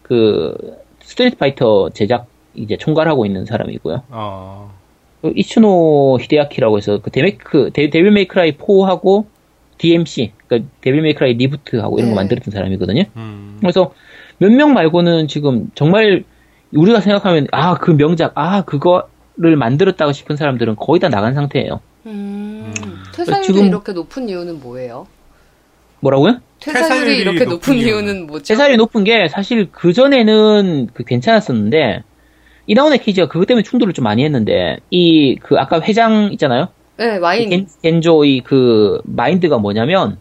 [0.04, 0.56] 그
[1.02, 2.28] 스트리트 파이터 제작
[2.58, 4.04] 이제 총괄하고 있는 사람이고요.
[4.10, 4.74] 어.
[5.22, 9.26] 그 이츠노 히데아키라고 해서 그 데메크 데, 데빌 메이 크라이 4하고
[9.78, 12.22] DMC 그러니까 데빌 메이 크라이 reboot하고 이런 거 네.
[12.22, 13.04] 만들었던 사람이거든요.
[13.16, 13.58] 음.
[13.62, 13.94] 그래서
[14.40, 16.24] 몇 명 말고는 지금 정말
[16.74, 21.80] 우리가 생각하면 아 그 명작 아 그거를 만들었다고 싶은 사람들은 거의 다 나간 상태예요.
[22.06, 22.74] 음.
[22.86, 22.96] 음.
[23.16, 25.08] 퇴사율이 지금- 이렇게 높은 이유는 뭐예요?
[26.00, 26.40] 뭐라고요?
[26.60, 28.28] 퇴사율이, 퇴사율이 이렇게 높은 높은 이유는?
[28.28, 28.44] 뭐죠?
[28.44, 32.04] 재살이 높은 게 사실 그 전에는 그 괜찮았었는데
[32.68, 36.68] 이나온의 키즈가 그것 때문에 충돌을 좀 많이 했는데 이 그 아까 회장 있잖아요.
[36.98, 37.50] 네, 와인.
[37.50, 40.18] 겐, 겐조의 그 마인드가 뭐냐면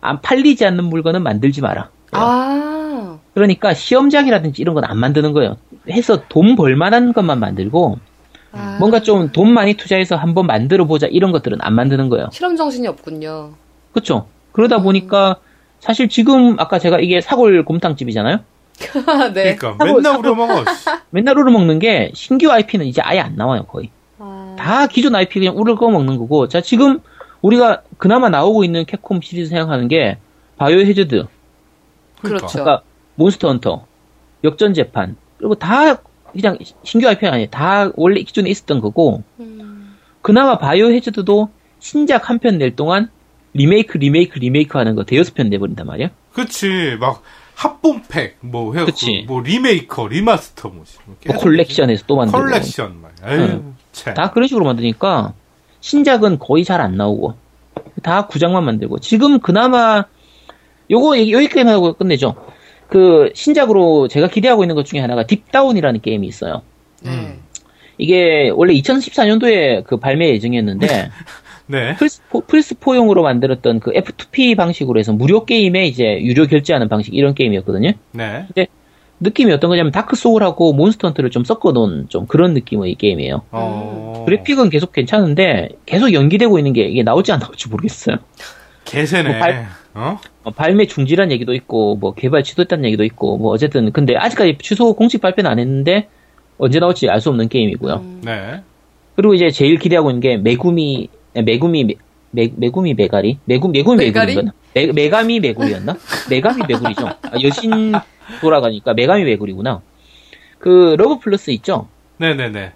[0.00, 1.90] 안 팔리지 않는 물건은 만들지 마라.
[2.12, 5.56] 아, 그러니까 시험작이라든지 이런 건 안 만드는 거예요.
[5.90, 7.98] 해서 돈 벌만한 것만 만들고
[8.52, 8.76] 아.
[8.78, 12.28] 뭔가 좀 돈 많이 투자해서 한번 만들어 보자 이런 것들은 안 만드는 거예요.
[12.32, 13.52] 실험 정신이 없군요.
[13.92, 14.26] 그렇죠?
[14.52, 15.36] 그러다 보니까
[15.80, 18.40] 사실 지금 아까 제가 이게 사골 곰탕집이잖아요.
[19.34, 19.56] 네.
[19.56, 20.64] 그러니까 맨날 사고- 우려 먹어.
[20.72, 20.86] 씨.
[21.10, 23.90] 맨날 우려 먹는 게 신규 IP는 이제 아예 안 나와요 거의.
[24.18, 26.48] 아, 다 기존 IP 그냥 우려 꺼 먹는 거고.
[26.48, 27.00] 자 지금
[27.42, 30.18] 우리가 그나마 나오고 있는 캡콤 시리즈 생각하는 게
[30.56, 31.26] 바이오 해저드,
[32.20, 32.46] 그러니까.
[32.46, 32.60] 그렇죠.
[32.62, 32.82] 아까
[33.14, 33.86] 몬스터 헌터,
[34.44, 35.96] 역전 재판 그리고 다
[36.32, 37.48] 그냥 신규 IP가 아니에요.
[37.50, 39.22] 다 원래 기존에 있었던 거고.
[39.40, 41.48] 음, 그나마 바이오 해저드도
[41.80, 43.08] 신작 한 편 낼 동안
[43.54, 46.10] 리메이크 리메이크 리메이크 하는 거 대여섯 편 내버린단 말이야.
[46.32, 46.96] 그치.
[47.00, 47.22] 막
[47.58, 49.24] 합본팩 뭐 해갖고 그치.
[49.26, 50.84] 뭐 리메이크, remaster 뭐.
[50.86, 50.96] 씨.
[51.04, 52.38] 뭐 계속 콜렉션에서 또 만들고.
[52.38, 53.10] 컬렉션 말.
[53.26, 53.40] 에휴.
[53.42, 53.74] 응.
[53.90, 54.14] 참.
[54.14, 55.32] 다 그런 식으로 만드니까
[55.80, 57.34] 신작은 거의 잘 안 나오고
[58.04, 60.04] 다 구작만 만들고 지금 그나마
[60.88, 62.36] 요거 여기까지만 하고 끝내죠.
[62.88, 66.62] 그 신작으로 제가 기대하고 있는 것 중에 하나가 딥다운이라는 게임이 있어요.
[67.02, 67.10] 네.
[67.10, 67.40] 음.
[67.98, 70.86] 이게 원래 2014년도에 그 발매 예정이었는데
[71.68, 71.94] 네.
[71.96, 77.92] 플스4, 플스4용으로 만들었던 그 F2P 방식으로 해서 무료 게임에 이제 유료 결제하는 방식 이런 게임이었거든요.
[78.12, 78.46] 네.
[79.20, 83.42] 느낌이 어떤 거냐면 다크 소울하고 몬스터 헌터를 좀 섞어 놓은 좀 그런 느낌의 게임이에요.
[83.50, 84.22] 어.
[84.26, 88.16] 그래픽은 계속 괜찮은데 계속 연기되고 있는 게 이게 나올지 안 나올지 모르겠어요.
[88.84, 89.28] 개세네.
[89.30, 90.18] 뭐 발- 어?
[90.44, 94.92] 어, 발매 중지란 얘기도 있고 뭐 개발 취소했다는 얘기도 있고 뭐 어쨌든 근데 아직까지 취소
[94.94, 96.06] 공식 발표는 안 했는데
[96.56, 97.94] 언제 나올지 알 수 없는 게임이고요.
[97.94, 98.60] 음, 네.
[99.16, 101.94] 그리고 이제 제일 기대하고 있는 게 메구미 메구미 메,
[102.30, 104.34] 메, 메구미 메가리 메구 메구미 메가리?
[104.34, 104.52] 메구리였나?
[104.74, 105.96] 메, 메가미 메구리였나?
[106.30, 107.06] 메가미 메구리죠.
[107.06, 107.92] 아, 여신
[108.40, 109.80] 돌아가니까 메가미 메구리구나.
[110.58, 111.88] 그 러브 플러스 있죠?
[112.18, 112.72] 네네네.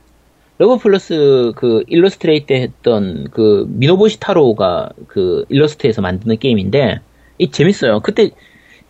[0.59, 7.01] 러브 플러스 그 illustrate 했던 그 미노보시 타로가 그 일러스트에서 만드는 게임인데
[7.39, 8.01] 이 재밌어요.
[8.01, 8.31] 그때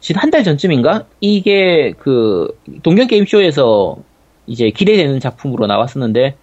[0.01, 3.97] 지금 한 달 전쯤인가 이게 그 동경 게임 쇼에서
[4.47, 6.35] 이제 기대되는 작품으로 나왔었는데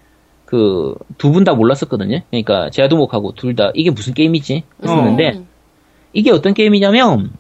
[0.50, 2.22] 그 두 분 다 몰랐었거든요.
[2.32, 5.48] 그러니까 제아도목하고 둘 다 이게 무슨 게임이지 했었는데 음.
[6.14, 7.32] 이게 어떤 게임이냐면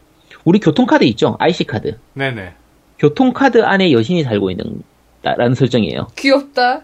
[0.45, 1.36] 우리 교통카드 있죠?
[1.39, 1.97] IC 카드.
[2.14, 2.53] 네네.
[2.99, 4.84] 교통카드 안에 여신이 살고 있는
[5.24, 6.07] 라는 설정이에요.
[6.18, 6.82] 귀엽다.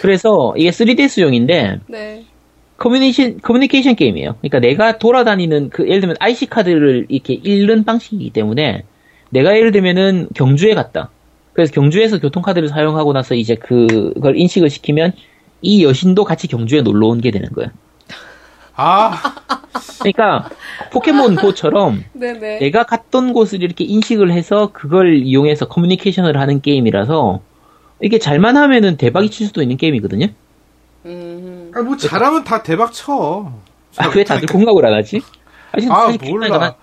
[0.00, 2.24] 그래서 이게 3DS용인데 네.
[2.76, 4.36] 커뮤니케이션, 커뮤니케이션 게임이에요.
[4.40, 8.82] 그러니까 내가 돌아다니는 그 예를 들면 IC 카드를 이렇게 읽는 방식이기 때문에
[9.30, 11.10] 내가 예를 들면은 경주에 갔다.
[11.52, 15.12] 그래서 경주에서 교통카드를 사용하고 나서 이제 그걸 인식을 시키면
[15.62, 17.70] 이 여신도 같이 경주에 놀러 온 게 되는 거예요.
[18.74, 19.20] 아,
[20.00, 20.48] 그러니까
[20.92, 22.58] 포켓몬 고처럼 네네.
[22.60, 27.40] 내가 갔던 곳을 이렇게 인식을 해서 그걸 이용해서 커뮤니케이션을 하는 게임이라서
[28.00, 30.26] 이게 잘만 하면은 대박이 칠 수도 있는 게임이거든요.
[31.06, 31.70] 음.
[31.74, 33.52] 아, 뭐 잘하면 다 대박 쳐.
[33.98, 35.20] 아, 왜 다들 공감을 안 하지?
[35.72, 36.46] 사실, 아, 사실 몰라.
[36.46, 36.74] 비슷하잖아.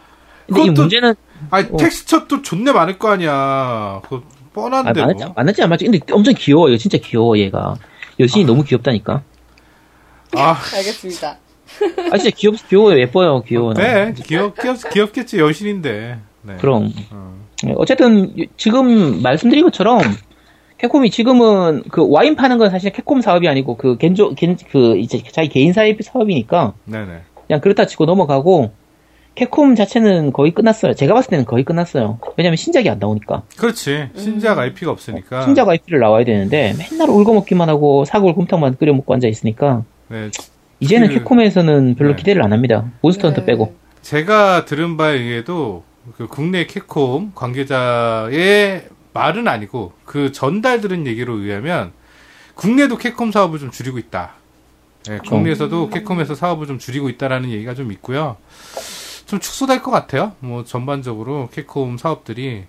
[0.47, 1.15] 근데 이 그것도- 문제는
[1.49, 1.77] 아니, 어.
[1.77, 4.01] 텍스처도 존내 많을 거 아니야.
[4.07, 4.21] 그 아,
[4.53, 5.33] 뻔한데 맞지, 뭐.
[5.35, 5.85] 맞지 안 맞지?
[5.85, 6.77] 근데 엄청 귀여워요.
[6.77, 7.75] 진짜 귀여워 얘가.
[8.19, 9.23] 여신이 너무 귀엽다니까.
[10.35, 11.37] 아, 알겠습니다.
[12.11, 12.99] 아 진짜 귀엽 귀여워요.
[12.99, 13.41] 예뻐요.
[13.43, 13.73] 귀여워.
[13.73, 16.17] 네, 귀엽, 귀엽, 귀엽겠지, 여신인데.
[16.41, 16.55] 네.
[16.59, 17.35] 그럼 어.
[17.63, 20.01] 네, 어쨌든 지금 말씀드린 것처럼
[20.77, 25.49] 캡콤이 지금은 그 와인 파는 건 사실 캡콤 사업이 아니고 그 겐조 겐그 이제 자기
[25.49, 27.21] 개인 사업 사업이니까 네네.
[27.47, 28.71] 그냥 그렇다 치고 넘어가고
[29.39, 30.93] 캡콤 자체는 거의 끝났어요.
[30.93, 32.19] 제가 봤을 때는 거의 끝났어요.
[32.35, 33.43] 왜냐면 신작이 안 나오니까.
[33.57, 34.09] 그렇지.
[34.13, 35.43] 신작 IP가 없으니까.
[35.43, 40.29] 신작 IP를 나와야 되는데 맨날 울고 먹기만 하고 사골 곰탕만 끓여 먹고 앉아 있으니까 네.
[40.81, 42.15] 이제는 그- 캡콤에서는 별로 네.
[42.17, 42.91] 기대를 안 합니다.
[43.01, 43.45] 몬스터 헌터 네.
[43.45, 43.73] 빼고.
[44.01, 45.83] 제가 들은 바에 의해도
[46.17, 51.93] 그 국내 캡콤 관계자의 말은 아니고 그 전달 들은 얘기로 의하면
[52.55, 54.33] 국내도 캡콤 사업을 좀 줄이고 있다.
[55.07, 58.35] 네, 국내에서도 캡콤에서 사업을 좀 줄이고 있다라는 얘기가 좀 있고요.
[59.29, 60.31] 좀 축소될 것 같아요.
[60.39, 62.63] 뭐 전반적으로 캡콤 사업들이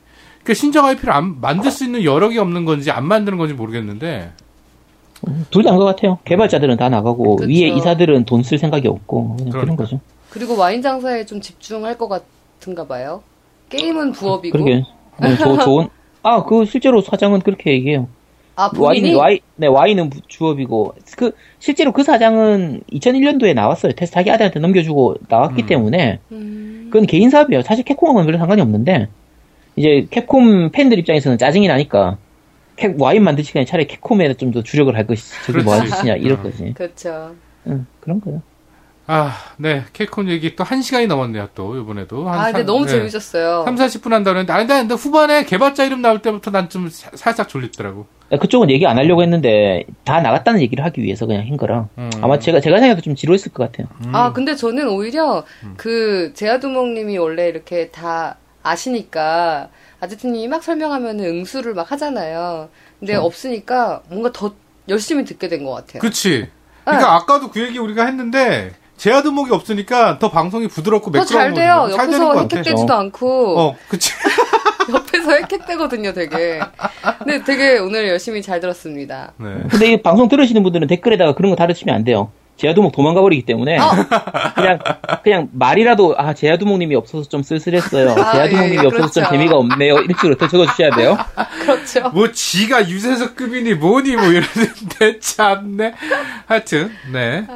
[0.44, 4.32] 그 신작 IP를 안 만들 수 있는 여력이 없는 건지 안 만드는 건지 모르겠는데
[5.50, 6.18] 둘 다인 것 같아요.
[6.24, 7.48] 개발자들은 다 나가고 그쵸.
[7.48, 9.84] 위에 이사들은 돈 쓸 생각이 없고 그냥 그런 그러니까.
[9.84, 10.00] 거죠.
[10.30, 13.22] 그리고 와인 장사에 좀 집중할 것 같은가 봐요.
[13.70, 14.52] 게임은 부업이고.
[14.58, 14.84] 그러게
[15.20, 15.88] 네, 저 좋은
[16.22, 18.06] 아 그 실제로 사장은 그렇게 얘기해요.
[18.60, 19.14] 아, 와인 본인이?
[19.14, 23.92] 와이 네 와인은 부- 주업이고 그 실제로 그 사장은 2001년도에 나왔어요.
[23.92, 25.66] 테스트 하기 아들한테 넘겨주고 나왔기 음.
[25.66, 26.88] 때문에 음.
[26.92, 27.62] 그건 개인 사업이에요.
[27.62, 29.08] 사실 캡콤하고는 별로 상관이 없는데
[29.76, 32.18] 이제 캡콤 팬들 입장에서는 짜증이 나니까
[32.76, 35.90] 캡 와인 만들 시간에 차라리 캡콤에 좀 더 주력을 할 것이 저게 뭐 그렇지.
[35.92, 36.42] 하시냐 이럴 음.
[36.42, 36.72] 거지.
[36.74, 37.34] 그렇죠.
[37.66, 38.42] 응, 그런 거요.
[39.12, 39.84] 아, 네.
[39.92, 42.28] 캡콤 얘기 또 한 시간이 넘었네요, 또, 이번에도.
[42.28, 42.92] 한 아, 근데 삼- 너무 네.
[42.92, 43.64] 재밌었어요.
[43.64, 48.06] 3, 40분 한다 그랬는데, 아니, 근데 후반에 개발자 이름 나올 때부터 난 좀 살짝 졸립더라고.
[48.40, 52.10] 그쪽은 얘기 안 하려고 했는데 다 나갔다는 얘기를 하기 위해서 그냥 한 거라 음.
[52.22, 53.88] 아마 제가 제가 생각해도 좀 지루했을 것 같아요.
[54.12, 55.74] 아, 근데 저는 오히려 음.
[55.76, 62.68] 그 제아두목님이 원래 이렇게 다 아시니까 아제트님이 막 설명하면 응수를 막 하잖아요.
[63.00, 63.26] 근데 그렇죠.
[63.26, 64.54] 없으니까 뭔가 더
[64.88, 65.98] 열심히 듣게 된 것 같아요.
[66.00, 66.46] 그치.
[66.84, 68.70] 그러니까 아까도 그 얘기 우리가 했는데,
[69.00, 71.88] 제아드목이 없으니까 더 방송이 부드럽고 더 매끄러운 잘 돼요.
[71.96, 72.32] 잘 옆에서.
[72.34, 74.12] 헥헥대지도 않고 어, 그치.
[74.92, 76.60] 옆에서 헥헥대거든요, 되게.
[77.18, 79.32] 근데 되게 오늘 열심히 잘 들었습니다.
[79.38, 79.48] 네.
[79.70, 82.30] 근데 이 방송 들으시는 분들은 댓글에다가 그런 거 달으시면 안 돼요.
[82.56, 83.90] 제아두목 도망가 버리기 때문에 어.
[84.54, 84.78] 그냥
[85.24, 88.10] 그냥 말이라도 아 제아두목님이 없어서 좀 쓸쓸했어요.
[88.10, 89.30] 아, 제아두목님이 예, 예, 없어서 좀 그렇죠.
[89.30, 89.94] 재미가 없네요.
[89.94, 91.16] 이런 식으로 더 적어주셔야 돼요.
[91.62, 92.10] 그렇죠.
[92.10, 95.94] 뭐, 지가 유재석급이니 뭐니 뭐 이러는데, 참네.
[96.46, 97.46] 하여튼, 네.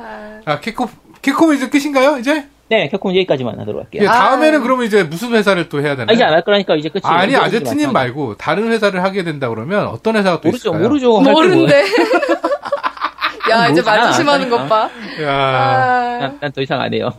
[0.44, 0.88] 아, 캡콤,
[1.24, 2.46] 캡콤 이제 끝인가요, 이제?
[2.68, 4.02] 네, 캡콤 여기까지만 하도록 할게요.
[4.02, 4.62] 예, 다음에는 아.
[4.62, 6.06] 그러면 이제 무슨 회사를 또 해야 되나요?
[6.10, 7.06] 아, 이제 안 할 거라니까 이제 끝이에요.
[7.18, 7.92] 아니, 이제 아제트님.
[7.92, 10.88] 말고, 다른 회사를 하게 된다 그러면 어떤 회사가 또 모르죠, 있을까요?
[10.88, 11.20] 모르죠.
[11.20, 11.84] 모른데.
[13.50, 14.88] 야, 이제 말 조심하는 것 봐.
[15.22, 17.10] 야, 아, 난더 이상 안 해요.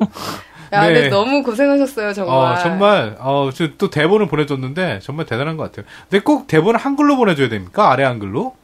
[0.74, 1.10] 야, 근데 네.
[1.10, 2.36] 너무 고생하셨어요, 정말.
[2.36, 5.86] 어, 정말, 어, 저 또 대본을 보내줬는데, 정말 대단한 것 같아요.
[6.10, 7.91] 근데 꼭 대본을 한글로 보내줘야 됩니까?
[7.91, 8.56] 아래 한글로?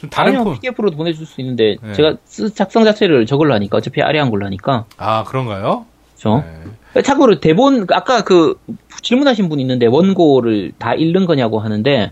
[0.00, 0.54] 좀 다른 아니요, 폰.
[0.54, 1.92] PDF로도 보내줄 수 있는데 네.
[1.92, 5.84] 제가 쓰- 작성 자체를 저걸로 하니까 어차피 아래 한글로 하니까 아, 그런가요?
[6.18, 6.42] 그렇죠.
[6.94, 7.02] 네.
[7.02, 8.54] 참고로 대본 아까 그
[9.02, 12.10] 질문하신 분 있는데 원고를 다 읽는 거냐고 하는데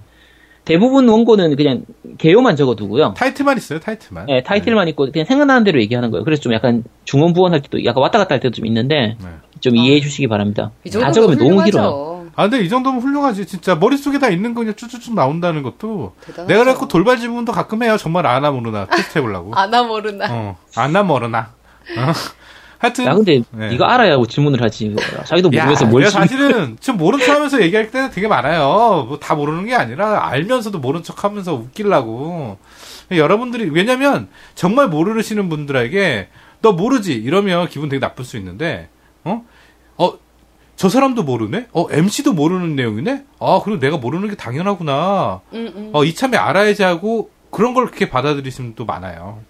[0.65, 1.83] 대부분 원고는 그냥
[2.19, 3.15] 개요만 적어두고요.
[3.17, 4.27] 타이틀만 있어요, 타이틀만.
[4.27, 6.25] 네, 타이틀만 있고 그냥 생각나는 대로 얘기하는 거예요.
[6.25, 9.29] 그래서 좀 약간 중원 부원할 때도 약간 왔다 갔다 할 때도 좀 있는데 네.
[9.61, 10.71] 좀 이해해 주시기 바랍니다.
[10.85, 11.71] 이다 적으면 너무 훌륭하죠.
[11.71, 12.18] 길어요.
[12.39, 13.47] 아, 근데 이 정도면 훌륭하지.
[13.47, 16.15] 진짜 머릿속에 다 있는 거 그냥 쭉쭉쭉 나온다는 것도.
[16.25, 16.47] 대단하죠.
[16.47, 17.97] 내가 그래갖고 돌발 질문도 가끔 해요.
[17.99, 19.53] 정말 아나 모르나 테스트 해보려고.
[19.59, 20.27] 아나 모르나.
[20.31, 21.51] 어, 아나 모르나.
[21.99, 22.13] 어.
[22.79, 23.07] 하여튼.
[23.07, 23.71] 야 근데 네.
[23.71, 24.95] 네가 알아야 질문을 하지.
[25.25, 29.05] 자기도 모르면서 야, 뭘 질- 사실은 지금 모른 척 하면서 얘기할 때는 되게 많아요.
[29.09, 32.57] 뭐 다 모르는 게 아니라 알면서도 모른 척 하면서 웃기려고.
[33.11, 36.29] 여러분들이, 왜냐면 정말 모르시는 분들에게
[36.63, 37.15] 너 모르지?
[37.15, 38.91] 이러면 기분 되게 나쁠 수 있는데,
[39.25, 39.31] 어?
[39.33, 39.45] 어,
[40.79, 41.67] 저 사람도 모르네?
[41.73, 43.25] 어, MC도 모르는 내용이네?
[43.41, 45.41] 아, 그리고 내가 모르는 게 당연하구나.
[45.53, 45.91] 응, 응.
[45.93, 49.41] 어, 이참에 알아야지 하고 그런 걸 그렇게 받아들이시는 분도 많아요.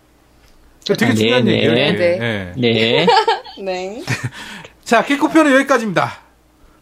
[0.86, 1.52] 되게 네, 중요한 네.
[1.52, 1.72] 얘기예요.
[1.72, 1.92] 이게.
[1.92, 2.18] 네.
[2.22, 2.52] 예.
[2.56, 3.06] 네.
[3.62, 4.02] 네.
[4.84, 6.10] 자, 개코편은 여기까지입니다.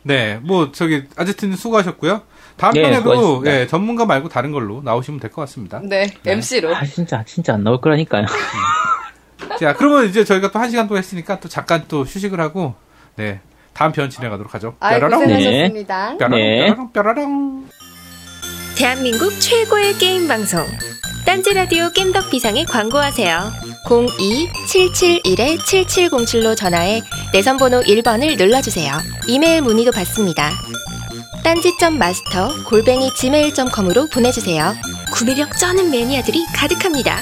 [0.05, 2.23] 네, 뭐 저기 아제트님 수고하셨고요.
[2.57, 3.43] 다음 네, 편에도.
[3.47, 5.81] 예, 전문가 말고 다른 걸로 나오시면 될 것 같습니다.
[5.83, 6.73] 네, MC로.
[6.77, 8.27] 아 진짜 진짜 안 나올 거라니까요.
[9.59, 12.77] 자, 그러면 이제 저희가 또 한 시간 동안 했으니까 또 잠깐 또 휴식을 하고,
[13.17, 13.41] 네.
[13.77, 14.75] 다음 편 진행하도록 하죠.
[14.81, 16.17] 뾰로롱, 고생하셨습니다.
[16.19, 16.65] 뾰로롱, 네.
[16.65, 17.69] 뾰로롱, 뾰로롱.
[18.75, 20.65] 대한민국 최고의 게임 방송
[21.27, 23.53] 딴지 라디오 겜덕 비상에 광고하세요.
[23.85, 27.03] 02-771-7707로 전화해
[27.35, 28.95] 내선 번호 1번을 눌러주세요.
[29.27, 30.53] 이메일 문의도 받습니다.
[31.45, 34.75] 딴지점 마스터 골뱅이 gmail.com으로 보내주세요.
[35.13, 37.21] 구매력 쩌는 매니아들이 가득합니다.